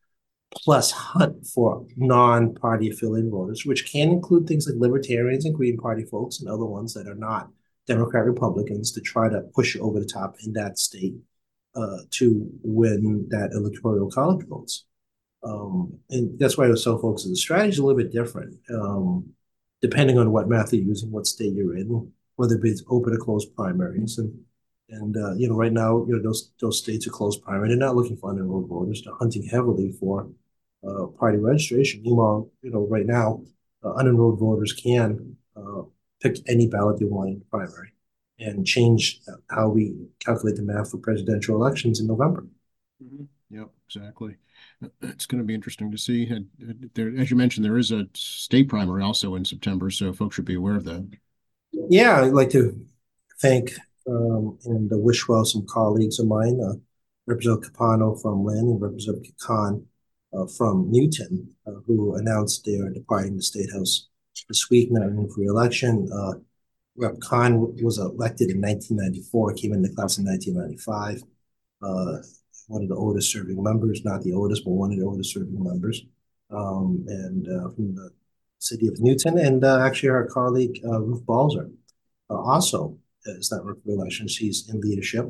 plus 0.52 0.92
hunt 0.92 1.44
for 1.46 1.84
non-party 1.96 2.90
affiliated 2.90 3.30
voters, 3.30 3.64
which 3.66 3.90
can 3.90 4.10
include 4.10 4.46
things 4.46 4.68
like 4.68 4.80
libertarians 4.80 5.44
and 5.44 5.54
Green 5.54 5.76
Party 5.76 6.04
folks 6.04 6.40
and 6.40 6.48
other 6.48 6.64
ones 6.64 6.94
that 6.94 7.08
are 7.08 7.16
not 7.16 7.50
Democrat 7.86 8.24
Republicans 8.24 8.92
to 8.92 9.00
try 9.00 9.28
to 9.28 9.40
push 9.54 9.76
over 9.76 9.98
the 9.98 10.06
top 10.06 10.36
in 10.44 10.52
that 10.52 10.78
state 10.78 11.14
uh, 11.74 11.98
to 12.10 12.48
win 12.62 13.26
that 13.30 13.50
electoral 13.52 14.10
college 14.10 14.46
votes. 14.46 14.84
Um, 15.44 15.98
and 16.10 16.38
that's 16.38 16.56
why 16.56 16.64
I 16.64 16.70
was 16.70 16.82
so 16.82 16.98
focused. 16.98 17.28
The 17.28 17.36
strategy 17.36 17.70
is 17.70 17.78
a 17.78 17.84
little 17.84 18.00
bit 18.00 18.12
different, 18.12 18.58
um, 18.70 19.34
depending 19.82 20.18
on 20.18 20.32
what 20.32 20.48
method 20.48 20.78
you're 20.78 20.88
using, 20.88 21.10
what 21.10 21.26
state 21.26 21.52
you're 21.52 21.76
in 21.76 22.12
whether 22.36 22.58
it's 22.62 22.82
open 22.88 23.14
or 23.14 23.18
closed 23.18 23.54
primaries. 23.54 24.18
And 24.18 24.40
and 24.90 25.16
uh, 25.16 25.34
you 25.34 25.48
know, 25.48 25.56
right 25.56 25.72
now, 25.72 26.04
you 26.06 26.16
know, 26.16 26.22
those 26.22 26.50
those 26.60 26.78
states 26.78 27.06
are 27.06 27.10
closed 27.10 27.42
primary. 27.42 27.68
They're 27.68 27.76
not 27.76 27.96
looking 27.96 28.16
for 28.16 28.32
unenrolled 28.32 28.68
voters. 28.68 29.02
They're 29.02 29.14
hunting 29.14 29.44
heavily 29.44 29.92
for 29.92 30.28
uh, 30.86 31.06
party 31.06 31.38
registration. 31.38 32.02
Meanwhile, 32.02 32.50
you 32.62 32.70
know, 32.70 32.86
right 32.88 33.06
now, 33.06 33.42
uh, 33.82 33.94
unenrolled 33.94 34.38
voters 34.38 34.72
can 34.72 35.36
uh, 35.56 35.82
pick 36.20 36.36
any 36.46 36.66
ballot 36.66 36.98
they 36.98 37.06
want 37.06 37.30
in 37.30 37.38
the 37.38 37.44
primary 37.46 37.92
and 38.38 38.66
change 38.66 39.20
how 39.48 39.68
we 39.68 39.94
calculate 40.18 40.56
the 40.56 40.62
math 40.62 40.90
for 40.90 40.98
presidential 40.98 41.54
elections 41.54 42.00
in 42.00 42.06
November. 42.06 42.44
Mm-hmm. 43.02 43.24
Yep, 43.56 43.70
exactly. 43.86 44.36
It's 45.02 45.26
going 45.26 45.40
to 45.40 45.46
be 45.46 45.54
interesting 45.54 45.90
to 45.90 45.98
see. 45.98 46.30
There, 46.94 47.12
as 47.18 47.30
you 47.30 47.36
mentioned, 47.36 47.64
there 47.64 47.78
is 47.78 47.90
a 47.90 48.06
state 48.14 48.68
primary 48.68 49.02
also 49.02 49.34
in 49.34 49.44
September, 49.44 49.90
so 49.90 50.12
folks 50.12 50.36
should 50.36 50.44
be 50.44 50.54
aware 50.54 50.76
of 50.76 50.84
that. 50.84 51.08
Yeah, 51.72 52.22
I'd 52.22 52.32
like 52.32 52.50
to 52.50 52.78
thank 53.40 53.72
um, 54.06 54.58
and 54.64 54.90
wish 54.90 55.28
well 55.28 55.44
some 55.44 55.66
colleagues 55.66 56.18
of 56.18 56.26
mine, 56.26 56.60
uh, 56.60 56.74
Representative 57.26 57.72
Capano 57.72 58.14
from 58.14 58.44
Lynn 58.44 58.58
and 58.58 58.80
Representative 58.80 59.32
Khan 59.38 59.86
uh, 60.36 60.46
from 60.46 60.90
Newton, 60.90 61.48
uh, 61.66 61.72
who 61.86 62.16
announced 62.16 62.64
they 62.64 62.78
are 62.78 62.90
departing 62.90 63.36
the 63.36 63.42
State 63.42 63.72
House 63.72 64.08
this 64.48 64.68
week, 64.70 64.90
not 64.90 65.06
running 65.06 65.28
for 65.28 65.40
re-election. 65.40 66.08
Uh, 66.12 66.34
Rep. 66.96 67.18
Khan 67.20 67.74
was 67.82 67.98
elected 67.98 68.50
in 68.50 68.60
1994, 68.60 69.54
came 69.54 69.72
into 69.72 69.88
class 69.94 70.18
in 70.18 70.26
1995. 70.26 71.24
One 72.68 72.82
of 72.82 72.88
the 72.88 72.96
oldest 72.96 73.30
serving 73.30 73.62
members, 73.62 74.04
not 74.04 74.22
the 74.22 74.32
oldest, 74.32 74.64
but 74.64 74.72
one 74.72 74.92
of 74.92 74.98
the 74.98 75.04
oldest 75.04 75.32
serving 75.32 75.62
members. 75.62 76.02
Um, 76.50 77.04
and 77.08 77.46
uh, 77.48 77.70
from 77.70 77.94
the 77.94 78.10
city 78.58 78.86
of 78.88 79.00
Newton, 79.00 79.38
and 79.38 79.64
uh, 79.64 79.80
actually 79.80 80.10
our 80.10 80.26
colleague 80.26 80.80
uh, 80.86 81.00
Ruth 81.00 81.24
Balser 81.26 81.70
uh, 82.30 82.34
also 82.34 82.98
is 83.26 83.50
not 83.50 83.62
for 83.62 83.76
election. 83.86 84.28
She's 84.28 84.68
in 84.68 84.80
leadership, 84.80 85.26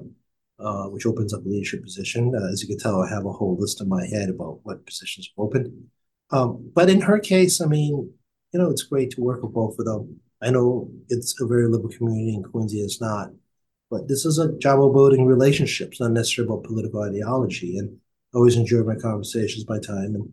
uh, 0.59 0.87
which 0.87 1.07
opens 1.07 1.33
up 1.33 1.44
a 1.44 1.49
leadership 1.49 1.83
position. 1.83 2.35
Uh, 2.35 2.53
as 2.53 2.62
you 2.62 2.68
can 2.68 2.79
tell, 2.79 3.03
I 3.03 3.09
have 3.09 3.27
a 3.27 3.33
whole 3.33 3.57
list 3.59 3.81
in 3.81 3.88
my 3.88 4.07
head 4.07 4.29
about 4.29 4.61
what 4.62 4.87
positions 4.87 5.31
are 5.37 5.44
open. 5.44 5.90
Um, 6.31 6.70
but 6.75 6.88
in 6.90 7.03
her 7.03 7.18
case, 7.18 7.61
I 7.61 7.66
mean, 7.66 8.12
you 8.53 8.61
know, 8.61 8.70
it's 8.70 8.83
great 8.83 9.11
to 9.12 9.20
work 9.20 9.42
with 9.42 9.53
both 9.53 9.79
of 9.79 9.85
them. 9.85 10.20
I 10.42 10.51
know 10.51 10.90
it's 11.09 11.40
a 11.40 11.47
very 11.47 11.68
liberal 11.68 11.92
community, 11.92 12.35
and 12.35 12.51
Quincy 12.51 12.81
is 12.81 13.01
not. 13.01 13.31
But 13.90 14.09
this 14.09 14.25
is 14.25 14.38
a 14.38 14.53
job 14.59 14.83
of 14.83 14.92
building 14.92 15.27
relationships, 15.27 16.01
not 16.01 16.12
necessarily 16.12 16.53
about 16.53 16.64
political 16.64 17.03
ideology. 17.03 17.79
And 17.79 17.99
I 18.35 18.38
always 18.38 18.57
enjoy 18.57 18.83
my 18.83 18.97
conversations, 18.97 19.68
my 19.68 19.79
time, 19.79 20.14
and 20.16 20.25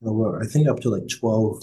you 0.00 0.06
know, 0.06 0.12
we're 0.12 0.42
I 0.42 0.46
think 0.46 0.68
up 0.68 0.80
to 0.80 0.90
like 0.90 1.08
twelve 1.08 1.62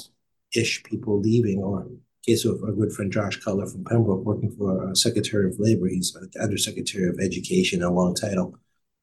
ish 0.56 0.84
people 0.84 1.20
leaving, 1.20 1.60
or 1.60 1.82
in 1.84 2.00
case 2.26 2.46
of 2.46 2.64
our 2.64 2.72
good 2.72 2.92
friend 2.94 3.12
Josh 3.12 3.38
Cutler 3.38 3.68
from 3.68 3.84
Pembroke 3.84 4.24
working 4.24 4.52
for 4.52 4.90
uh, 4.90 4.96
Secretary 4.96 5.48
of 5.48 5.60
Labor. 5.60 5.88
He's 5.88 6.16
Undersecretary 6.40 7.10
of 7.10 7.20
Education, 7.20 7.84
a 7.84 7.92
long 7.92 8.16
title. 8.16 8.56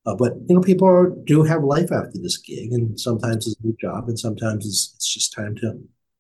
Uh, 0.07 0.14
but 0.14 0.35
you 0.48 0.55
know, 0.55 0.62
people 0.62 0.88
are, 0.88 1.11
do 1.24 1.42
have 1.42 1.62
life 1.64 1.92
after 1.92 2.18
this 2.18 2.38
gig, 2.38 2.72
and 2.72 2.98
sometimes 2.98 3.46
it's 3.46 3.57
a 3.61 3.66
new 3.66 3.77
job, 3.81 4.09
and 4.09 4.18
sometimes 4.18 4.64
it's, 4.64 4.92
it's 4.96 5.12
just 5.12 5.35
time 5.35 5.55
to 5.57 5.79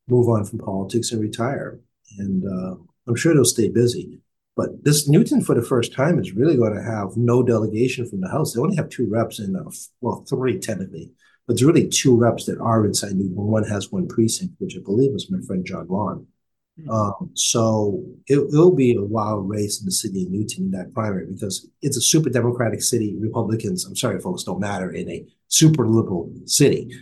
move 0.08 0.28
on 0.28 0.44
from 0.44 0.58
politics 0.58 1.12
and 1.12 1.22
retire. 1.22 1.80
And 2.18 2.44
uh, 2.44 2.76
I'm 3.06 3.14
sure 3.14 3.32
they'll 3.32 3.44
stay 3.44 3.70
busy. 3.70 4.18
But 4.58 4.84
this 4.84 5.08
Newton, 5.08 5.40
for 5.40 5.54
the 5.54 5.62
first 5.62 5.94
time, 5.94 6.18
is 6.18 6.32
really 6.32 6.56
going 6.56 6.74
to 6.74 6.82
have 6.82 7.16
no 7.16 7.42
delegation 7.42 8.06
from 8.06 8.20
the 8.20 8.28
House. 8.28 8.52
They 8.52 8.60
only 8.60 8.76
have 8.76 8.90
two 8.90 9.08
reps 9.08 9.38
in, 9.38 9.56
uh, 9.56 9.70
well, 10.02 10.26
three 10.28 10.58
technically 10.58 11.12
but 11.48 11.54
there's 11.54 11.64
really 11.64 11.88
two 11.88 12.14
reps 12.14 12.44
that 12.44 12.60
are 12.60 12.84
inside 12.84 13.14
Newton. 13.14 13.34
One 13.34 13.64
has 13.64 13.90
one 13.90 14.06
precinct, 14.06 14.54
which 14.58 14.76
I 14.76 14.80
believe 14.84 15.14
is 15.14 15.30
my 15.30 15.40
friend 15.46 15.64
John 15.64 15.86
Lawn. 15.88 16.26
Mm-hmm. 16.78 16.90
Um, 16.90 17.30
so 17.32 18.04
it, 18.26 18.50
will 18.50 18.74
be 18.74 18.94
a 18.94 19.02
wild 19.02 19.48
race 19.48 19.80
in 19.80 19.86
the 19.86 19.90
city 19.90 20.24
of 20.24 20.30
Newton 20.30 20.64
in 20.64 20.70
that 20.72 20.92
primary 20.92 21.26
because 21.26 21.66
it's 21.80 21.96
a 21.96 22.02
super 22.02 22.28
Democratic 22.28 22.82
city. 22.82 23.16
Republicans, 23.18 23.86
I'm 23.86 23.96
sorry, 23.96 24.20
folks, 24.20 24.44
don't 24.44 24.60
matter 24.60 24.92
in 24.92 25.08
a 25.08 25.24
super 25.48 25.88
liberal 25.88 26.30
city. 26.44 26.94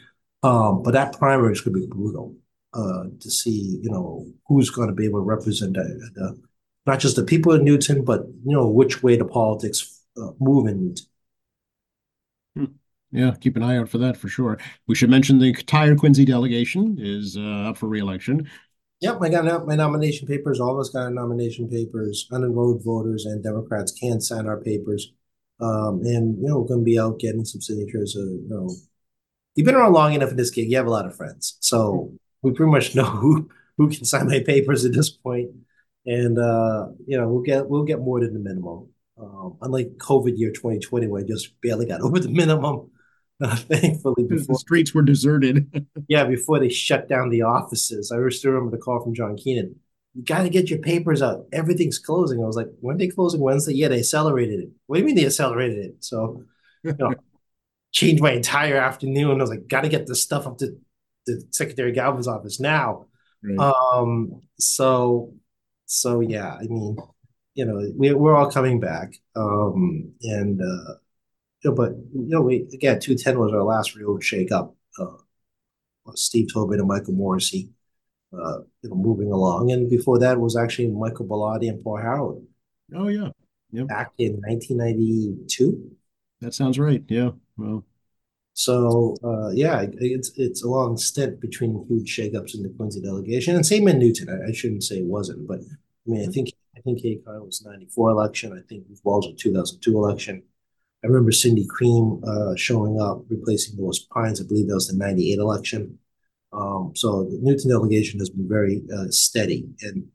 Um, 0.44 0.84
but 0.84 0.92
that 0.92 1.18
primary 1.18 1.52
is 1.52 1.60
going 1.60 1.74
to 1.74 1.80
be 1.80 1.88
brutal 1.88 2.36
uh, 2.72 3.04
to 3.18 3.30
see, 3.30 3.80
you 3.82 3.90
know, 3.90 4.26
who's 4.46 4.70
going 4.70 4.88
to 4.88 4.94
be 4.94 5.06
able 5.06 5.18
to 5.18 5.24
represent 5.24 5.74
the, 5.74 6.10
the, 6.14 6.40
not 6.86 7.00
just 7.00 7.16
the 7.16 7.24
people 7.24 7.52
in 7.52 7.64
Newton, 7.64 8.04
but 8.04 8.26
you 8.44 8.52
know 8.52 8.68
which 8.68 9.02
way 9.02 9.16
the 9.16 9.24
politics 9.24 10.02
uh, 10.16 10.30
move 10.38 10.66
in 10.68 10.88
Newton. 10.88 11.06
Hmm. 12.56 12.64
Yeah, 13.12 13.34
keep 13.40 13.56
an 13.56 13.62
eye 13.62 13.76
out 13.76 13.88
for 13.88 13.98
that 13.98 14.16
for 14.16 14.28
sure. 14.28 14.58
We 14.86 14.94
should 14.94 15.10
mention 15.10 15.38
the 15.38 15.48
entire 15.48 15.96
Quincy 15.96 16.24
delegation 16.24 16.96
is 17.00 17.36
uh, 17.36 17.70
up 17.70 17.78
for 17.78 17.88
reelection. 17.88 18.48
Yep, 19.00 19.18
I 19.20 19.28
got 19.28 19.66
my 19.66 19.76
nomination 19.76 20.26
papers. 20.26 20.58
All 20.58 20.72
of 20.72 20.80
us 20.80 20.88
got 20.88 21.02
our 21.02 21.10
nomination 21.10 21.68
papers. 21.68 22.26
Unenrolled 22.32 22.82
voters 22.82 23.26
and 23.26 23.42
Democrats 23.42 23.92
can 23.92 24.20
sign 24.20 24.46
our 24.46 24.58
papers. 24.58 25.12
Um, 25.60 26.00
and 26.04 26.38
you 26.38 26.48
know, 26.48 26.60
we're 26.60 26.68
going 26.68 26.80
to 26.80 26.84
be 26.84 26.98
out 26.98 27.18
getting 27.18 27.44
some 27.44 27.60
signatures. 27.60 28.16
Uh, 28.16 28.24
you 28.24 28.46
know, 28.48 28.70
you've 29.54 29.66
been 29.66 29.74
around 29.74 29.92
long 29.92 30.14
enough 30.14 30.30
in 30.30 30.36
this 30.36 30.50
gig. 30.50 30.70
You 30.70 30.76
have 30.78 30.86
a 30.86 30.90
lot 30.90 31.06
of 31.06 31.16
friends, 31.16 31.58
so 31.60 32.12
we 32.42 32.52
pretty 32.52 32.70
much 32.70 32.94
know 32.94 33.04
who 33.04 33.48
who 33.76 33.88
can 33.88 34.04
sign 34.04 34.28
my 34.28 34.40
papers 34.40 34.84
at 34.84 34.92
this 34.92 35.10
point. 35.10 35.50
And 36.06 36.38
uh, 36.38 36.88
you 37.06 37.18
know, 37.18 37.28
we'll 37.28 37.42
get 37.42 37.68
we'll 37.68 37.84
get 37.84 38.00
more 38.00 38.20
than 38.20 38.32
the 38.32 38.40
minimum. 38.40 38.88
Um, 39.18 39.56
unlike 39.62 39.96
COVID 39.96 40.36
year 40.36 40.50
2020, 40.50 41.06
where 41.06 41.22
I 41.22 41.26
just 41.26 41.60
barely 41.60 41.86
got 41.86 42.00
over 42.02 42.18
the 42.18 42.28
minimum. 42.28 42.90
Uh, 43.38 43.54
thankfully, 43.54 44.24
before 44.24 44.54
the 44.54 44.58
streets 44.58 44.94
were 44.94 45.02
deserted. 45.02 45.86
yeah, 46.08 46.24
before 46.24 46.58
they 46.58 46.70
shut 46.70 47.08
down 47.08 47.28
the 47.28 47.42
offices, 47.42 48.10
I 48.10 48.28
still 48.30 48.52
remember 48.52 48.76
the 48.76 48.82
call 48.82 49.02
from 49.02 49.14
John 49.14 49.36
Keenan. 49.36 49.76
You 50.14 50.24
got 50.24 50.44
to 50.44 50.48
get 50.48 50.70
your 50.70 50.78
papers 50.78 51.20
out. 51.20 51.44
Everything's 51.52 51.98
closing. 51.98 52.42
I 52.42 52.46
was 52.46 52.56
like, 52.56 52.68
when 52.80 52.96
they 52.96 53.08
closing 53.08 53.40
Wednesday? 53.40 53.74
Yeah, 53.74 53.88
they 53.88 53.98
accelerated 53.98 54.60
it. 54.60 54.70
What 54.86 54.96
do 54.96 55.00
you 55.00 55.06
mean 55.06 55.16
they 55.16 55.26
accelerated 55.26 55.84
it? 55.84 55.96
So, 56.04 56.44
you 56.82 56.94
know, 56.98 57.12
changed 57.92 58.22
my 58.22 58.32
entire 58.32 58.78
afternoon. 58.78 59.32
I 59.38 59.42
was 59.42 59.50
like, 59.50 59.68
got 59.68 59.82
to 59.82 59.90
get 59.90 60.06
this 60.06 60.22
stuff 60.22 60.46
up 60.46 60.56
to 60.58 60.78
the 61.26 61.46
Secretary 61.50 61.92
Galvin's 61.92 62.28
office 62.28 62.58
now. 62.58 63.06
Right. 63.42 63.58
Um, 63.58 64.40
so, 64.58 65.34
so 65.86 66.20
yeah, 66.20 66.54
I 66.54 66.62
mean, 66.62 66.96
you 67.54 67.64
know, 67.64 67.90
we, 67.96 68.12
we're 68.12 68.36
all 68.36 68.50
coming 68.50 68.80
back. 68.80 69.14
Um, 69.34 70.12
and, 70.22 70.60
uh, 70.60 70.94
you 71.62 71.70
know, 71.70 71.74
but 71.74 71.92
you 72.12 72.28
know, 72.28 72.42
we 72.42 72.68
again, 72.72 73.00
two 73.00 73.16
ten 73.16 73.38
was 73.38 73.52
our 73.52 73.62
last 73.62 73.94
real 73.94 74.20
shake 74.20 74.52
up. 74.52 74.74
Uh, 74.98 75.16
Steve 76.14 76.48
Tobin 76.52 76.78
and 76.78 76.88
Michael 76.88 77.14
Morrissey, 77.14 77.70
uh, 78.32 78.58
you 78.82 78.90
know, 78.90 78.94
moving 78.94 79.32
along, 79.32 79.72
and 79.72 79.90
before 79.90 80.18
that 80.20 80.38
was 80.38 80.56
actually 80.56 80.88
Michael 80.88 81.26
Bellotti 81.26 81.68
and 81.68 81.82
Paul 81.82 81.96
Howard. 82.00 82.42
Oh 82.94 83.08
yeah, 83.08 83.30
yep. 83.72 83.88
back 83.88 84.12
in 84.18 84.34
1992. 84.42 85.90
That 86.40 86.54
sounds 86.54 86.78
right. 86.78 87.02
Yeah. 87.08 87.30
Well. 87.56 87.84
So 88.56 89.14
uh, 89.22 89.50
yeah, 89.50 89.84
it's 89.98 90.30
it's 90.36 90.64
a 90.64 90.68
long 90.68 90.96
stint 90.96 91.40
between 91.40 91.84
huge 91.90 92.16
shakeups 92.16 92.54
in 92.54 92.62
the 92.62 92.70
Quincy 92.70 93.02
delegation, 93.02 93.54
and 93.54 93.66
same 93.66 93.86
in 93.86 93.98
Newton. 93.98 94.30
I, 94.30 94.48
I 94.48 94.52
shouldn't 94.52 94.82
say 94.82 94.96
it 94.96 95.04
wasn't, 95.04 95.46
but 95.46 95.60
I 95.60 96.10
mean, 96.10 96.26
I 96.26 96.32
think 96.32 96.52
I 96.74 96.80
think 96.80 97.02
Kay 97.02 97.20
was 97.26 97.62
94 97.62 98.10
election. 98.10 98.54
I 98.54 98.66
think 98.66 98.86
Wells 99.04 99.26
was 99.26 99.42
2002 99.42 99.94
election. 99.94 100.42
I 101.04 101.06
remember 101.06 101.32
Cindy 101.32 101.66
Creem 101.66 102.26
uh, 102.26 102.56
showing 102.56 102.98
up, 102.98 103.24
replacing 103.28 103.78
Lois 103.78 103.98
Pines. 103.98 104.40
I 104.40 104.46
believe 104.46 104.68
that 104.68 104.74
was 104.74 104.88
the 104.88 104.96
98 104.96 105.38
election. 105.38 105.98
Um, 106.54 106.92
so 106.94 107.24
the 107.24 107.38
Newton 107.42 107.70
delegation 107.70 108.18
has 108.20 108.30
been 108.30 108.48
very 108.48 108.82
uh, 108.96 109.10
steady. 109.10 109.68
And 109.82 110.08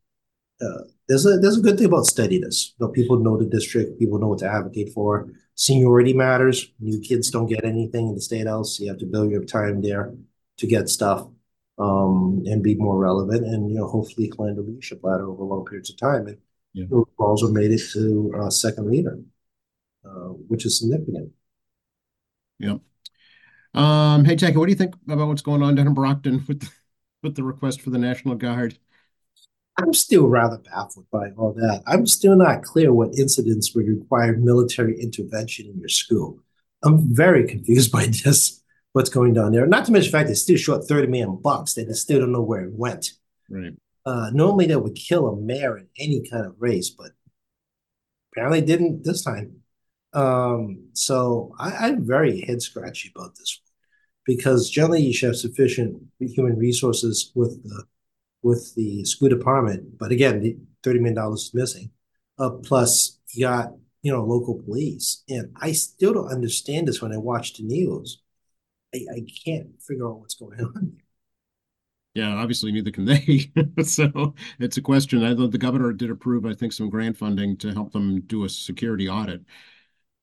uh, 0.60 0.86
there's 1.12 1.26
a 1.26 1.38
there's 1.38 1.58
a 1.58 1.62
good 1.62 1.78
thing 1.78 1.88
about 1.88 2.06
steadiness. 2.06 2.74
You 2.80 2.86
know, 2.86 2.91
people 2.93 3.19
know 3.19 3.38
the 3.38 3.45
district, 3.45 4.00
people 4.00 4.17
know 4.17 4.30
what 4.30 4.39
to 4.39 4.47
advocate 4.47 4.93
for. 4.93 5.28
Seniority 5.56 6.13
matters. 6.13 6.71
New 6.80 7.02
kids 7.02 7.30
don't 7.30 7.47
get 7.47 7.65
anything 7.65 8.08
in 8.08 8.15
the 8.15 8.21
state 8.21 8.47
house. 8.47 8.80
You 8.80 8.88
have 8.88 9.00
to 9.00 9.06
build 9.06 9.30
your 9.30 9.43
time 9.43 9.82
there 9.82 10.13
to 10.60 10.67
get 10.67 10.88
stuff 10.88 11.28
um, 11.78 12.43
and 12.45 12.63
be 12.63 12.76
more 12.76 12.97
relevant. 12.97 13.45
And 13.45 13.69
you 13.69 13.76
know, 13.76 13.88
hopefully 13.88 14.30
climb 14.30 14.56
the 14.56 14.62
leadership 14.62 15.02
ladder 15.04 15.30
over 15.30 15.43
long 15.43 15.65
periods 15.65 15.89
of 15.89 15.97
time. 15.97 16.28
And 16.28 16.38
yeah. 16.74 16.86
also 17.19 17.50
made 17.50 17.71
it 17.71 17.82
to 17.91 18.34
uh, 18.39 18.50
second 18.50 18.89
leader. 18.89 19.19
Uh, 20.04 20.34
which 20.47 20.65
is 20.65 20.80
significant. 20.80 21.32
Yeah. 22.58 22.78
Um, 23.76 24.26
hey, 24.26 24.36
Tackey, 24.36 24.58
what 24.58 24.65
do 24.65 24.71
you 24.71 24.78
think 24.78 24.95
about 25.08 25.28
what's 25.28 25.43
going 25.43 25.62
on 25.62 25.76
down 25.76 25.88
in 25.88 25.93
Brockton 25.93 26.43
with 26.47 26.62
the, 26.62 26.69
with 27.21 27.36
the 27.36 27.43
request 27.43 27.82
for 27.82 27.91
the 27.91 28.00
National 28.00 28.34
Guard? 28.34 28.80
I'm 29.78 29.94
still 29.94 30.28
rather 30.28 30.58
baffled 30.58 31.08
by 31.12 31.32
all 31.38 31.54
that. 31.54 31.84
I'm 31.88 32.06
still 32.06 32.36
not 32.36 32.64
clear 32.64 32.94
what 32.94 33.18
incidents 33.18 33.74
would 33.74 33.88
require 33.88 34.36
military 34.38 35.00
intervention 35.02 35.68
in 35.68 35.80
your 35.80 35.90
school. 35.90 36.40
I'm 36.84 37.14
very 37.14 37.48
confused 37.48 37.92
by 37.92 38.08
this. 38.24 38.62
What's 38.94 39.10
going 39.10 39.38
on 39.38 39.54
there? 39.54 39.66
Not 39.66 39.86
to 39.86 39.92
mention 39.92 40.12
the 40.12 40.18
fact 40.18 40.28
they 40.28 40.34
still 40.34 40.58
short 40.58 40.84
30 40.84 41.08
million 41.08 41.38
bucks. 41.42 41.74
They 41.74 41.86
still 41.94 42.20
don't 42.20 42.34
know 42.34 42.42
where 42.42 42.66
it 42.66 42.74
went. 42.74 43.12
Right. 43.50 43.74
Uh, 44.06 44.32
normally 44.34 44.66
they 44.68 44.76
would 44.76 44.96
kill 44.96 45.28
a 45.28 45.36
mayor 45.40 45.78
in 45.78 45.88
any 45.98 46.28
kind 46.30 46.46
of 46.46 46.56
race, 46.60 46.90
but 46.90 47.12
apparently 48.32 48.62
didn't 48.62 49.04
this 49.04 49.24
time. 49.24 49.62
Um, 50.14 50.90
so 50.94 51.56
I, 51.58 51.88
am 51.90 52.06
very 52.06 52.42
head 52.42 52.62
scratchy 52.62 53.12
about 53.16 53.36
this 53.36 53.62
because 54.26 54.70
generally 54.70 55.02
you 55.02 55.14
should 55.14 55.28
have 55.28 55.38
sufficient 55.38 56.02
human 56.20 56.58
resources 56.58 57.32
with 57.34 57.64
the 57.64 57.86
with 58.44 58.74
the 58.76 59.04
school 59.06 59.30
department. 59.30 59.98
But 59.98 60.12
again, 60.12 60.42
the 60.42 60.58
thirty 60.84 61.00
million 61.00 61.16
dollars 61.16 61.44
is 61.44 61.54
missing. 61.54 61.92
Uh, 62.38 62.52
plus, 62.52 63.20
you 63.34 63.46
got 63.46 63.74
you 64.02 64.12
know 64.12 64.24
local 64.24 64.62
police, 64.62 65.24
and 65.30 65.52
I 65.60 65.72
still 65.74 66.14
don't 66.14 66.32
understand 66.32 66.88
this 66.88 67.02
when 67.02 67.14
I 67.14 67.18
watch 67.18 67.56
the 67.56 67.64
news. 67.64 68.22
I, 68.94 69.00
I 69.14 69.26
can't 69.46 69.82
figure 69.82 70.08
out 70.08 70.20
what's 70.20 70.36
going 70.36 70.60
on. 70.60 70.98
Yeah, 72.14 72.34
obviously 72.34 72.74
neither 72.74 72.92
can 72.92 73.06
they. 73.06 73.52
so 73.84 74.36
it's 74.60 74.76
a 74.76 74.82
question. 74.82 75.24
I 75.24 75.34
thought 75.34 75.52
the 75.52 75.58
governor 75.58 75.94
did 75.94 76.12
approve, 76.12 76.46
I 76.46 76.54
think, 76.54 76.74
some 76.74 76.90
grant 76.90 77.16
funding 77.16 77.56
to 77.58 77.72
help 77.72 77.94
them 77.94 78.20
do 78.22 78.44
a 78.44 78.50
security 78.50 79.08
audit 79.08 79.44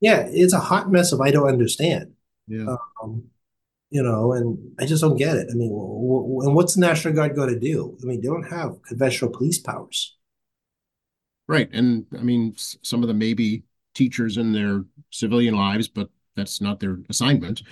yeah, 0.00 0.26
it's 0.30 0.52
a 0.52 0.60
hot 0.60 0.90
mess 0.90 1.12
of 1.12 1.20
I 1.20 1.30
don't 1.30 1.48
understand. 1.48 2.12
Yeah. 2.46 2.76
Um, 3.02 3.24
you 3.90 4.02
know, 4.02 4.32
and 4.32 4.58
I 4.78 4.86
just 4.86 5.02
don't 5.02 5.16
get 5.16 5.36
it. 5.36 5.48
I 5.50 5.54
mean, 5.54 5.70
w- 5.70 6.40
and 6.42 6.54
what's 6.54 6.74
the 6.74 6.80
National 6.80 7.14
Guard 7.14 7.34
going 7.34 7.52
to 7.52 7.58
do? 7.58 7.96
I 8.02 8.06
mean, 8.06 8.20
they 8.20 8.28
don't 8.28 8.50
have 8.50 8.82
conventional 8.82 9.30
police 9.30 9.58
powers. 9.58 10.16
Right. 11.46 11.70
And 11.72 12.06
I 12.18 12.22
mean, 12.22 12.54
some 12.56 13.02
of 13.02 13.08
them 13.08 13.18
may 13.18 13.32
be 13.32 13.62
teachers 13.94 14.36
in 14.36 14.52
their 14.52 14.84
civilian 15.10 15.54
lives, 15.54 15.88
but 15.88 16.10
that's 16.36 16.60
not 16.60 16.80
their 16.80 16.98
assignment. 17.08 17.62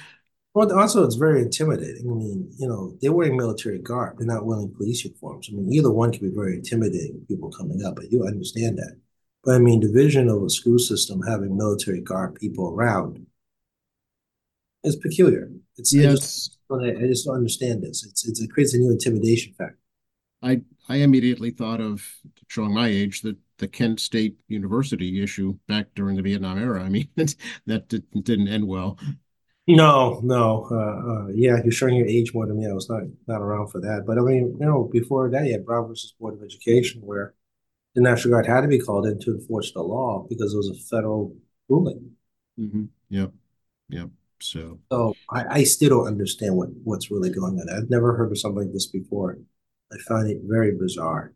Well, 0.55 0.73
also, 0.79 1.05
it's 1.05 1.17
very 1.17 1.43
intimidating. 1.43 2.11
I 2.11 2.15
mean, 2.15 2.51
you 2.57 2.67
know, 2.67 2.97
they're 3.03 3.13
wearing 3.13 3.37
military 3.37 3.79
garb, 3.79 4.17
they're 4.17 4.27
not 4.27 4.47
wearing 4.47 4.73
police 4.75 5.05
uniforms. 5.05 5.51
I 5.51 5.55
mean, 5.55 5.71
either 5.71 5.91
one 5.91 6.13
can 6.13 6.31
be 6.31 6.35
very 6.35 6.57
intimidating, 6.57 7.27
people 7.29 7.51
coming 7.51 7.85
up, 7.85 7.97
but 7.97 8.11
you 8.11 8.27
understand 8.27 8.79
that. 8.79 8.97
But 9.45 9.57
I 9.57 9.59
mean, 9.59 9.81
the 9.81 9.93
vision 9.93 10.31
of 10.31 10.43
a 10.43 10.49
school 10.49 10.79
system 10.79 11.21
having 11.29 11.59
military 11.59 12.01
guard 12.01 12.37
people 12.37 12.71
around 12.71 13.27
is 14.87 14.97
peculiar. 14.97 15.51
It's 15.77 15.95
yes. 15.95 16.07
I 16.07 16.15
just, 16.15 16.59
I 16.71 17.07
just 17.07 17.27
don't 17.27 17.37
understand 17.37 17.83
this. 17.83 18.05
It's, 18.05 18.27
it's 18.27 18.41
it 18.41 18.51
creates 18.51 18.75
a 18.75 18.79
new 18.79 18.91
intimidation 18.91 19.53
factor. 19.55 19.79
I 20.43 20.63
I 20.89 20.97
immediately 20.97 21.51
thought 21.51 21.81
of 21.81 22.05
showing 22.49 22.73
my 22.73 22.89
age 22.89 23.23
that 23.23 23.37
the 23.59 23.69
Kent 23.69 24.01
State 24.01 24.39
University 24.49 25.23
issue 25.23 25.59
back 25.67 25.87
during 25.95 26.17
the 26.17 26.23
Vietnam 26.23 26.59
era. 26.59 26.83
I 26.83 26.89
mean, 26.89 27.09
that 27.67 27.89
did, 27.89 28.05
didn't 28.23 28.49
end 28.49 28.67
well. 28.67 28.99
No, 29.67 30.21
no. 30.23 30.69
Uh, 30.71 30.77
uh, 30.77 31.29
yeah, 31.35 31.61
you're 31.65 31.73
showing 31.73 31.97
your 31.97 32.07
age 32.07 32.33
more 32.33 32.47
than 32.47 32.59
me. 32.59 32.69
I 32.69 32.73
was 32.73 32.89
not 32.89 33.03
not 33.27 33.43
around 33.43 33.69
for 33.69 33.81
that. 33.81 34.05
But 34.07 34.19
I 34.19 34.21
mean, 34.21 34.57
you 34.61 34.67
know, 34.67 34.89
before 34.93 35.29
that, 35.31 35.47
you 35.47 35.53
had 35.53 35.67
Brown 35.67 35.89
versus 35.89 36.15
Board 36.21 36.35
of 36.35 36.43
Education, 36.43 37.01
where 37.03 37.35
the 37.95 38.03
National 38.03 38.33
Guard 38.33 38.47
had 38.47 38.61
to 38.61 38.69
be 38.69 38.79
called 38.79 39.07
in 39.07 39.19
to 39.21 39.33
enforce 39.33 39.73
the 39.73 39.83
law 39.83 40.25
because 40.29 40.55
it 40.55 40.57
was 40.57 40.69
a 40.69 40.75
federal 40.75 41.35
ruling. 41.69 42.13
Mm-hmm. 42.61 42.85
Yep. 43.09 43.33
Yep. 43.89 44.11
So, 44.41 44.79
I, 45.31 45.45
I 45.51 45.65
still 45.65 45.91
don't 45.91 46.07
understand 46.07 46.57
what, 46.57 46.69
what's 46.85 47.11
really 47.11 47.31
going 47.31 47.59
on. 47.59 47.69
I've 47.69 47.91
never 47.91 48.17
heard 48.17 48.31
of 48.31 48.39
something 48.39 48.63
like 48.65 48.73
this 48.73 48.87
before. 48.87 49.39
I 49.93 49.97
find 50.09 50.29
it 50.29 50.41
very 50.45 50.77
bizarre. 50.77 51.33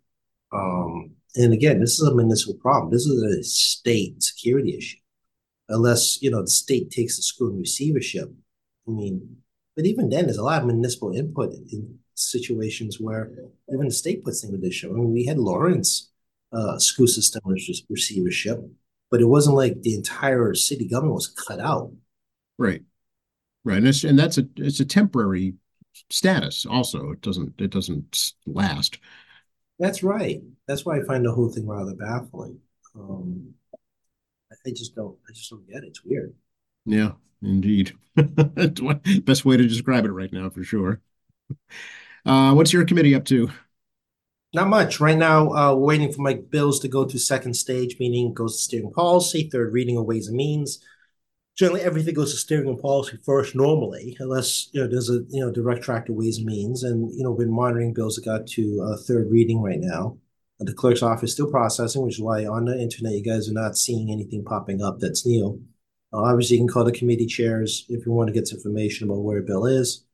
Um, 0.53 1.13
and 1.37 1.53
again, 1.53 1.81
this 1.81 2.01
is 2.01 2.09
a 2.09 2.15
municipal 2.15 2.55
problem. 2.61 2.93
This 2.93 3.07
is 3.07 3.23
a 3.23 3.43
state 3.43 4.23
security 4.23 4.77
issue. 4.77 4.99
Unless 5.69 6.21
you 6.21 6.33
know 6.33 6.43
the 6.43 6.51
state 6.51 6.91
takes 6.91 7.17
the 7.17 7.23
school 7.23 7.51
in 7.51 7.59
receivership. 7.59 8.29
I 8.89 8.91
mean, 8.91 9.37
but 9.77 9.87
even 9.87 10.09
then, 10.09 10.25
there's 10.25 10.37
a 10.37 10.43
lot 10.43 10.63
of 10.63 10.67
municipal 10.67 11.13
input 11.13 11.53
in 11.71 11.99
situations 12.15 12.99
where 13.01 13.31
even 13.73 13.87
the 13.87 13.93
state 13.93 14.25
puts 14.25 14.41
things 14.41 14.53
in 14.53 14.61
the 14.61 14.71
show. 14.73 14.91
I 14.91 14.95
mean, 14.95 15.13
we 15.13 15.27
had 15.27 15.39
Lawrence 15.39 16.11
uh, 16.53 16.79
school 16.79 17.07
system 17.07 17.43
receivership, 17.89 18.59
but 19.11 19.21
it 19.21 19.27
wasn't 19.27 19.57
like 19.57 19.83
the 19.83 19.95
entire 19.95 20.55
city 20.55 20.89
government 20.89 21.15
was 21.15 21.29
cut 21.29 21.61
out. 21.61 21.93
Right. 22.59 22.83
Right, 23.65 23.79
and 23.79 23.89
it's 23.89 24.05
and 24.05 24.19
that's 24.19 24.39
a 24.39 24.47
it's 24.57 24.81
a 24.81 24.85
temporary 24.85 25.55
status 26.09 26.65
also. 26.67 27.11
It 27.13 27.21
doesn't 27.21 27.61
it 27.61 27.71
doesn't 27.71 28.33
last. 28.47 28.99
That's 29.79 30.03
right. 30.03 30.41
That's 30.67 30.85
why 30.85 30.99
I 30.99 31.05
find 31.05 31.25
the 31.25 31.33
whole 31.33 31.51
thing 31.51 31.67
rather 31.67 31.95
baffling. 31.95 32.59
Um, 32.95 33.55
I 34.67 34.71
just 34.71 34.95
don't 34.95 35.17
I 35.29 35.33
just 35.33 35.51
don't 35.51 35.67
get 35.69 35.85
it. 35.85 35.89
It's 35.89 36.05
weird. 36.05 36.35
Yeah, 36.87 37.13
indeed. 37.43 37.93
Best 38.17 39.45
way 39.45 39.57
to 39.57 39.67
describe 39.67 40.05
it 40.05 40.13
right 40.13 40.33
now 40.33 40.51
for 40.51 40.63
sure. 40.65 41.01
Uh, 42.27 42.53
what's 42.53 42.73
your 42.73 42.85
committee 42.85 43.15
up 43.15 43.25
to? 43.27 43.51
Not 44.53 44.69
much. 44.69 44.99
Right 44.99 45.17
now, 45.17 45.53
uh, 45.53 45.75
waiting 45.75 46.13
for 46.13 46.23
my 46.23 46.35
bills 46.35 46.81
to 46.81 46.89
go 46.89 47.05
to 47.05 47.19
second 47.19 47.55
stage, 47.55 47.97
meaning 48.01 48.35
goes 48.35 48.57
to 48.57 48.63
steering 48.63 48.93
policy, 48.93 49.49
third 49.51 49.73
reading 49.73 49.97
of 49.97 50.07
ways 50.07 50.27
and 50.27 50.37
means. 50.37 50.81
Generally, 51.57 51.83
everything 51.83 52.15
goes 52.15 52.33
to 52.33 52.39
steering 52.39 52.69
and 52.69 52.81
policy 52.81 53.19
first 53.25 53.55
normally, 53.55 54.17
unless 54.21 54.69
you 54.73 54.81
know 54.81 54.89
there's 54.89 55.11
a 55.11 55.21
you 55.29 55.41
know 55.45 55.51
direct 55.51 55.83
track 55.83 56.07
to 56.07 56.13
ways 56.13 56.39
and 56.39 56.47
means. 56.47 56.83
And 56.83 57.11
you 57.15 57.23
know, 57.23 57.35
been 57.35 57.53
monitoring 57.53 57.93
bills 57.93 58.17
that 58.17 58.25
got 58.25 58.47
to 58.49 58.83
uh, 58.83 58.97
third 59.07 59.31
reading 59.31 59.61
right 59.63 59.81
now. 59.81 60.19
The 60.59 60.75
clerk's 60.75 61.03
office 61.03 61.33
still 61.33 61.51
processing, 61.51 62.03
which 62.03 62.17
is 62.17 62.21
why 62.23 62.45
on 62.47 62.67
the 62.67 62.79
internet 62.79 63.13
you 63.13 63.25
guys 63.25 63.49
are 63.49 63.53
not 63.53 63.79
seeing 63.79 64.11
anything 64.11 64.45
popping 64.45 64.83
up 64.83 65.01
that's 65.01 65.27
new. 65.27 65.63
Uh, 66.13 66.23
obviously, 66.23 66.57
you 66.57 66.63
can 66.63 66.69
call 66.69 66.85
the 66.85 66.93
committee 66.93 67.27
chairs 67.27 67.87
if 67.89 68.05
you 68.05 68.13
want 68.13 68.29
to 68.29 68.35
get 68.35 68.49
some 68.49 68.59
information 68.59 69.09
about 69.09 69.23
where 69.23 69.39
a 69.39 69.43
bill 69.43 69.67
is. 69.67 70.05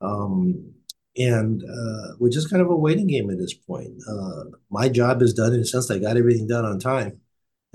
Um, 0.00 0.74
and 1.16 1.62
uh, 1.62 2.14
we're 2.18 2.30
just 2.30 2.50
kind 2.50 2.60
of 2.60 2.70
a 2.70 2.76
waiting 2.76 3.06
game 3.06 3.30
at 3.30 3.38
this 3.38 3.54
point. 3.54 3.94
Uh, 4.08 4.44
my 4.70 4.88
job 4.88 5.22
is 5.22 5.32
done 5.32 5.52
in 5.52 5.60
the 5.60 5.66
sense 5.66 5.88
that 5.88 5.94
I 5.94 5.98
got 5.98 6.16
everything 6.16 6.46
done 6.46 6.64
on 6.64 6.78
time, 6.80 7.20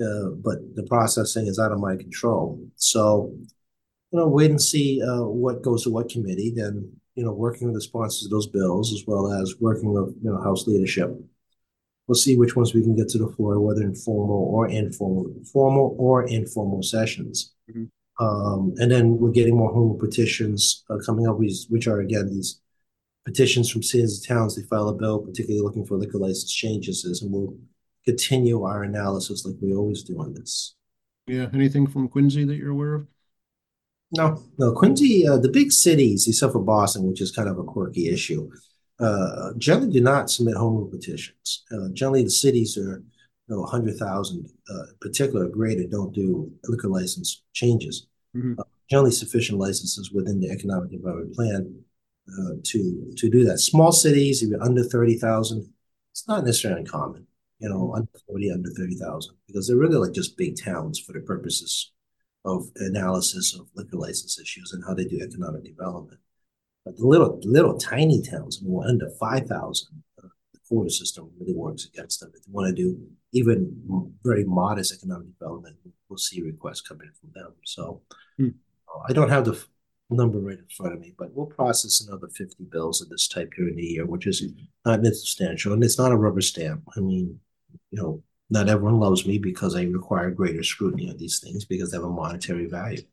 uh, 0.01 0.29
but 0.43 0.57
the 0.75 0.83
processing 0.83 1.47
is 1.47 1.59
out 1.59 1.71
of 1.71 1.79
my 1.79 1.95
control. 1.95 2.59
So, 2.75 3.33
you 4.11 4.19
know, 4.19 4.27
wait 4.27 4.51
and 4.51 4.61
see 4.61 5.01
uh, 5.01 5.23
what 5.23 5.61
goes 5.61 5.83
to 5.83 5.89
what 5.89 6.09
committee. 6.09 6.51
Then, 6.55 6.91
you 7.15 7.23
know, 7.23 7.33
working 7.33 7.67
with 7.67 7.75
the 7.75 7.81
sponsors 7.81 8.25
of 8.25 8.31
those 8.31 8.47
bills 8.47 8.93
as 8.93 9.03
well 9.05 9.31
as 9.31 9.55
working 9.59 9.91
with 9.93 10.15
you 10.23 10.31
know 10.31 10.41
House 10.41 10.67
leadership. 10.67 11.11
We'll 12.07 12.15
see 12.15 12.35
which 12.35 12.55
ones 12.55 12.73
we 12.73 12.81
can 12.81 12.95
get 12.95 13.07
to 13.09 13.19
the 13.19 13.27
floor, 13.27 13.59
whether 13.59 13.83
in 13.83 13.93
formal 13.93 14.49
or 14.51 14.67
informal, 14.67 15.31
formal 15.53 15.95
or 15.99 16.27
informal 16.27 16.81
sessions. 16.81 17.53
Mm-hmm. 17.69 17.85
Um, 18.19 18.73
and 18.77 18.91
then 18.91 19.17
we're 19.17 19.31
getting 19.31 19.55
more 19.55 19.71
home 19.71 19.97
petitions 19.97 20.83
uh, 20.89 20.97
coming 21.05 21.27
up, 21.27 21.37
which, 21.37 21.65
which 21.69 21.87
are 21.87 21.99
again 21.99 22.29
these 22.29 22.61
petitions 23.25 23.69
from 23.69 23.83
cities 23.83 24.17
and 24.17 24.27
towns. 24.27 24.55
They 24.55 24.63
file 24.63 24.89
a 24.89 24.93
bill, 24.93 25.19
particularly 25.19 25.61
looking 25.61 25.85
for 25.85 25.97
liquor 25.97 26.17
license 26.17 26.51
changes, 26.51 27.05
and 27.21 27.31
we'll 27.31 27.55
continue 28.09 28.63
our 28.63 28.83
analysis 28.83 29.45
like 29.45 29.55
we 29.61 29.73
always 29.73 30.03
do 30.03 30.19
on 30.19 30.33
this. 30.33 30.75
Yeah. 31.27 31.47
Anything 31.53 31.87
from 31.87 32.09
Quincy 32.09 32.43
that 32.45 32.55
you're 32.55 32.71
aware 32.71 32.95
of? 32.95 33.07
No, 34.11 34.43
no. 34.57 34.73
Quincy, 34.73 35.27
uh, 35.27 35.37
the 35.37 35.49
big 35.49 35.71
cities, 35.71 36.27
except 36.27 36.53
for 36.53 36.63
Boston, 36.63 37.03
which 37.07 37.21
is 37.21 37.31
kind 37.31 37.47
of 37.47 37.59
a 37.59 37.63
quirky 37.63 38.09
issue, 38.09 38.49
uh, 38.99 39.51
generally 39.57 39.93
do 39.93 40.01
not 40.01 40.31
submit 40.31 40.55
home 40.55 40.75
rule 40.75 40.87
petitions. 40.87 41.63
Uh, 41.71 41.89
generally, 41.93 42.23
the 42.23 42.31
cities 42.31 42.77
are 42.77 43.03
you 43.47 43.55
know, 43.55 43.61
100,000, 43.61 44.49
uh, 44.69 44.73
particular 44.99 45.47
greater, 45.47 45.85
don't 45.87 46.13
do 46.13 46.51
liquor 46.65 46.87
license 46.87 47.43
changes. 47.53 48.07
Mm-hmm. 48.35 48.59
Uh, 48.59 48.63
generally, 48.89 49.11
sufficient 49.11 49.59
licenses 49.59 50.11
within 50.11 50.39
the 50.39 50.49
economic 50.49 50.89
development 50.89 51.35
plan 51.35 51.83
uh, 52.27 52.53
to 52.63 53.13
to 53.17 53.29
do 53.29 53.43
that. 53.45 53.59
Small 53.59 53.91
cities, 53.91 54.41
if 54.41 54.49
you're 54.49 54.63
under 54.63 54.83
thirty 54.83 55.17
thousand, 55.17 55.67
it's 56.11 56.27
not 56.27 56.43
necessarily 56.43 56.81
uncommon. 56.81 57.25
You 57.59 57.69
know, 57.69 57.93
under 57.95 58.09
forty, 58.27 58.51
under 58.51 58.69
thirty 58.69 58.95
thousand, 58.95 59.35
because 59.47 59.67
they're 59.67 59.77
really 59.77 59.97
like 59.97 60.13
just 60.13 60.37
big 60.37 60.55
towns 60.61 60.99
for 60.99 61.13
the 61.13 61.19
purposes 61.19 61.91
of 62.45 62.67
analysis 62.77 63.53
of 63.53 63.67
liquor 63.75 63.97
license 63.97 64.39
issues 64.39 64.71
and 64.71 64.83
how 64.87 64.93
they 64.93 65.05
do 65.05 65.19
economic 65.21 65.63
development. 65.65 66.19
But 66.85 66.97
the 66.97 67.05
little 67.05 67.39
little 67.43 67.77
tiny 67.77 68.21
towns, 68.21 68.61
I 68.61 68.67
mean, 68.67 68.81
under 68.87 69.09
five 69.19 69.47
thousand, 69.47 70.03
uh, 70.23 70.27
the 70.53 70.59
quota 70.67 70.89
system 70.89 71.31
really 71.39 71.53
works 71.53 71.85
against 71.85 72.21
them. 72.21 72.31
If 72.35 72.45
they 72.45 72.51
want 72.51 72.69
to 72.69 72.81
do 72.81 72.97
even 73.33 74.09
very 74.23 74.45
modest 74.45 74.93
economic 74.93 75.37
development, 75.37 75.75
we'll 76.07 76.17
see 76.17 76.41
requests 76.41 76.81
coming 76.81 77.09
from 77.19 77.31
them. 77.33 77.53
So 77.65 78.01
hmm. 78.37 78.49
uh, 78.87 79.01
I 79.07 79.13
don't 79.13 79.29
have 79.29 79.45
the 79.45 79.61
number 80.09 80.39
right 80.39 80.57
in 80.57 80.65
front 80.75 80.93
of 80.93 80.99
me, 80.99 81.13
but 81.17 81.33
we'll 81.33 81.45
process 81.45 82.01
another 82.01 82.27
50 82.27 82.63
bills 82.65 83.01
of 83.01 83.09
this 83.09 83.27
type 83.27 83.51
during 83.55 83.75
the 83.75 83.83
year, 83.83 84.05
which 84.05 84.25
is 84.25 84.43
not 84.85 84.99
insubstantial. 84.99 85.73
And 85.73 85.83
it's 85.83 85.99
not 85.99 86.11
a 86.11 86.17
rubber 86.17 86.41
stamp. 86.41 86.83
I 86.97 86.99
mean, 86.99 87.39
you 87.91 88.01
know, 88.01 88.23
not 88.49 88.69
everyone 88.69 88.99
loves 88.99 89.25
me 89.25 89.37
because 89.37 89.75
I 89.75 89.83
require 89.83 90.31
greater 90.31 90.63
scrutiny 90.63 91.09
on 91.09 91.17
these 91.17 91.39
things 91.39 91.65
because 91.65 91.91
they 91.91 91.97
have 91.97 92.05
a 92.05 92.09
monetary 92.09 92.65
value. 92.65 93.03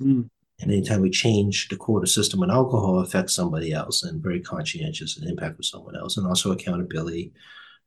Mm. 0.00 0.28
And 0.60 0.70
anytime 0.70 1.02
we 1.02 1.10
change 1.10 1.68
the 1.68 1.76
quota 1.76 2.06
system 2.06 2.42
on 2.42 2.50
alcohol 2.50 3.00
affects 3.00 3.34
somebody 3.34 3.72
else 3.72 4.04
and 4.04 4.22
very 4.22 4.40
conscientious 4.40 5.18
and 5.18 5.28
impact 5.28 5.58
with 5.58 5.66
someone 5.66 5.96
else. 5.96 6.16
And 6.16 6.26
also 6.26 6.52
accountability, 6.52 7.32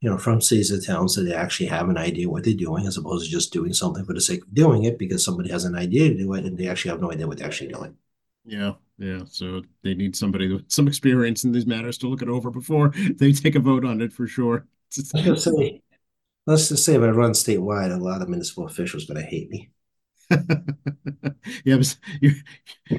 you 0.02 0.10
know, 0.10 0.18
from 0.18 0.40
cities 0.40 0.70
and 0.70 0.86
towns 0.86 1.16
that 1.16 1.24
they 1.24 1.34
actually 1.34 1.66
have 1.68 1.90
an 1.90 1.98
idea 1.98 2.30
what 2.30 2.44
they're 2.44 2.54
doing 2.54 2.86
as 2.86 2.98
opposed 2.98 3.26
to 3.26 3.32
just 3.32 3.52
doing 3.52 3.74
something 3.74 4.06
for 4.06 4.14
the 4.14 4.22
sake 4.22 4.44
of 4.44 4.54
doing 4.54 4.84
it 4.84 5.00
because 5.00 5.26
somebody 5.26 5.50
has 5.50 5.66
an 5.66 5.76
idea 5.76 6.10
to 6.10 6.18
do 6.18 6.34
it 6.34 6.46
and 6.46 6.58
they 6.58 6.68
actually 6.68 6.92
have 6.92 7.02
no 7.02 7.12
idea 7.12 7.28
what 7.28 7.38
they're 7.38 7.48
actually 7.48 7.72
doing. 7.72 7.96
Yeah, 8.46 8.74
yeah. 8.98 9.22
So 9.26 9.64
they 9.84 9.96
need 9.96 10.16
somebody 10.16 10.52
with 10.52 10.70
some 10.70 10.88
experience 10.88 11.44
in 11.44 11.52
these 11.52 11.66
matters 11.66 11.98
to 12.00 12.08
look 12.08 12.22
it 12.22 12.30
over 12.30 12.52
before 12.52 12.90
they 13.16 13.32
take 13.32 13.56
a 13.56 13.60
vote 13.60 13.86
on 13.86 14.02
it 14.02 14.14
for 14.14 14.28
sure. 14.28 14.68
let's, 15.14 15.44
say, 15.44 15.82
let's 16.46 16.70
just 16.70 16.86
say 16.86 16.96
if 16.96 17.02
I 17.02 17.10
run 17.10 17.32
statewide, 17.32 17.94
a 17.94 17.98
lot 17.98 18.22
of 18.22 18.30
municipal 18.30 18.66
officials 18.66 19.06
going 19.06 19.22
to 19.22 19.26
hate 19.28 19.50
me. 19.50 19.70
yeah, 21.66 21.82
your, 22.22 22.34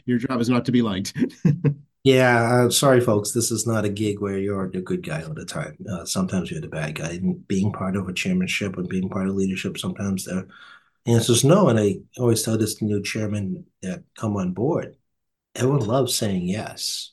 your 0.04 0.18
job 0.18 0.40
is 0.40 0.48
not 0.48 0.64
to 0.64 0.72
be 0.72 0.82
liked. 0.82 1.16
yeah, 2.04 2.64
uh, 2.66 2.70
sorry, 2.70 3.00
folks. 3.00 3.32
This 3.32 3.50
is 3.50 3.66
not 3.66 3.84
a 3.84 3.88
gig 3.88 4.20
where 4.20 4.38
you're 4.38 4.70
the 4.70 4.80
good 4.80 5.06
guy 5.06 5.22
all 5.22 5.34
the 5.34 5.44
time. 5.44 5.76
Uh, 5.90 6.04
sometimes 6.04 6.50
you're 6.50 6.60
the 6.60 6.68
bad 6.68 6.96
guy. 6.96 7.10
And 7.10 7.46
being 7.46 7.72
part 7.72 7.96
of 7.96 8.08
a 8.08 8.12
chairmanship 8.12 8.76
and 8.76 8.88
being 8.88 9.08
part 9.08 9.28
of 9.28 9.34
leadership, 9.34 9.78
sometimes 9.78 10.24
the 10.24 10.48
answer 11.06 11.32
is 11.32 11.44
no. 11.44 11.68
And 11.68 11.78
I 11.78 12.00
always 12.18 12.42
tell 12.42 12.58
this 12.58 12.82
new 12.82 13.02
chairman 13.02 13.64
that 13.82 14.02
come 14.16 14.36
on 14.36 14.52
board 14.52 14.96
everyone 15.54 15.80
loves 15.80 16.14
saying 16.14 16.48
yes, 16.48 17.12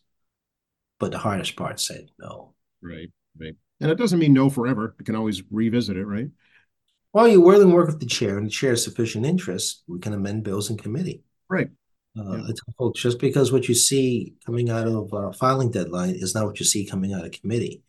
but 0.99 1.11
the 1.11 1.17
hardest 1.17 1.55
part 1.55 1.79
saying 1.79 2.09
no. 2.19 2.53
Right, 2.81 3.11
right. 3.39 3.55
And 3.79 3.91
it 3.91 3.97
doesn't 3.97 4.19
mean 4.19 4.33
no 4.33 4.49
forever. 4.49 4.95
You 4.99 5.05
can 5.05 5.15
always 5.15 5.43
revisit 5.51 5.97
it, 5.97 6.05
right? 6.05 6.29
While 7.11 7.27
you 7.27 7.41
willing 7.41 7.69
to 7.69 7.75
work 7.75 7.87
with 7.87 7.99
the 7.99 8.05
chair, 8.05 8.37
and 8.37 8.47
the 8.47 8.51
chair 8.51 8.71
has 8.71 8.83
sufficient 8.83 9.25
interest, 9.25 9.83
we 9.87 9.99
can 9.99 10.13
amend 10.13 10.43
bills 10.43 10.69
in 10.69 10.77
committee. 10.77 11.23
Right. 11.49 11.69
Uh, 12.19 12.37
yeah. 12.37 12.89
just 12.95 13.19
because 13.19 13.51
what 13.51 13.67
you 13.67 13.75
see 13.75 14.33
coming 14.45 14.71
out 14.71 14.87
of 14.87 15.13
uh, 15.13 15.31
filing 15.31 15.69
deadline 15.69 16.15
is 16.15 16.33
not 16.33 16.45
what 16.47 16.59
you 16.59 16.65
see 16.65 16.85
coming 16.85 17.13
out 17.13 17.25
of 17.25 17.31
committee. 17.31 17.83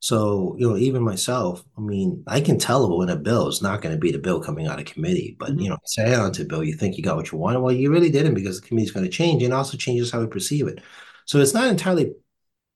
So, 0.00 0.54
you 0.58 0.68
know, 0.68 0.76
even 0.76 1.02
myself, 1.02 1.64
I 1.76 1.80
mean, 1.80 2.22
I 2.26 2.40
can 2.40 2.58
tell 2.58 2.96
when 2.96 3.08
a 3.08 3.16
bill 3.16 3.48
is 3.48 3.62
not 3.62 3.82
going 3.82 3.94
to 3.94 4.00
be 4.00 4.12
the 4.12 4.18
bill 4.18 4.40
coming 4.40 4.68
out 4.68 4.78
of 4.78 4.86
committee. 4.86 5.36
But, 5.38 5.50
mm-hmm. 5.50 5.60
you 5.60 5.70
know, 5.70 5.78
say 5.84 6.14
on 6.14 6.32
to 6.34 6.44
bill, 6.44 6.62
you 6.62 6.74
think 6.74 6.96
you 6.96 7.02
got 7.02 7.16
what 7.16 7.32
you 7.32 7.38
wanted. 7.38 7.60
Well, 7.60 7.74
you 7.74 7.90
really 7.90 8.10
didn't 8.10 8.34
because 8.34 8.60
the 8.60 8.66
committee's 8.66 8.92
going 8.92 9.06
to 9.06 9.10
change 9.10 9.42
and 9.42 9.52
also 9.52 9.76
changes 9.76 10.10
how 10.10 10.20
we 10.20 10.26
perceive 10.26 10.68
it. 10.68 10.80
So 11.24 11.40
it's 11.40 11.54
not 11.54 11.68
entirely, 11.68 12.12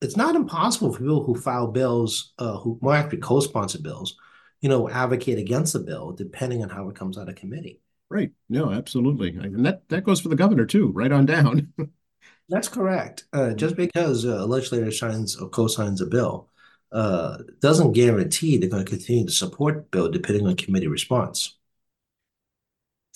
it's 0.03 0.17
not 0.17 0.35
impossible 0.35 0.93
for 0.93 0.99
people 0.99 1.23
who 1.25 1.35
file 1.35 1.67
bills, 1.67 2.33
uh, 2.39 2.59
who 2.59 2.79
more 2.83 2.95
actually 2.95 3.19
co-sponsor 3.19 3.81
bills, 3.81 4.17
you 4.61 4.69
know, 4.69 4.89
advocate 4.89 5.39
against 5.39 5.73
the 5.73 5.81
bill 5.81 6.13
depending 6.13 6.63
on 6.63 6.69
how 6.69 6.89
it 6.89 6.97
comes 6.97 7.17
out 7.17 7.29
of 7.29 7.37
committee. 7.37 7.81
Right. 8.09 8.33
No, 8.49 8.71
absolutely. 8.71 9.31
And 9.31 9.65
that, 9.65 9.89
that 9.89 10.05
goes 10.05 10.21
for 10.21 10.29
the 10.29 10.37
governor 10.37 10.67
too, 10.67 10.89
right 10.93 11.11
on 11.11 11.25
down. 11.25 11.73
That's 12.49 12.69
correct. 12.69 13.25
Uh, 13.33 13.55
just 13.55 13.77
because 13.77 14.25
a 14.25 14.45
legislator 14.45 14.91
signs 14.91 15.37
or 15.37 15.49
co-signs 15.49 16.01
a 16.01 16.07
bill 16.07 16.51
uh, 16.91 17.39
doesn't 17.61 17.93
guarantee 17.93 18.59
they're 18.59 18.69
going 18.69 18.85
to 18.85 18.91
continue 18.91 19.25
to 19.25 19.33
support 19.33 19.77
the 19.77 19.83
bill 19.83 20.11
depending 20.11 20.47
on 20.47 20.57
committee 20.57 20.89
response. 20.89 21.57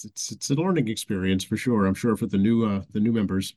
It's 0.05 0.30
it's 0.30 0.51
a 0.51 0.55
learning 0.55 0.89
experience 0.89 1.45
for 1.45 1.57
sure. 1.57 1.87
I'm 1.87 1.95
sure 1.95 2.16
for 2.16 2.26
the 2.26 2.37
new 2.37 2.66
uh, 2.66 2.82
the 2.93 3.01
new 3.01 3.12
members. 3.12 3.55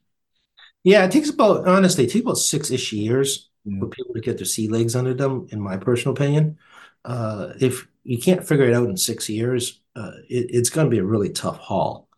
Yeah, 0.82 1.04
it 1.04 1.12
takes 1.12 1.30
about 1.30 1.66
honestly, 1.68 2.04
it 2.04 2.10
takes 2.10 2.24
about 2.24 2.38
six 2.38 2.70
ish 2.70 2.92
years 2.92 3.50
yeah. 3.64 3.80
for 3.80 3.88
people 3.88 4.14
to 4.14 4.20
get 4.20 4.38
their 4.38 4.46
sea 4.46 4.68
legs 4.68 4.96
under 4.96 5.14
them. 5.14 5.46
In 5.50 5.60
my 5.60 5.76
personal 5.76 6.14
opinion, 6.14 6.58
uh, 7.04 7.52
if 7.60 7.86
you 8.04 8.18
can't 8.18 8.46
figure 8.46 8.66
it 8.66 8.74
out 8.74 8.88
in 8.88 8.96
six 8.96 9.28
years, 9.28 9.80
uh, 9.96 10.12
it, 10.28 10.46
it's 10.50 10.70
going 10.70 10.86
to 10.86 10.90
be 10.90 10.98
a 10.98 11.04
really 11.04 11.30
tough 11.30 11.58
haul. 11.58 12.08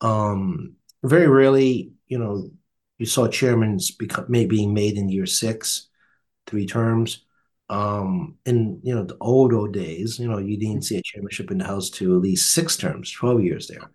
Um, 0.00 0.76
very 1.02 1.28
rarely, 1.28 1.92
you 2.08 2.18
know, 2.18 2.50
you 2.98 3.06
saw 3.06 3.26
chairmans 3.26 3.96
become 3.96 4.26
may 4.28 4.44
being 4.44 4.74
made 4.74 4.98
in 4.98 5.08
year 5.08 5.26
six, 5.26 5.88
three 6.46 6.66
terms. 6.66 7.24
Um, 7.70 8.36
in 8.46 8.80
you 8.82 8.94
know 8.94 9.04
the 9.04 9.16
old 9.20 9.54
old 9.54 9.72
days, 9.72 10.18
you 10.18 10.28
know, 10.28 10.38
you 10.38 10.58
didn't 10.58 10.82
see 10.82 10.98
a 10.98 11.02
chairmanship 11.02 11.50
in 11.50 11.58
the 11.58 11.64
House 11.64 11.88
to 11.90 12.16
at 12.16 12.22
least 12.22 12.52
six 12.52 12.76
terms, 12.76 13.10
twelve 13.12 13.42
years 13.42 13.68
there. 13.68 13.90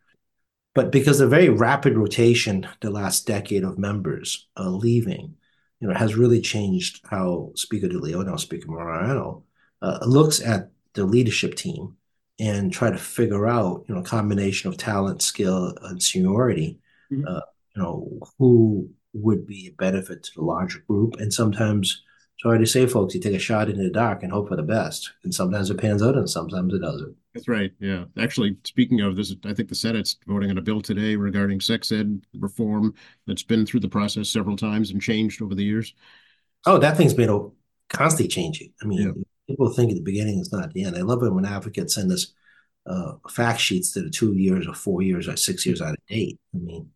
But 0.75 0.91
because 0.91 1.19
the 1.19 1.27
very 1.27 1.49
rapid 1.49 1.97
rotation 1.97 2.67
the 2.81 2.91
last 2.91 3.25
decade 3.25 3.63
of 3.63 3.79
members 3.79 4.47
uh, 4.57 4.69
leaving, 4.69 5.35
you 5.79 5.87
know, 5.87 5.93
has 5.93 6.15
really 6.15 6.41
changed 6.41 7.01
how 7.09 7.51
Speaker 7.55 7.87
DeLeo, 7.87 8.23
now 8.25 8.35
Speaker 8.35 8.69
Mariano, 8.69 9.43
uh, 9.81 9.99
looks 10.05 10.41
at 10.41 10.69
the 10.93 11.05
leadership 11.05 11.55
team 11.55 11.95
and 12.39 12.73
try 12.73 12.91
to 12.91 12.97
figure 12.97 13.47
out, 13.47 13.85
you 13.87 13.95
know, 13.95 14.01
a 14.01 14.05
combination 14.05 14.69
of 14.69 14.77
talent, 14.77 15.21
skill, 15.21 15.73
and 15.83 16.03
seniority, 16.03 16.77
mm-hmm. 17.11 17.25
uh, 17.25 17.41
you 17.73 17.81
know, 17.81 18.19
who 18.37 18.89
would 19.13 19.47
be 19.47 19.67
a 19.67 19.81
benefit 19.81 20.23
to 20.23 20.31
the 20.35 20.43
larger 20.43 20.83
group. 20.87 21.15
And 21.19 21.33
sometimes, 21.33 22.03
sorry 22.39 22.59
to 22.59 22.65
say, 22.65 22.85
folks, 22.85 23.15
you 23.15 23.21
take 23.21 23.33
a 23.35 23.39
shot 23.39 23.69
in 23.69 23.77
the 23.77 23.89
dark 23.89 24.23
and 24.23 24.31
hope 24.31 24.49
for 24.49 24.55
the 24.55 24.63
best. 24.63 25.11
And 25.23 25.33
sometimes 25.33 25.69
it 25.69 25.77
pans 25.77 26.03
out 26.03 26.15
and 26.15 26.29
sometimes 26.29 26.73
it 26.73 26.79
doesn't. 26.79 27.15
That's 27.33 27.47
right. 27.47 27.71
Yeah. 27.79 28.05
Actually, 28.17 28.57
speaking 28.63 29.01
of 29.01 29.15
this, 29.15 29.33
I 29.45 29.53
think 29.53 29.69
the 29.69 29.75
Senate's 29.75 30.17
voting 30.27 30.49
on 30.49 30.57
a 30.57 30.61
bill 30.61 30.81
today 30.81 31.15
regarding 31.15 31.59
sex 31.61 31.91
ed 31.91 32.21
reform 32.39 32.93
that's 33.27 33.43
been 33.43 33.65
through 33.65 33.81
the 33.81 33.89
process 33.89 34.29
several 34.29 34.57
times 34.57 34.91
and 34.91 35.01
changed 35.01 35.41
over 35.41 35.55
the 35.55 35.63
years. 35.63 35.93
Oh, 36.65 36.77
that 36.77 36.97
thing's 36.97 37.13
been 37.13 37.51
constantly 37.89 38.27
changing. 38.27 38.73
I 38.81 38.85
mean, 38.85 39.01
yeah. 39.01 39.23
people 39.47 39.69
think 39.69 39.91
at 39.91 39.97
the 39.97 40.03
beginning 40.03 40.39
it's 40.39 40.51
not 40.51 40.73
the 40.73 40.83
end. 40.83 40.95
I 40.95 41.01
love 41.01 41.23
it 41.23 41.33
when 41.33 41.45
advocates 41.45 41.95
send 41.95 42.11
us 42.11 42.33
uh, 42.85 43.13
fact 43.29 43.59
sheets 43.59 43.91
that 43.93 44.05
are 44.05 44.09
two 44.09 44.33
years 44.33 44.67
or 44.67 44.73
four 44.73 45.01
years 45.01 45.27
or 45.27 45.35
six 45.35 45.65
years 45.65 45.81
out 45.81 45.93
of 45.93 46.05
date. 46.07 46.39
I 46.53 46.57
mean, 46.57 46.89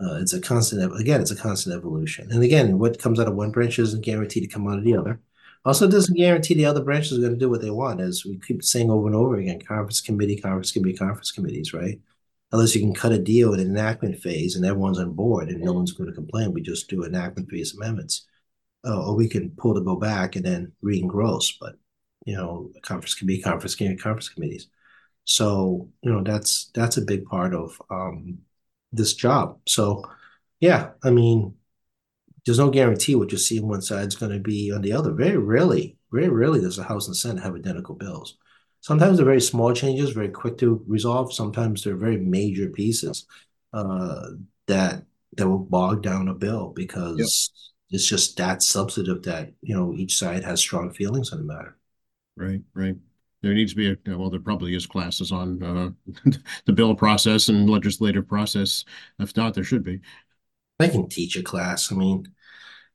uh, 0.00 0.18
it's 0.20 0.32
a 0.32 0.40
constant, 0.40 0.98
again, 1.00 1.20
it's 1.20 1.30
a 1.30 1.36
constant 1.36 1.76
evolution. 1.76 2.30
And 2.30 2.42
again, 2.42 2.78
what 2.78 2.98
comes 2.98 3.18
out 3.18 3.28
of 3.28 3.34
one 3.34 3.50
branch 3.50 3.78
isn't 3.78 4.04
guaranteed 4.04 4.44
to 4.44 4.48
come 4.48 4.68
out 4.68 4.78
of 4.78 4.84
the 4.84 4.96
other. 4.96 5.20
Also, 5.64 5.88
doesn't 5.88 6.16
guarantee 6.16 6.54
the 6.54 6.64
other 6.64 6.82
branches 6.82 7.18
are 7.18 7.20
going 7.20 7.32
to 7.32 7.38
do 7.38 7.50
what 7.50 7.60
they 7.60 7.70
want, 7.70 8.00
as 8.00 8.24
we 8.24 8.38
keep 8.38 8.62
saying 8.62 8.90
over 8.90 9.06
and 9.06 9.16
over 9.16 9.36
again 9.36 9.60
conference 9.60 10.00
committee, 10.00 10.40
conference 10.40 10.72
committee, 10.72 10.96
conference 10.96 11.32
committees, 11.32 11.74
right? 11.74 12.00
Unless 12.52 12.74
you 12.74 12.80
can 12.80 12.94
cut 12.94 13.12
a 13.12 13.18
deal 13.18 13.52
in 13.52 13.60
an 13.60 13.66
enactment 13.66 14.18
phase 14.20 14.56
and 14.56 14.64
everyone's 14.64 14.98
on 14.98 15.12
board 15.12 15.48
and 15.48 15.60
no 15.60 15.72
one's 15.72 15.92
going 15.92 16.08
to 16.08 16.14
complain, 16.14 16.52
we 16.52 16.62
just 16.62 16.88
do 16.88 17.04
enactment 17.04 17.50
phase 17.50 17.74
amendments. 17.74 18.26
Uh, 18.86 19.06
or 19.06 19.16
we 19.16 19.28
can 19.28 19.50
pull 19.50 19.74
the 19.74 19.80
bill 19.80 19.96
back 19.96 20.36
and 20.36 20.46
then 20.46 20.72
re-engross. 20.80 21.58
But, 21.60 21.74
you 22.24 22.36
know, 22.36 22.70
conference 22.82 23.14
committee, 23.14 23.42
conference 23.42 23.74
committee, 23.74 23.96
conference 23.96 24.28
committees. 24.28 24.68
So, 25.24 25.90
you 26.02 26.12
know, 26.12 26.22
that's 26.22 26.70
that's 26.72 26.96
a 26.96 27.02
big 27.02 27.26
part 27.26 27.54
of 27.54 27.82
um, 27.90 28.38
this 28.92 29.14
job. 29.14 29.58
So, 29.66 30.04
yeah, 30.60 30.90
I 31.02 31.10
mean, 31.10 31.54
there's 32.44 32.58
no 32.58 32.70
guarantee 32.70 33.14
what 33.14 33.32
you 33.32 33.38
see 33.38 33.60
on 33.60 33.68
one 33.68 33.82
side 33.82 34.08
is 34.08 34.16
going 34.16 34.32
to 34.32 34.38
be 34.38 34.72
on 34.72 34.80
the 34.82 34.92
other. 34.92 35.12
Very 35.12 35.36
rarely, 35.36 35.98
very 36.10 36.28
rarely 36.28 36.60
does 36.60 36.76
the 36.76 36.82
House 36.82 37.06
and 37.06 37.16
Senate 37.16 37.42
have 37.42 37.54
identical 37.54 37.94
bills. 37.94 38.38
Sometimes 38.80 39.16
they're 39.16 39.26
very 39.26 39.40
small 39.40 39.72
changes, 39.72 40.10
very 40.10 40.28
quick 40.28 40.56
to 40.58 40.82
resolve. 40.86 41.32
Sometimes 41.32 41.82
they're 41.82 41.96
very 41.96 42.16
major 42.16 42.68
pieces 42.68 43.26
uh, 43.72 44.30
that 44.66 45.04
that 45.36 45.48
will 45.48 45.58
bog 45.58 46.02
down 46.02 46.28
a 46.28 46.34
bill 46.34 46.72
because 46.74 47.18
yep. 47.18 47.28
it's 47.90 48.08
just 48.08 48.36
that 48.38 48.62
substantive 48.62 49.22
that 49.24 49.52
you 49.60 49.74
know 49.74 49.92
each 49.92 50.16
side 50.16 50.44
has 50.44 50.60
strong 50.60 50.90
feelings 50.90 51.32
on 51.32 51.38
the 51.38 51.44
matter. 51.44 51.76
Right, 52.36 52.62
right. 52.72 52.96
There 53.42 53.54
needs 53.54 53.72
to 53.72 53.76
be 53.76 53.90
a 53.90 54.16
well, 54.16 54.30
there 54.30 54.40
probably 54.40 54.74
is 54.74 54.86
classes 54.86 55.30
on 55.30 55.62
uh, 55.62 55.90
the 56.66 56.72
bill 56.72 56.94
process 56.94 57.48
and 57.48 57.70
legislative 57.70 58.26
process. 58.26 58.84
If 59.18 59.36
not, 59.36 59.54
there 59.54 59.64
should 59.64 59.84
be. 59.84 60.00
I 60.80 60.88
can 60.88 61.08
teach 61.08 61.36
a 61.36 61.42
class. 61.42 61.92
I 61.92 61.96
mean, 61.96 62.26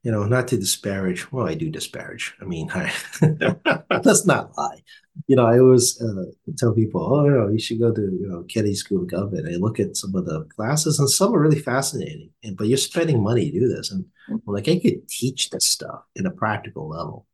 you 0.04 0.12
know, 0.12 0.26
not 0.26 0.50
to 0.50 0.58
disparage. 0.58 1.32
Well, 1.32 1.48
I 1.48 1.54
do 1.54 1.70
disparage. 1.70 2.36
I 2.42 2.46
mean, 2.46 2.70
I, 2.74 2.94
let's 4.04 4.26
not 4.26 4.58
lie. 4.58 4.84
You 5.28 5.38
know, 5.38 5.46
I 5.46 5.60
always 5.60 6.02
uh, 6.02 6.26
tell 6.58 6.74
people, 6.74 7.02
oh, 7.02 7.26
you 7.26 7.32
know, 7.32 7.48
you 7.48 7.60
should 7.60 7.80
go 7.80 7.94
to 7.94 8.02
you 8.02 8.28
know 8.28 8.44
Kennedy 8.44 8.76
School 8.76 9.04
of 9.04 9.10
Government. 9.10 9.48
I 9.48 9.58
look 9.58 9.80
at 9.80 9.96
some 9.96 10.14
of 10.16 10.26
the 10.26 10.44
classes, 10.56 11.00
and 11.00 11.10
some 11.10 11.34
are 11.34 11.40
really 11.40 11.60
fascinating. 11.60 12.32
And 12.44 12.58
but 12.58 12.68
you're 12.68 12.78
spending 12.78 13.24
money 13.24 13.50
to 13.50 13.60
do 13.60 13.68
this, 13.70 13.92
and 13.92 14.06
like 14.46 14.68
I 14.68 14.80
could 14.80 15.08
teach 15.08 15.52
this 15.52 15.66
stuff 15.66 16.04
in 16.16 16.26
a 16.26 16.32
practical 16.32 16.90
level 16.90 17.28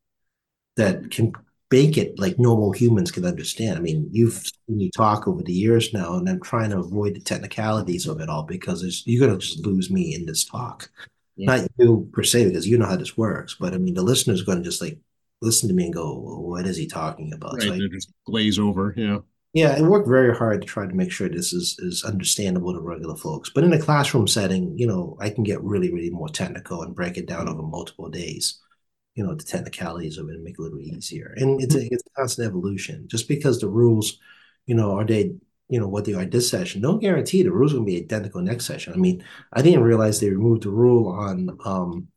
that 0.76 1.10
can 1.10 1.34
make 1.72 1.98
it 1.98 2.18
like 2.18 2.40
normal 2.40 2.72
humans 2.72 3.12
can 3.12 3.26
understand. 3.26 3.78
I 3.78 3.82
mean, 3.82 4.08
you've 4.12 4.34
seen 4.34 4.78
me 4.78 4.92
talk 4.96 5.28
over 5.28 5.44
the 5.44 5.54
years 5.54 5.94
now, 5.94 6.16
and 6.16 6.28
I'm 6.28 6.42
trying 6.42 6.72
to 6.72 6.80
avoid 6.80 7.16
the 7.16 7.20
technicalities 7.20 8.08
of 8.08 8.20
it 8.20 8.30
all 8.30 8.44
because 8.44 9.04
you're 9.06 9.28
going 9.28 9.38
to 9.38 9.46
just 9.46 9.66
lose 9.66 9.92
me 9.92 10.16
in 10.16 10.26
this 10.26 10.44
talk. 10.44 10.90
Yeah. 11.36 11.58
Not 11.58 11.70
you 11.78 12.10
per 12.12 12.24
se, 12.24 12.46
because 12.48 12.68
you 12.68 12.78
know 12.78 12.88
how 12.88 12.98
this 12.98 13.18
works, 13.18 13.56
but 13.60 13.74
I 13.74 13.78
mean, 13.78 13.94
the 13.94 14.02
listener's 14.02 14.44
going 14.44 14.58
to 14.58 14.64
just 14.64 14.82
like 14.82 15.00
listen 15.42 15.70
to 15.70 15.76
me 15.76 15.86
and 15.86 15.94
go, 15.94 16.16
"What 16.20 16.66
is 16.66 16.76
he 16.76 16.86
talking 16.86 17.32
about?" 17.34 17.54
Right, 17.54 17.64
so 17.64 17.72
they 17.72 17.88
just 17.88 18.12
glaze 18.26 18.60
over. 18.60 18.94
Yeah. 18.98 19.20
Yeah, 19.54 19.76
I 19.76 19.82
worked 19.82 20.08
very 20.08 20.36
hard 20.36 20.62
to 20.62 20.68
try 20.68 20.86
to 20.86 20.94
make 20.94 21.12
sure 21.12 21.28
this 21.28 21.54
is 21.54 21.76
is 21.80 22.04
understandable 22.04 22.74
to 22.74 22.82
regular 22.82 23.16
folks. 23.16 23.50
But 23.50 23.64
in 23.64 23.74
a 23.74 23.80
classroom 23.80 24.28
setting, 24.28 24.78
you 24.78 24.86
know, 24.86 25.18
I 25.20 25.30
can 25.32 25.44
get 25.44 25.64
really, 25.64 25.92
really 25.92 26.12
more 26.12 26.30
technical 26.30 26.84
and 26.84 26.94
break 26.94 27.18
it 27.18 27.26
down 27.26 27.46
mm-hmm. 27.46 27.58
over 27.58 27.64
multiple 27.64 28.10
days 28.10 28.60
you 29.20 29.26
know 29.26 29.36
the 29.36 29.44
technicalities 29.44 30.18
of 30.18 30.30
it 30.30 30.36
and 30.36 30.46
make 30.46 30.54
it 30.54 30.60
a 30.60 30.62
little 30.62 30.80
easier. 30.80 31.34
And 31.36 31.62
it's 31.62 31.76
a 31.76 31.86
it's 31.94 32.04
a 32.08 32.22
constant 32.22 32.48
evolution. 32.48 33.06
Just 33.10 33.28
because 33.28 33.60
the 33.60 33.68
rules, 33.68 34.18
you 34.66 34.76
know, 34.76 34.98
are 34.98 35.04
they 35.04 35.36
you 35.68 35.78
know 35.78 35.90
what 35.90 36.06
they 36.06 36.14
are 36.14 36.24
this 36.24 36.50
session, 36.50 36.82
don't 36.82 37.02
guarantee 37.02 37.44
the 37.44 37.52
rules 37.52 37.74
are 37.74 37.76
going 37.76 37.88
to 37.88 37.92
be 37.92 38.02
identical 38.02 38.42
next 38.42 38.66
session. 38.66 38.94
I 38.94 38.96
mean, 38.96 39.22
I 39.52 39.62
didn't 39.62 39.84
realize 39.84 40.22
they 40.22 40.30
removed 40.30 40.64
the 40.64 40.70
rule 40.70 41.10
on 41.12 41.58
um, 41.66 42.08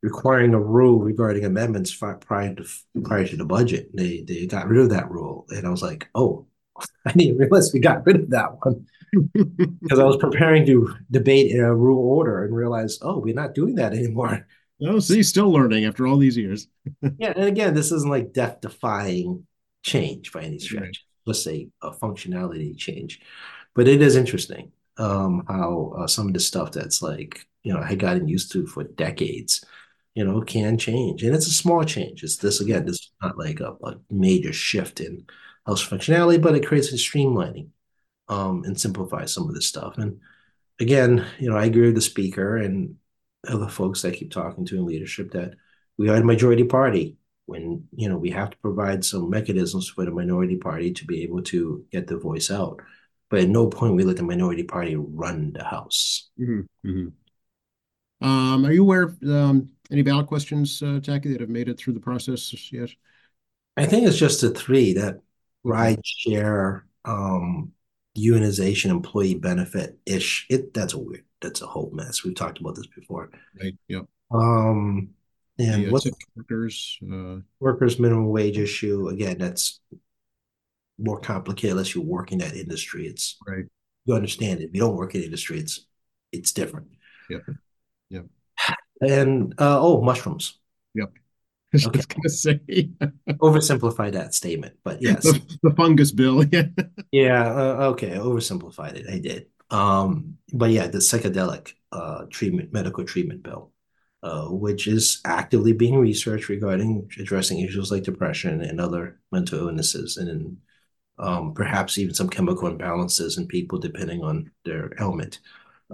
requiring 0.00 0.54
a 0.54 0.60
rule 0.60 1.00
regarding 1.00 1.44
amendments 1.44 1.92
prior 1.92 2.54
to 2.54 2.64
prior 3.02 3.26
to 3.26 3.36
the 3.36 3.44
budget. 3.44 3.90
They 3.96 4.22
they 4.22 4.46
got 4.46 4.68
rid 4.68 4.80
of 4.80 4.90
that 4.90 5.10
rule, 5.10 5.46
and 5.50 5.66
I 5.66 5.70
was 5.70 5.82
like, 5.82 6.08
oh, 6.14 6.46
I 7.04 7.10
didn't 7.14 7.38
realize 7.38 7.72
we 7.74 7.80
got 7.80 8.06
rid 8.06 8.20
of 8.20 8.30
that 8.30 8.64
one 8.64 8.86
because 9.82 9.98
I 9.98 10.04
was 10.04 10.18
preparing 10.18 10.66
to 10.66 10.94
debate 11.10 11.50
in 11.50 11.58
a 11.58 11.74
rule 11.74 12.16
order 12.16 12.44
and 12.44 12.54
realized, 12.54 13.00
oh, 13.02 13.18
we're 13.18 13.34
not 13.34 13.56
doing 13.56 13.74
that 13.74 13.92
anymore. 13.92 14.46
Oh, 14.86 14.98
see, 14.98 15.22
still 15.22 15.50
learning 15.50 15.84
after 15.84 16.06
all 16.06 16.16
these 16.16 16.36
years. 16.36 16.68
yeah, 17.18 17.32
and 17.34 17.44
again, 17.44 17.74
this 17.74 17.92
isn't 17.92 18.10
like 18.10 18.32
death-defying 18.32 19.46
change 19.82 20.32
by 20.32 20.42
any 20.42 20.58
stretch. 20.58 20.82
Right. 20.82 20.98
Let's 21.26 21.42
say 21.42 21.68
a 21.82 21.90
functionality 21.90 22.76
change, 22.76 23.20
but 23.74 23.88
it 23.88 24.02
is 24.02 24.16
interesting 24.16 24.72
um, 24.98 25.44
how 25.48 25.94
uh, 25.98 26.06
some 26.06 26.28
of 26.28 26.34
the 26.34 26.40
stuff 26.40 26.72
that's 26.72 27.02
like 27.02 27.46
you 27.62 27.72
know 27.72 27.80
I 27.80 27.94
gotten 27.94 28.28
used 28.28 28.52
to 28.52 28.66
for 28.66 28.84
decades, 28.84 29.64
you 30.14 30.24
know, 30.24 30.42
can 30.42 30.76
change, 30.78 31.22
and 31.22 31.34
it's 31.34 31.46
a 31.46 31.52
small 31.52 31.82
change. 31.84 32.22
It's 32.22 32.36
this 32.36 32.60
again. 32.60 32.84
This 32.84 32.96
is 32.96 33.12
not 33.22 33.38
like 33.38 33.60
a, 33.60 33.76
a 33.84 33.96
major 34.10 34.52
shift 34.52 35.00
in 35.00 35.26
house 35.66 35.86
functionality, 35.86 36.40
but 36.40 36.54
it 36.54 36.66
creates 36.66 36.92
a 36.92 36.96
streamlining 36.96 37.68
um, 38.28 38.64
and 38.64 38.78
simplifies 38.78 39.32
some 39.32 39.48
of 39.48 39.54
this 39.54 39.66
stuff. 39.66 39.98
And 39.98 40.20
again, 40.80 41.26
you 41.38 41.50
know, 41.50 41.56
I 41.56 41.64
agree 41.66 41.86
with 41.86 41.94
the 41.94 42.00
speaker, 42.00 42.56
and 42.56 42.96
other 43.48 43.68
folks 43.68 44.04
I 44.04 44.10
keep 44.10 44.30
talking 44.30 44.64
to 44.66 44.76
in 44.76 44.86
leadership 44.86 45.32
that 45.32 45.54
we 45.96 46.08
are 46.08 46.16
a 46.16 46.24
majority 46.24 46.64
party 46.64 47.16
when 47.46 47.86
you 47.94 48.08
know 48.08 48.16
we 48.16 48.30
have 48.30 48.50
to 48.50 48.56
provide 48.58 49.04
some 49.04 49.30
mechanisms 49.30 49.88
for 49.88 50.04
the 50.04 50.10
minority 50.10 50.56
party 50.56 50.92
to 50.92 51.04
be 51.04 51.22
able 51.22 51.42
to 51.42 51.84
get 51.92 52.06
the 52.06 52.16
voice 52.16 52.50
out 52.50 52.80
but 53.30 53.40
at 53.40 53.48
no 53.48 53.66
point 53.68 53.94
we 53.94 54.04
let 54.04 54.16
the 54.16 54.22
minority 54.22 54.62
party 54.62 54.96
run 54.96 55.52
the 55.52 55.64
house 55.64 56.30
mm-hmm. 56.40 56.60
Mm-hmm. 56.88 58.26
Um, 58.26 58.64
are 58.64 58.72
you 58.72 58.82
aware 58.82 59.02
of 59.02 59.22
um, 59.24 59.68
any 59.90 60.02
ballot 60.02 60.26
questions 60.26 60.82
uh, 60.82 61.00
Tackey 61.02 61.32
that 61.32 61.40
have 61.40 61.50
made 61.50 61.68
it 61.68 61.78
through 61.78 61.94
the 61.94 62.00
process 62.00 62.72
yet 62.72 62.90
i 63.76 63.84
think 63.84 64.06
it's 64.06 64.18
just 64.18 64.40
the 64.40 64.50
three 64.50 64.94
that 64.94 65.20
ride 65.62 66.04
share 66.04 66.86
um, 67.04 67.72
unionization 68.16 68.90
employee 68.90 69.34
benefit 69.34 69.98
ish 70.06 70.46
it 70.48 70.72
that's 70.72 70.94
a 70.94 70.98
weird 70.98 71.24
that's 71.44 71.62
a 71.62 71.66
whole 71.66 71.90
mess. 71.92 72.24
We've 72.24 72.34
talked 72.34 72.58
about 72.60 72.74
this 72.74 72.86
before. 72.86 73.30
Right. 73.60 73.76
Yep. 73.88 74.06
Um, 74.32 75.10
and 75.58 75.84
yeah, 75.84 75.90
what 75.90 76.04
workers 76.34 76.98
uh, 77.12 77.36
workers 77.60 78.00
minimum 78.00 78.28
wage 78.30 78.58
issue 78.58 79.08
again? 79.08 79.38
That's 79.38 79.80
more 80.98 81.20
complicated 81.20 81.72
unless 81.72 81.94
you 81.94 82.02
work 82.02 82.32
in 82.32 82.38
that 82.38 82.54
industry. 82.54 83.06
It's 83.06 83.36
right. 83.46 83.64
You 84.04 84.14
understand 84.14 84.60
it. 84.60 84.64
If 84.64 84.74
you 84.74 84.80
don't 84.80 84.96
work 84.96 85.14
in 85.14 85.22
industry, 85.22 85.58
it's 85.58 85.86
it's 86.32 86.52
different. 86.52 86.88
Yep. 87.30 87.42
Yep. 88.10 88.26
And 89.00 89.54
uh, 89.58 89.80
oh, 89.80 90.02
mushrooms. 90.02 90.58
Yep. 90.94 91.12
I 91.74 91.90
was 91.92 92.06
gonna 92.06 92.28
say 92.28 92.60
oversimplify 93.28 94.12
that 94.12 94.34
statement, 94.34 94.74
but 94.84 95.02
yes, 95.02 95.22
the, 95.22 95.58
the 95.62 95.74
fungus 95.74 96.12
bill. 96.12 96.44
Yeah. 96.52 96.66
yeah. 97.12 97.46
Uh, 97.48 97.90
okay. 97.92 98.10
Oversimplified 98.10 98.94
it. 98.94 99.06
I 99.08 99.18
did. 99.18 99.46
Um, 99.74 100.38
but 100.52 100.70
yeah, 100.70 100.86
the 100.86 100.98
psychedelic 100.98 101.74
uh, 101.92 102.26
treatment, 102.30 102.72
medical 102.72 103.04
treatment 103.04 103.42
bill, 103.42 103.72
uh, 104.22 104.46
which 104.48 104.86
is 104.86 105.20
actively 105.24 105.72
being 105.72 105.98
researched 105.98 106.48
regarding 106.48 107.10
addressing 107.18 107.60
issues 107.60 107.90
like 107.90 108.04
depression 108.04 108.62
and 108.62 108.80
other 108.80 109.20
mental 109.32 109.58
illnesses, 109.58 110.16
and 110.16 110.56
um, 111.18 111.54
perhaps 111.54 111.98
even 111.98 112.14
some 112.14 112.28
chemical 112.28 112.70
imbalances 112.70 113.38
in 113.38 113.46
people 113.46 113.78
depending 113.78 114.22
on 114.22 114.50
their 114.64 114.92
ailment. 115.00 115.40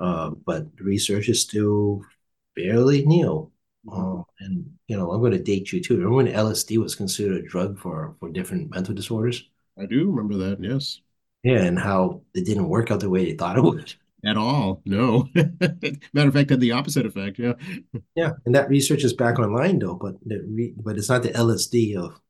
Uh, 0.01 0.31
but 0.47 0.66
research 0.81 1.28
is 1.28 1.43
still 1.43 2.03
fairly 2.57 3.05
new. 3.07 3.51
Uh, 3.91 4.22
and 4.41 4.70
you 4.89 4.97
know, 4.97 5.11
I'm 5.12 5.20
going 5.20 5.33
to 5.33 5.43
date 5.43 5.72
you 5.72 5.81
too. 5.83 5.97
Remember 5.97 6.16
when 6.16 6.28
LSD 6.28 6.78
was 6.78 6.95
considered 6.95 7.45
a 7.45 7.49
drug 7.49 7.78
for 7.78 8.14
for 8.20 8.31
different 8.31 8.70
mental 8.70 8.95
disorders? 8.95 9.49
I 9.78 9.87
do 9.87 10.11
remember 10.11 10.37
that. 10.49 10.62
Yes. 10.62 11.01
Yeah, 11.43 11.62
and 11.62 11.78
how 11.78 12.22
it 12.34 12.45
didn't 12.45 12.68
work 12.68 12.91
out 12.91 13.01
the 13.01 13.11
way 13.11 13.24
they 13.24 13.36
thought 13.36 13.57
it 13.59 13.62
would. 13.62 13.95
At 14.24 14.36
all, 14.36 14.82
no. 14.84 15.28
Matter 15.34 16.28
of 16.28 16.34
fact, 16.34 16.51
had 16.51 16.61
the 16.61 16.72
opposite 16.72 17.07
effect. 17.07 17.38
Yeah. 17.38 17.55
Yeah, 18.14 18.32
and 18.45 18.55
that 18.55 18.68
research 18.68 19.05
is 19.05 19.12
back 19.12 19.38
online 19.38 19.78
though, 19.78 19.95
but 19.95 20.16
re- 20.26 20.74
but 20.76 20.99
it's 20.99 21.09
not 21.09 21.22
the 21.22 21.34
LSD 21.36 21.95
of 21.97 22.20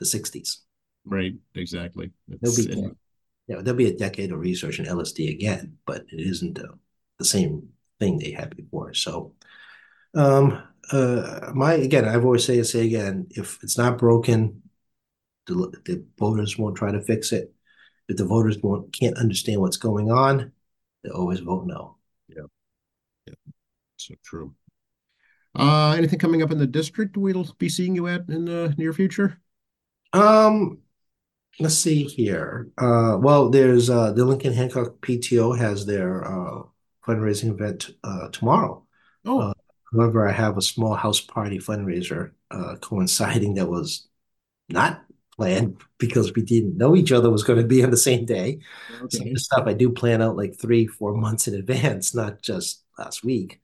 the 0.00 0.06
'60s. 0.06 0.64
Right. 1.04 1.34
Exactly. 1.54 2.10
There'll 2.28 2.56
be, 2.56 2.72
yeah, 3.48 3.62
there'll 3.62 3.74
be 3.76 3.86
a 3.88 3.96
decade 3.96 4.32
of 4.32 4.40
research 4.40 4.78
in 4.80 4.86
LSD 4.86 5.30
again, 5.30 5.78
but 5.86 6.02
it 6.12 6.20
isn't 6.20 6.56
the, 6.56 6.78
the 7.18 7.24
same 7.24 7.70
thing 8.00 8.18
they 8.18 8.32
had 8.32 8.56
before. 8.56 8.94
So, 8.94 9.34
Um, 10.14 10.62
uh, 10.92 11.52
my 11.54 11.74
again, 11.74 12.06
I've 12.06 12.24
always 12.24 12.44
say 12.46 12.58
I 12.60 12.62
say 12.62 12.86
again, 12.86 13.28
if 13.30 13.58
it's 13.64 13.78
not 13.78 13.98
broken, 13.98 14.62
the, 15.46 15.54
the 15.86 16.06
voters 16.18 16.58
won't 16.58 16.76
try 16.78 16.92
to 16.92 17.02
fix 17.02 17.32
it. 17.32 17.54
If 18.08 18.16
the 18.16 18.24
voters 18.26 18.58
won't 18.62 18.92
can't 18.92 19.18
understand 19.18 19.60
what's 19.60 19.76
going 19.76 20.10
on, 20.10 20.52
they 21.02 21.10
always 21.10 21.40
vote 21.40 21.66
no. 21.66 21.96
Yeah, 22.28 22.46
yeah, 23.26 23.34
so 23.96 24.14
true. 24.22 24.54
Uh, 25.54 25.94
anything 25.96 26.18
coming 26.18 26.42
up 26.42 26.50
in 26.50 26.58
the 26.58 26.66
district 26.66 27.16
we'll 27.16 27.44
be 27.58 27.68
seeing 27.68 27.94
you 27.94 28.06
at 28.08 28.28
in 28.28 28.44
the 28.44 28.74
near 28.76 28.92
future? 28.92 29.40
Um, 30.12 30.78
let's 31.60 31.76
see 31.76 32.04
here. 32.04 32.70
Uh, 32.78 33.18
well, 33.20 33.50
there's 33.50 33.90
uh, 33.90 34.12
the 34.12 34.26
Lincoln 34.26 34.54
Hancock 34.54 35.00
PTO 35.02 35.52
has 35.52 35.86
their 35.86 36.24
uh, 36.26 36.62
fundraising 37.06 37.50
event 37.50 37.90
uh, 38.04 38.28
tomorrow. 38.30 38.86
Oh, 39.24 39.50
Uh, 39.50 39.54
however, 39.92 40.28
I 40.28 40.32
have 40.32 40.58
a 40.58 40.62
small 40.62 40.94
house 40.96 41.22
party 41.22 41.58
fundraiser 41.60 42.32
uh, 42.52 42.76
coinciding 42.82 43.54
that 43.56 43.68
was 43.68 44.08
not 44.70 45.05
planned 45.36 45.80
because 45.98 46.32
we 46.34 46.42
didn't 46.42 46.76
know 46.76 46.96
each 46.96 47.12
other 47.12 47.30
was 47.30 47.44
going 47.44 47.60
to 47.60 47.66
be 47.66 47.82
on 47.84 47.90
the 47.90 47.96
same 47.96 48.24
day. 48.24 48.58
Some 49.10 49.22
okay. 49.22 49.32
the 49.32 49.40
stuff 49.40 49.66
I 49.66 49.72
do 49.72 49.90
plan 49.90 50.22
out 50.22 50.36
like 50.36 50.58
three, 50.58 50.86
four 50.86 51.14
months 51.14 51.48
in 51.48 51.54
advance, 51.54 52.14
not 52.14 52.42
just 52.42 52.84
last 52.98 53.24
week. 53.24 53.60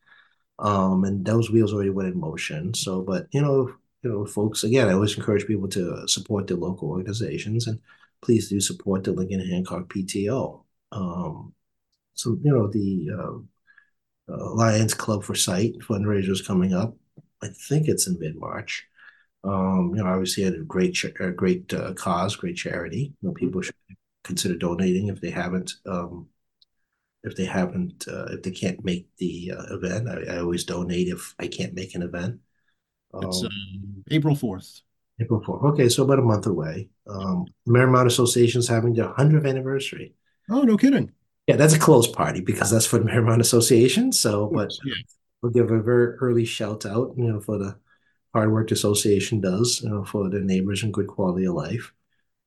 Um, 0.58 1.04
and 1.04 1.24
those 1.24 1.50
wheels 1.50 1.72
already 1.72 1.90
went 1.90 2.08
in 2.08 2.20
motion. 2.20 2.74
So, 2.74 3.02
but 3.02 3.26
you 3.32 3.40
know, 3.40 3.74
you 4.02 4.10
know, 4.10 4.26
folks, 4.26 4.64
again, 4.64 4.88
I 4.88 4.92
always 4.92 5.16
encourage 5.16 5.46
people 5.46 5.68
to 5.68 6.06
support 6.06 6.46
their 6.46 6.56
local 6.56 6.90
organizations 6.90 7.66
and 7.66 7.80
please 8.20 8.48
do 8.48 8.60
support 8.60 9.04
the 9.04 9.12
Lincoln 9.12 9.40
Hancock 9.40 9.92
PTO. 9.92 10.62
Um, 10.92 11.54
so, 12.14 12.38
you 12.42 12.52
know, 12.52 12.68
the 12.68 13.10
uh, 13.18 14.32
uh, 14.32 14.54
Lions 14.54 14.94
Club 14.94 15.24
for 15.24 15.34
Sight 15.34 15.78
fundraiser 15.80 16.30
is 16.30 16.42
coming 16.42 16.74
up. 16.74 16.96
I 17.42 17.48
think 17.48 17.88
it's 17.88 18.06
in 18.06 18.18
mid-March. 18.18 18.86
Um, 19.44 19.92
you 19.94 20.02
know, 20.02 20.10
obviously, 20.10 20.44
a 20.44 20.52
great, 20.62 21.02
a 21.20 21.30
great 21.30 21.72
uh, 21.74 21.94
cause, 21.94 22.36
great 22.36 22.56
charity. 22.56 23.12
You 23.20 23.28
know, 23.28 23.34
people 23.34 23.62
should 23.62 23.74
consider 24.24 24.56
donating 24.56 25.08
if 25.08 25.20
they 25.20 25.30
haven't. 25.30 25.74
Um, 25.86 26.28
if 27.24 27.36
they 27.36 27.44
haven't, 27.44 28.06
uh, 28.08 28.26
if 28.30 28.42
they 28.42 28.50
can't 28.50 28.84
make 28.84 29.06
the 29.18 29.52
uh, 29.56 29.74
event, 29.76 30.08
I, 30.08 30.34
I, 30.34 30.38
always 30.38 30.64
donate 30.64 31.08
if 31.08 31.34
I 31.38 31.46
can't 31.46 31.74
make 31.74 31.94
an 31.94 32.02
event. 32.02 32.40
It's 33.14 33.42
Um, 33.42 33.46
um, 33.46 34.04
April 34.10 34.34
4th. 34.34 34.82
April 35.20 35.40
4th. 35.40 35.72
Okay, 35.72 35.88
so 35.88 36.02
about 36.02 36.18
a 36.18 36.22
month 36.22 36.46
away. 36.46 36.88
Um, 37.06 37.46
Merrymount 37.68 38.06
Association's 38.06 38.66
having 38.66 38.94
their 38.94 39.08
100th 39.08 39.48
anniversary. 39.48 40.14
Oh, 40.50 40.62
no 40.62 40.76
kidding. 40.76 41.12
Yeah, 41.46 41.56
that's 41.56 41.74
a 41.74 41.78
close 41.78 42.08
party 42.08 42.40
because 42.40 42.70
that's 42.70 42.86
for 42.86 42.98
the 42.98 43.04
Marymount 43.04 43.40
Association. 43.40 44.12
So, 44.12 44.50
but 44.52 44.72
Yeah. 44.84 44.94
we'll 45.40 45.52
give 45.52 45.70
a 45.70 45.80
very 45.80 46.14
early 46.16 46.44
shout 46.44 46.86
out, 46.86 47.14
you 47.16 47.24
know, 47.24 47.40
for 47.40 47.58
the 47.58 47.76
hard 48.34 48.52
work 48.52 48.68
the 48.68 48.74
association 48.74 49.40
does, 49.40 49.80
you 49.82 49.90
know, 49.90 50.04
for 50.04 50.28
their 50.30 50.40
neighbors 50.40 50.82
and 50.82 50.92
good 50.94 51.06
quality 51.06 51.46
of 51.46 51.54
life. 51.54 51.92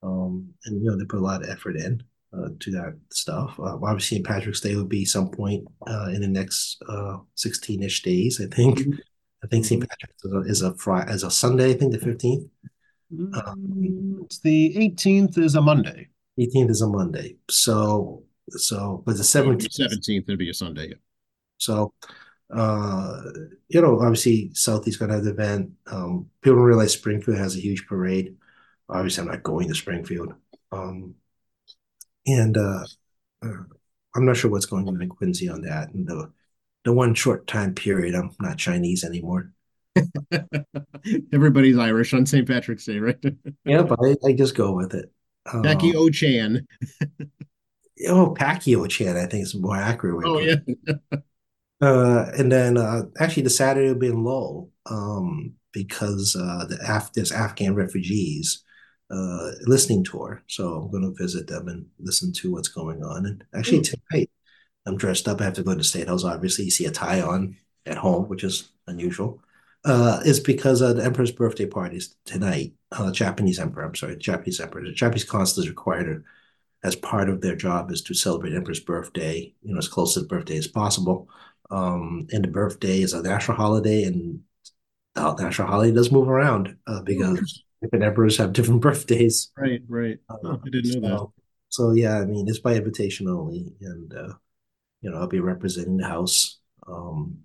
Um, 0.03 0.49
and 0.65 0.81
you 0.83 0.89
know, 0.89 0.97
they 0.97 1.05
put 1.05 1.19
a 1.19 1.23
lot 1.23 1.43
of 1.43 1.49
effort 1.49 1.75
in 1.77 2.03
uh, 2.33 2.49
to 2.59 2.71
that 2.71 2.97
stuff. 3.11 3.59
Uh, 3.59 3.75
obviously, 3.83 4.17
St. 4.17 4.25
Patrick's 4.27 4.61
Day 4.61 4.75
would 4.75 4.89
be 4.89 5.05
some 5.05 5.29
point 5.29 5.65
uh, 5.87 6.09
in 6.13 6.21
the 6.21 6.27
next 6.27 6.77
uh, 6.87 7.17
16-ish 7.35 8.03
days, 8.03 8.41
I 8.41 8.53
think. 8.55 8.79
Mhm. 8.79 8.99
I 9.43 9.47
think 9.47 9.65
St. 9.65 9.81
Mhm. 9.81 9.87
Patrick's 9.89 10.25
is 10.25 10.33
a, 10.33 10.39
is 10.41 10.61
a 10.63 10.73
Friday, 10.75 11.11
is 11.13 11.23
a 11.23 11.31
Sunday. 11.31 11.71
I 11.71 11.73
think 11.73 11.91
the 11.91 11.99
15th. 11.99 12.49
Uh, 13.33 13.53
Mm, 13.55 14.25
It's 14.25 14.39
the 14.39 14.75
18th 14.77 15.37
is 15.37 15.55
a 15.55 15.61
Monday. 15.61 16.09
18th 16.39 16.69
is 16.71 16.81
a 16.81 16.87
Monday. 16.87 17.37
So, 17.49 18.23
so, 18.49 19.03
but 19.05 19.17
the 19.17 19.23
So 19.23 19.39
it'd 19.41 19.59
be 19.59 19.65
17th. 19.65 19.91
17th, 19.91 20.23
it'd 20.27 20.39
be 20.39 20.49
a 20.49 20.53
Sunday. 20.53 20.93
So, 21.57 21.93
uh, 22.53 23.21
you 23.67 23.81
know, 23.81 23.99
obviously 23.99 24.51
Southeast 24.53 24.99
to 24.99 25.07
have 25.07 25.23
the 25.23 25.31
event. 25.31 25.71
Um, 25.87 26.29
people 26.41 26.57
don't 26.57 26.65
realize 26.65 26.93
Springfield 26.93 27.37
has 27.37 27.55
a 27.55 27.61
huge 27.61 27.87
parade. 27.87 28.37
Obviously, 28.89 29.23
I'm 29.23 29.29
not 29.31 29.43
going 29.43 29.67
to 29.67 29.75
Springfield. 29.75 30.33
Um, 30.71 31.15
and 32.27 32.57
uh, 32.57 32.85
uh, 33.43 33.63
I'm 34.15 34.25
not 34.25 34.37
sure 34.37 34.51
what's 34.51 34.65
going 34.65 34.87
on 34.87 35.01
in 35.01 35.09
Quincy 35.09 35.49
on 35.49 35.61
that. 35.61 35.93
And 35.93 36.07
the 36.07 36.31
the 36.83 36.93
one 36.93 37.15
short 37.15 37.47
time 37.47 37.73
period, 37.73 38.15
I'm 38.15 38.31
not 38.39 38.57
Chinese 38.57 39.03
anymore. 39.03 39.51
Everybody's 41.33 41.77
Irish 41.77 42.13
on 42.13 42.25
St. 42.25 42.47
Patrick's 42.47 42.85
Day, 42.85 42.99
right? 42.99 43.17
Yeah, 43.65 43.83
but 43.83 43.99
I, 44.03 44.15
I 44.27 44.33
just 44.33 44.55
go 44.55 44.73
with 44.73 44.93
it. 44.93 45.11
Tackey 45.63 45.95
Um, 45.95 46.01
O'Chan. 46.03 46.67
oh, 48.07 48.35
Pacquiao 48.37 48.89
Chan, 48.89 49.17
I 49.17 49.25
think 49.25 49.43
is 49.43 49.55
more 49.55 49.75
accurate 49.75 50.17
way. 50.17 50.23
Oh, 50.25 50.39
yeah. 50.39 50.55
Uh, 51.85 52.31
and 52.35 52.51
then 52.51 52.77
uh, 52.77 53.03
actually 53.19 53.43
the 53.43 53.49
Saturday 53.49 53.89
will 53.89 53.99
be 53.99 54.07
in 54.07 54.23
Lowell 54.23 54.71
um, 54.87 55.53
because 55.71 56.35
uh, 56.35 56.65
the 56.65 56.79
Af 56.87 57.13
there's 57.13 57.31
Afghan 57.31 57.75
refugees 57.75 58.63
uh, 59.11 59.51
listening 59.67 60.03
tour. 60.03 60.41
So 60.47 60.73
I'm 60.73 60.91
going 60.91 61.03
to 61.03 61.23
visit 61.23 61.47
them 61.47 61.67
and 61.67 61.85
listen 61.99 62.33
to 62.33 62.51
what's 62.51 62.69
going 62.69 63.03
on. 63.03 63.27
And 63.27 63.43
actually 63.53 63.79
Oh, 63.79 63.83
tonight 63.83 64.31
I'm 64.87 64.97
dressed 64.97 65.27
up. 65.27 65.41
I 65.41 65.43
have 65.43 65.53
to 65.53 65.63
go 65.63 65.71
to 65.71 65.77
the 65.77 65.83
State 65.83 66.07
House. 66.07 66.23
Obviously, 66.23 66.65
you 66.65 66.71
see 66.71 66.85
a 66.85 66.91
tie 66.91 67.21
on 67.21 67.55
at 67.85 67.97
home, 67.97 68.27
which 68.29 68.43
is 68.43 68.71
unusual. 68.87 69.41
Uh, 69.83 70.19
is 70.25 70.39
because 70.39 70.81
uh, 70.81 70.93
the 70.93 71.03
emperor's 71.03 71.31
birthday 71.31 71.67
party 71.67 71.97
is 71.97 72.15
tonight. 72.25 72.73
Uh, 72.91 73.11
Japanese 73.11 73.59
emperor, 73.59 73.83
I'm 73.83 73.93
sorry, 73.93 74.17
Japanese 74.17 74.59
emperor. 74.59 74.83
The 74.83 74.91
Japanese 74.91 75.23
consul 75.23 75.61
is 75.61 75.69
required 75.69 76.05
to, 76.05 76.23
as 76.83 76.95
part 76.95 77.29
of 77.29 77.41
their 77.41 77.55
job 77.55 77.91
is 77.91 78.01
to 78.03 78.15
celebrate 78.15 78.55
emperor's 78.55 78.79
birthday, 78.79 79.53
you 79.61 79.73
know, 79.73 79.77
as 79.77 79.87
close 79.87 80.15
to 80.15 80.21
the 80.21 80.27
birthday 80.27 80.57
as 80.57 80.67
possible. 80.67 81.29
Um, 81.71 82.27
and 82.31 82.43
the 82.43 82.49
birthday 82.49 83.01
is 83.01 83.13
a 83.13 83.21
national 83.23 83.57
holiday, 83.57 84.03
and 84.03 84.41
the 85.15 85.33
national 85.35 85.67
holiday 85.67 85.93
does 85.93 86.11
move 86.11 86.29
around 86.29 86.77
uh, 86.87 87.01
because 87.01 87.63
different 87.81 88.05
emperors 88.05 88.37
have 88.37 88.53
different 88.57 88.81
birthdays. 88.81 89.51
Right, 89.57 89.81
right. 89.87 90.17
Uh, 90.29 90.35
Oh, 90.43 90.61
I 90.65 90.69
didn't 90.69 91.01
know 91.01 91.09
that. 91.09 91.17
so, 91.17 91.33
so 91.69 91.91
yeah, 91.91 92.19
I 92.19 92.25
mean, 92.25 92.47
it's 92.47 92.59
by 92.59 92.75
invitation 92.75 93.27
only, 93.27 93.73
and 93.81 94.13
uh, 94.13 94.33
you 95.01 95.09
know, 95.09 95.17
I'll 95.17 95.27
be 95.27 95.39
representing 95.39 95.97
the 95.97 96.07
house 96.07 96.59
um, 96.87 97.39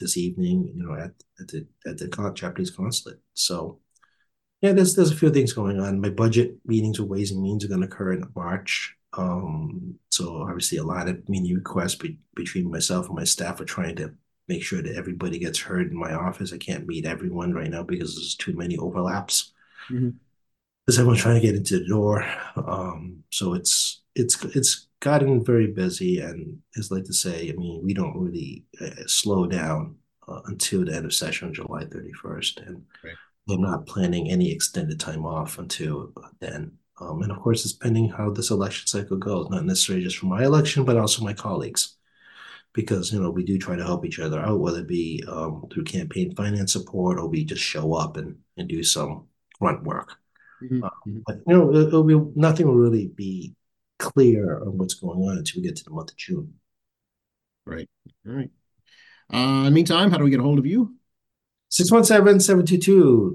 this 0.00 0.16
evening, 0.16 0.72
you 0.74 0.82
know, 0.86 0.94
at 0.94 1.12
at 1.40 1.48
the 1.48 1.66
at 1.86 1.98
the 1.98 2.08
con- 2.08 2.34
Japanese 2.34 2.70
consulate. 2.70 3.20
So 3.34 3.80
yeah, 4.60 4.72
there's 4.72 4.94
there's 4.94 5.10
a 5.12 5.16
few 5.16 5.30
things 5.30 5.52
going 5.52 5.80
on. 5.80 6.00
My 6.00 6.10
budget 6.10 6.56
meetings 6.64 6.98
with 7.00 7.08
Ways 7.10 7.30
and 7.32 7.42
Means 7.42 7.64
are 7.64 7.68
going 7.68 7.80
to 7.80 7.86
occur 7.86 8.12
in 8.12 8.24
March. 8.34 8.94
Um, 9.16 9.98
so 10.10 10.42
obviously, 10.42 10.78
a 10.78 10.84
lot 10.84 11.08
of 11.08 11.28
meeting 11.28 11.54
requests 11.54 11.94
be, 11.96 12.18
between 12.34 12.70
myself 12.70 13.06
and 13.06 13.16
my 13.16 13.24
staff 13.24 13.60
are 13.60 13.64
trying 13.64 13.96
to 13.96 14.14
make 14.48 14.62
sure 14.62 14.82
that 14.82 14.96
everybody 14.96 15.38
gets 15.38 15.58
heard 15.60 15.90
in 15.90 15.96
my 15.96 16.12
office. 16.14 16.52
I 16.52 16.58
can't 16.58 16.86
meet 16.86 17.06
everyone 17.06 17.52
right 17.54 17.70
now 17.70 17.82
because 17.82 18.14
there's 18.14 18.34
too 18.36 18.54
many 18.54 18.76
overlaps. 18.76 19.52
Because 20.86 20.98
everyone's 20.98 21.22
trying 21.22 21.36
to 21.40 21.46
get 21.46 21.54
into 21.54 21.78
the 21.78 21.86
door. 21.86 22.24
Um, 22.56 23.24
so 23.30 23.54
it's 23.54 24.02
it's 24.14 24.42
it's 24.44 24.88
gotten 25.00 25.44
very 25.44 25.68
busy, 25.68 26.20
and 26.20 26.60
as 26.76 26.90
I 26.92 26.96
like 26.96 27.04
to 27.04 27.12
say, 27.14 27.50
I 27.50 27.52
mean, 27.56 27.82
we 27.84 27.94
don't 27.94 28.16
really 28.18 28.64
uh, 28.80 29.06
slow 29.06 29.46
down 29.46 29.96
uh, 30.28 30.40
until 30.46 30.84
the 30.84 30.94
end 30.94 31.06
of 31.06 31.14
session 31.14 31.48
on 31.48 31.54
July 31.54 31.84
31st, 31.84 32.66
and 32.66 32.86
Right. 33.02 33.18
I'm 33.50 33.60
not 33.62 33.86
planning 33.86 34.30
any 34.30 34.52
extended 34.52 35.00
time 35.00 35.26
off 35.26 35.58
until 35.58 36.12
then. 36.40 36.78
Um, 37.00 37.22
and 37.22 37.32
of 37.32 37.40
course, 37.40 37.64
it's 37.64 37.74
pending 37.74 38.08
how 38.08 38.30
this 38.30 38.50
election 38.50 38.86
cycle 38.86 39.16
goes, 39.16 39.50
not 39.50 39.64
necessarily 39.64 40.04
just 40.04 40.18
for 40.18 40.26
my 40.26 40.44
election, 40.44 40.84
but 40.84 40.96
also 40.96 41.24
my 41.24 41.32
colleagues. 41.32 41.96
Because, 42.72 43.12
you 43.12 43.20
know, 43.20 43.30
we 43.30 43.44
do 43.44 43.58
try 43.58 43.76
to 43.76 43.84
help 43.84 44.04
each 44.04 44.18
other 44.18 44.40
out, 44.40 44.60
whether 44.60 44.80
it 44.80 44.88
be 44.88 45.22
um, 45.28 45.66
through 45.72 45.84
campaign 45.84 46.34
finance 46.34 46.72
support 46.72 47.18
or 47.18 47.28
we 47.28 47.44
just 47.44 47.62
show 47.62 47.94
up 47.94 48.16
and, 48.16 48.36
and 48.56 48.68
do 48.68 48.82
some 48.82 49.28
grunt 49.60 49.84
work. 49.84 50.16
Mhm, 50.62 50.82
Uh, 50.82 50.90
mhm. 51.06 51.22
but, 51.26 51.36
you 51.46 51.54
know, 51.54 51.70
it, 51.74 51.88
it'll 51.88 52.04
be, 52.04 52.20
nothing 52.34 52.66
will 52.66 52.74
really 52.74 53.08
be 53.08 53.54
clear 53.98 54.60
on 54.60 54.76
what's 54.78 54.94
going 54.94 55.20
on 55.20 55.38
until 55.38 55.60
we 55.60 55.66
get 55.68 55.76
to 55.76 55.84
the 55.84 55.90
month 55.90 56.10
of 56.10 56.16
June. 56.16 56.54
Right. 57.64 57.88
All 58.26 58.34
right. 58.34 58.50
Uh, 59.30 59.70
meantime, 59.70 60.10
how 60.10 60.18
do 60.18 60.24
we 60.24 60.30
get 60.30 60.40
a 60.40 60.42
hold 60.42 60.58
of 60.58 60.66
you? 60.66 60.94
617-722-2370. 61.74 63.34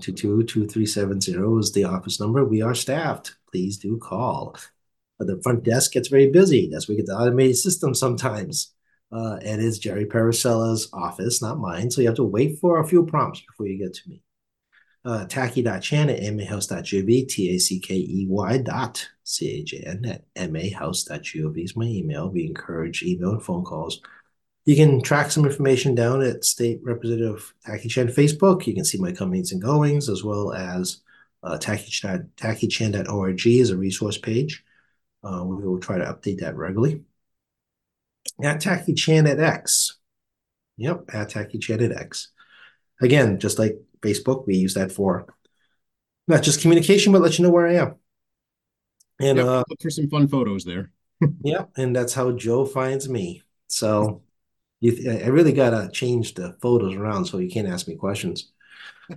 617-722-2370 0.00 1.60
is 1.60 1.72
the 1.72 1.84
office 1.84 2.18
number. 2.18 2.46
We 2.46 2.62
are 2.62 2.74
staffed. 2.74 3.34
Please 3.52 3.76
do 3.76 3.98
call. 3.98 4.56
Uh, 5.20 5.24
The 5.26 5.38
front 5.42 5.64
desk 5.64 5.92
gets 5.92 6.08
very 6.08 6.30
busy. 6.30 6.70
That's 6.72 6.88
we 6.88 6.96
get 6.96 7.04
the 7.04 7.12
automated 7.12 7.58
system 7.58 7.94
sometimes. 7.94 8.72
Uh, 9.12 9.36
it 9.42 9.60
is 9.60 9.78
Jerry 9.78 10.06
Parisella's 10.06 10.88
office, 10.94 11.42
not 11.42 11.58
mine. 11.58 11.90
So 11.90 12.00
you 12.00 12.06
have 12.06 12.16
to 12.16 12.24
wait 12.24 12.58
for 12.58 12.80
a 12.80 12.86
few 12.88 13.04
prompts 13.04 13.42
before 13.42 13.66
you 13.66 13.76
get 13.78 13.92
to 13.92 14.08
me. 14.08 14.22
Uh, 15.04 15.26
tackey.chan 15.26 16.08
at 16.08 16.22
mahouse.gov, 16.22 17.28
T-A-C-K-E-Y 17.28 18.58
dot 18.58 19.08
C-H-A-N 19.24 20.20
at 20.36 20.50
mahouse.gov 20.50 21.62
is 21.62 21.76
my 21.76 21.84
email. 21.84 22.30
We 22.30 22.46
encourage 22.46 23.02
email 23.02 23.32
and 23.32 23.42
phone 23.42 23.64
calls. 23.64 24.00
You 24.68 24.76
can 24.76 25.00
track 25.00 25.30
some 25.30 25.46
information 25.46 25.94
down 25.94 26.20
at 26.20 26.44
State 26.44 26.80
Representative 26.82 27.54
Tackey 27.64 27.88
Chan 27.88 28.08
Facebook. 28.08 28.66
You 28.66 28.74
can 28.74 28.84
see 28.84 28.98
my 28.98 29.12
comings 29.12 29.50
and 29.50 29.62
goings, 29.62 30.10
as 30.10 30.22
well 30.22 30.52
as 30.52 31.00
uh, 31.42 31.56
Tackey-chan, 31.56 32.32
takiChan.org 32.36 33.46
is 33.46 33.70
a 33.70 33.78
resource 33.78 34.18
page. 34.18 34.62
Uh, 35.24 35.42
we 35.42 35.56
will 35.64 35.80
try 35.80 35.96
to 35.96 36.04
update 36.04 36.40
that 36.40 36.54
regularly. 36.54 37.00
at 38.42 38.60
Tackey 38.60 38.92
Chan 38.92 39.26
at 39.26 39.40
X. 39.40 39.96
Yep, 40.76 41.14
at 41.14 41.30
Tackey 41.30 41.58
Chan 41.58 41.82
at 41.82 41.92
X. 41.92 42.28
Again, 43.00 43.40
just 43.40 43.58
like 43.58 43.80
Facebook, 44.02 44.46
we 44.46 44.56
use 44.56 44.74
that 44.74 44.92
for 44.92 45.34
not 46.26 46.42
just 46.42 46.60
communication, 46.60 47.10
but 47.10 47.22
let 47.22 47.38
you 47.38 47.44
know 47.46 47.50
where 47.50 47.68
I 47.68 47.76
am. 47.76 47.94
And 49.18 49.38
yep, 49.38 49.46
uh, 49.46 49.64
look 49.66 49.80
for 49.80 49.88
some 49.88 50.10
fun 50.10 50.28
photos 50.28 50.64
there. 50.64 50.90
yeah, 51.40 51.64
and 51.74 51.96
that's 51.96 52.12
how 52.12 52.32
Joe 52.32 52.66
finds 52.66 53.08
me. 53.08 53.44
So 53.68 54.24
you, 54.80 55.10
I 55.10 55.28
really 55.28 55.52
gotta 55.52 55.90
change 55.92 56.34
the 56.34 56.56
photos 56.60 56.94
around 56.94 57.24
so 57.24 57.38
you 57.38 57.50
can't 57.50 57.68
ask 57.68 57.88
me 57.88 57.96
questions. 57.96 58.52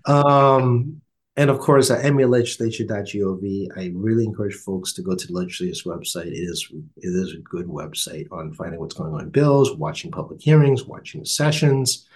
Um, 0.05 1.01
and 1.37 1.49
of 1.49 1.59
course, 1.59 1.89
at 1.89 2.03
malegislature.gov, 2.03 3.67
I 3.77 3.91
really 3.95 4.25
encourage 4.25 4.55
folks 4.55 4.93
to 4.93 5.01
go 5.01 5.15
to 5.15 5.27
the 5.27 5.33
legislature's 5.33 5.83
website. 5.83 6.27
It 6.27 6.33
is 6.33 6.67
it 6.97 7.07
is 7.07 7.33
a 7.33 7.37
good 7.37 7.67
website 7.67 8.27
on 8.31 8.53
finding 8.53 8.79
what's 8.79 8.95
going 8.95 9.13
on 9.13 9.21
in 9.21 9.29
bills, 9.29 9.75
watching 9.75 10.11
public 10.11 10.41
hearings, 10.41 10.83
watching 10.83 11.23
sessions. 11.23 12.07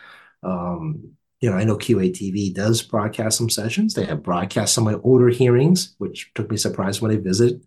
Um, 0.44 1.16
you 1.40 1.50
know, 1.50 1.56
I 1.58 1.64
know 1.64 1.78
QATV 1.78 2.54
does 2.54 2.82
broadcast 2.82 3.38
some 3.38 3.50
sessions. 3.50 3.94
They 3.94 4.06
have 4.06 4.24
broadcast 4.24 4.74
some 4.74 4.88
of 4.88 4.94
my 4.94 5.00
older 5.04 5.30
hearings, 5.30 5.96
which 5.98 6.32
took 6.34 6.50
me 6.50 6.58
surprised 6.58 7.02
when 7.02 7.12
I 7.12 7.18
visit 7.18 7.62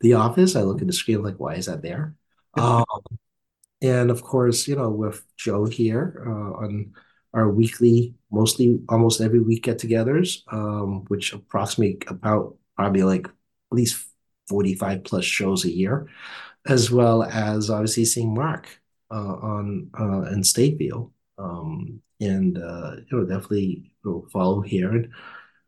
the 0.00 0.14
office. 0.14 0.56
I 0.56 0.62
look 0.62 0.80
at 0.80 0.86
the 0.86 0.92
screen 0.92 1.22
like, 1.22 1.36
why 1.36 1.54
is 1.54 1.66
that 1.66 1.82
there? 1.82 2.14
um, 2.54 2.84
and 3.84 4.10
of 4.10 4.22
course, 4.22 4.66
you 4.66 4.76
know, 4.76 4.88
with 4.88 5.22
Joe 5.36 5.66
here 5.66 6.24
uh, 6.26 6.64
on 6.64 6.94
our 7.34 7.50
weekly, 7.50 8.14
mostly 8.30 8.80
almost 8.88 9.20
every 9.20 9.40
week 9.40 9.64
get-togethers, 9.64 10.42
um, 10.50 11.04
which 11.08 11.34
approximate 11.34 12.02
about 12.08 12.56
probably 12.76 13.02
like 13.02 13.26
at 13.26 13.32
least 13.72 14.06
45 14.48 15.04
plus 15.04 15.24
shows 15.26 15.66
a 15.66 15.70
year, 15.70 16.08
as 16.66 16.90
well 16.90 17.24
as 17.24 17.68
obviously 17.68 18.06
seeing 18.06 18.32
Mark 18.32 18.80
uh, 19.10 19.34
on 19.52 19.90
uh, 20.00 20.22
in 20.32 20.40
Stateview. 20.40 21.10
Um, 21.36 22.00
and 22.20 22.56
uh, 22.56 22.96
you 23.10 23.18
know, 23.18 23.24
definitely 23.26 23.92
will 24.02 24.26
follow 24.32 24.62
here. 24.62 24.92
And, 24.92 25.08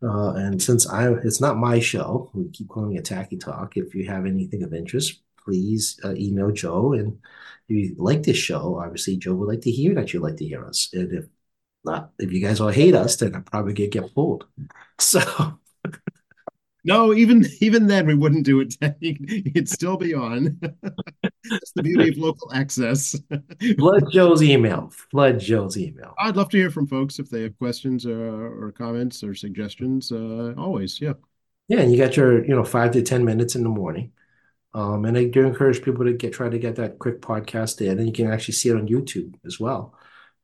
uh, 0.01 0.33
and 0.33 0.59
since 0.61 0.89
I, 0.89 1.11
it's 1.23 1.41
not 1.41 1.57
my 1.57 1.79
show, 1.79 2.31
we 2.33 2.49
keep 2.49 2.69
calling 2.69 2.95
it 2.95 3.05
Tackey 3.05 3.37
Talk. 3.37 3.77
If 3.77 3.93
you 3.93 4.07
have 4.07 4.25
anything 4.25 4.63
of 4.63 4.73
interest, 4.73 5.21
please 5.47 5.97
uh, 6.03 6.13
email 6.15 6.51
Joe. 6.51 6.91
And 6.93 7.19
if 7.69 7.75
you 7.75 7.95
like 7.97 8.23
this 8.23 8.37
show, 8.37 8.79
obviously 8.79 9.15
Joe 9.15 9.33
would 9.35 9.47
like 9.47 9.61
to 9.61 9.71
hear 9.71 9.95
that 9.95 10.13
you 10.13 10.19
like 10.19 10.35
to 10.37 10.45
hear 10.45 10.65
us. 10.65 10.89
And 10.93 11.13
if 11.13 11.25
not, 11.85 12.11
if 12.19 12.33
you 12.33 12.41
guys 12.41 12.59
all 12.59 12.67
hate 12.67 12.95
us, 12.95 13.15
then 13.15 13.33
I 13.33 13.39
probably 13.39 13.73
get 13.73 13.91
get 13.91 14.13
pulled. 14.13 14.45
So. 14.99 15.59
No, 16.83 17.13
even 17.13 17.45
even 17.59 17.87
then 17.87 18.07
we 18.07 18.15
wouldn't 18.15 18.45
do 18.45 18.61
it. 18.61 18.75
It'd 19.01 19.69
still 19.69 19.97
be 19.97 20.13
on. 20.13 20.57
That's 20.61 21.71
the 21.75 21.83
beauty 21.83 22.09
of 22.09 22.17
local 22.17 22.51
access. 22.53 23.15
Flood 23.77 24.05
Joe's 24.11 24.41
email. 24.41 24.91
Flood 25.11 25.39
Joe's 25.39 25.77
email. 25.77 26.13
I'd 26.17 26.37
love 26.37 26.49
to 26.49 26.57
hear 26.57 26.71
from 26.71 26.87
folks 26.87 27.19
if 27.19 27.29
they 27.29 27.43
have 27.43 27.57
questions 27.57 28.05
uh, 28.05 28.11
or 28.11 28.71
comments 28.71 29.23
or 29.23 29.35
suggestions. 29.35 30.11
Uh, 30.11 30.53
always, 30.57 30.99
yeah. 31.01 31.13
Yeah, 31.67 31.79
and 31.81 31.91
you 31.91 31.97
got 31.97 32.15
your 32.15 32.43
you 32.45 32.55
know 32.55 32.63
five 32.63 32.91
to 32.91 33.01
ten 33.01 33.25
minutes 33.25 33.55
in 33.55 33.63
the 33.63 33.69
morning. 33.69 34.13
Um, 34.77 35.05
and 35.05 35.17
I 35.17 35.23
do 35.25 35.43
encourage 35.43 35.81
people 35.81 36.05
to 36.05 36.13
get 36.13 36.33
try 36.33 36.49
to 36.49 36.59
get 36.59 36.75
that 36.75 36.99
quick 36.99 37.19
podcast 37.19 37.81
in, 37.81 37.97
and 37.97 38.05
you 38.07 38.13
can 38.13 38.31
actually 38.31 38.53
see 38.53 38.69
it 38.69 38.75
on 38.75 38.87
YouTube 38.87 39.33
as 39.43 39.59
well. 39.59 39.95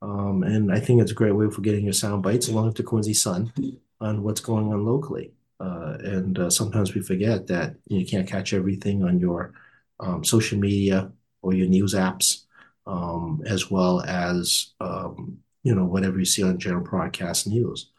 Um, 0.01 0.41
and 0.41 0.73
I 0.73 0.79
think 0.79 1.01
it's 1.01 1.11
a 1.11 1.15
great 1.15 1.33
way 1.33 1.49
for 1.51 1.61
getting 1.61 1.83
your 1.83 1.93
sound 1.93 2.23
bites 2.23 2.47
along 2.47 2.65
with 2.65 2.75
the 2.77 2.83
Quincy 2.83 3.13
Sun 3.13 3.53
on 4.01 4.23
what's 4.23 4.41
going 4.41 4.73
on 4.73 4.85
locally. 4.85 5.33
Uh, 5.59 5.97
and 6.03 6.39
uh, 6.39 6.49
sometimes 6.49 6.95
we 6.95 7.01
forget 7.01 7.45
that 7.47 7.75
you 7.87 8.05
can't 8.07 8.27
catch 8.27 8.53
everything 8.53 9.03
on 9.03 9.19
your 9.19 9.53
um, 9.99 10.23
social 10.23 10.57
media 10.57 11.11
or 11.43 11.53
your 11.53 11.67
news 11.67 11.93
apps, 11.93 12.45
um, 12.87 13.43
as 13.45 13.69
well 13.69 14.01
as 14.01 14.73
um, 14.81 15.37
you 15.63 15.75
know 15.75 15.85
whatever 15.85 16.17
you 16.17 16.25
see 16.25 16.41
on 16.43 16.57
general 16.57 16.83
broadcast 16.83 17.45
news. 17.45 17.91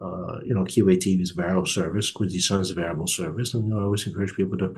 Uh, 0.00 0.40
you 0.44 0.54
know, 0.54 0.64
QATV 0.64 1.20
is 1.20 1.32
a 1.32 1.34
variable 1.34 1.66
service, 1.66 2.10
Quincy 2.10 2.40
Sun 2.40 2.62
is 2.62 2.70
a 2.70 2.74
variable 2.74 3.06
service, 3.06 3.52
and 3.52 3.64
you 3.66 3.74
know, 3.74 3.80
I 3.80 3.84
always 3.84 4.06
encourage 4.06 4.34
people 4.34 4.58
to, 4.58 4.74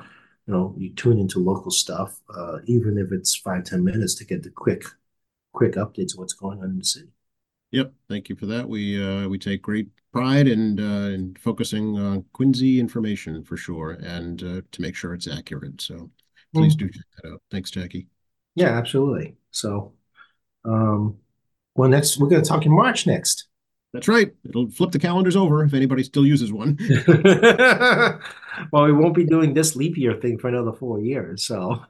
you 0.46 0.54
know, 0.54 0.74
you 0.78 0.92
tune 0.94 1.18
into 1.18 1.40
local 1.40 1.70
stuff, 1.70 2.20
uh, 2.34 2.58
even 2.66 2.98
if 2.98 3.12
it's 3.12 3.34
five 3.34 3.64
ten 3.64 3.84
minutes 3.84 4.14
to 4.16 4.24
get 4.24 4.42
the 4.42 4.50
quick 4.50 4.84
quick 5.52 5.72
updates 5.72 6.12
of 6.12 6.18
what's 6.18 6.34
going 6.34 6.58
on 6.60 6.70
in 6.70 6.78
the 6.78 6.84
city. 6.84 7.08
Yep, 7.72 7.92
thank 8.08 8.28
you 8.28 8.36
for 8.36 8.46
that. 8.46 8.68
We 8.68 9.02
uh, 9.02 9.28
we 9.28 9.38
take 9.38 9.62
great 9.62 9.88
pride 10.12 10.46
in 10.46 10.78
uh, 10.78 11.08
in 11.08 11.36
focusing 11.40 11.98
on 11.98 12.24
Quincy 12.32 12.78
information 12.78 13.42
for 13.42 13.56
sure, 13.56 13.92
and 14.02 14.42
uh, 14.42 14.60
to 14.70 14.82
make 14.82 14.94
sure 14.94 15.14
it's 15.14 15.28
accurate. 15.28 15.80
So 15.80 16.10
please 16.54 16.76
mm-hmm. 16.76 16.86
do 16.86 16.92
check 16.92 17.04
that 17.22 17.32
out. 17.32 17.42
Thanks, 17.50 17.70
Tackey. 17.70 18.06
Yeah, 18.54 18.78
absolutely. 18.78 19.36
So, 19.50 19.94
um, 20.64 21.18
well, 21.74 21.88
next 21.88 22.18
we're 22.18 22.28
going 22.28 22.42
to 22.42 22.48
talk 22.48 22.64
in 22.64 22.72
March 22.72 23.06
next. 23.06 23.45
That's 23.96 24.08
right. 24.08 24.30
It'll 24.46 24.68
flip 24.68 24.90
the 24.90 24.98
calendars 24.98 25.36
over 25.36 25.64
if 25.64 25.72
anybody 25.72 26.02
still 26.02 26.26
uses 26.26 26.52
one. 26.52 26.76
well, 28.70 28.84
we 28.84 28.92
won't 28.92 29.14
be 29.14 29.24
doing 29.24 29.54
this 29.54 29.74
leap 29.74 29.96
year 29.96 30.20
thing 30.20 30.38
for 30.38 30.48
another 30.48 30.74
four 30.74 31.00
years. 31.00 31.46
So 31.46 31.82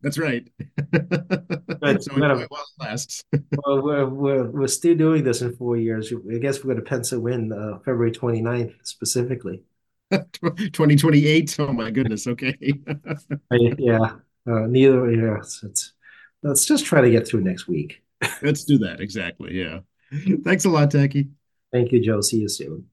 that's 0.00 0.16
right. 0.16 0.48
But 0.92 2.04
so 2.04 2.14
gonna, 2.16 2.46
well 2.48 2.64
lasts. 2.78 3.24
well, 3.32 3.82
we're, 3.82 4.06
we're, 4.06 4.44
we're 4.44 4.68
still 4.68 4.94
doing 4.94 5.24
this 5.24 5.42
in 5.42 5.56
four 5.56 5.76
years. 5.76 6.12
I 6.12 6.38
guess 6.38 6.58
we're 6.58 6.74
going 6.74 6.84
to 6.84 6.88
pencil 6.88 7.26
in 7.26 7.52
uh, 7.52 7.78
February 7.78 8.12
29th 8.12 8.74
specifically. 8.84 9.64
2028. 10.12 11.56
Oh 11.58 11.72
my 11.72 11.90
goodness. 11.90 12.28
Okay. 12.28 12.56
yeah. 13.50 14.12
Uh, 14.46 14.66
neither. 14.68 15.10
Yeah. 15.10 15.38
It's, 15.38 15.64
it's, 15.64 15.94
let's 16.44 16.64
just 16.64 16.86
try 16.86 17.00
to 17.00 17.10
get 17.10 17.26
through 17.26 17.40
next 17.40 17.66
week. 17.66 18.04
let's 18.40 18.62
do 18.64 18.78
that. 18.78 19.00
Exactly. 19.00 19.54
Yeah. 19.54 19.80
Thanks 20.44 20.64
a 20.64 20.70
lot, 20.70 20.90
Tackey. 20.90 21.28
Thank 21.72 21.92
you, 21.92 22.02
Joe. 22.02 22.20
See 22.20 22.38
you 22.38 22.48
soon. 22.48 22.86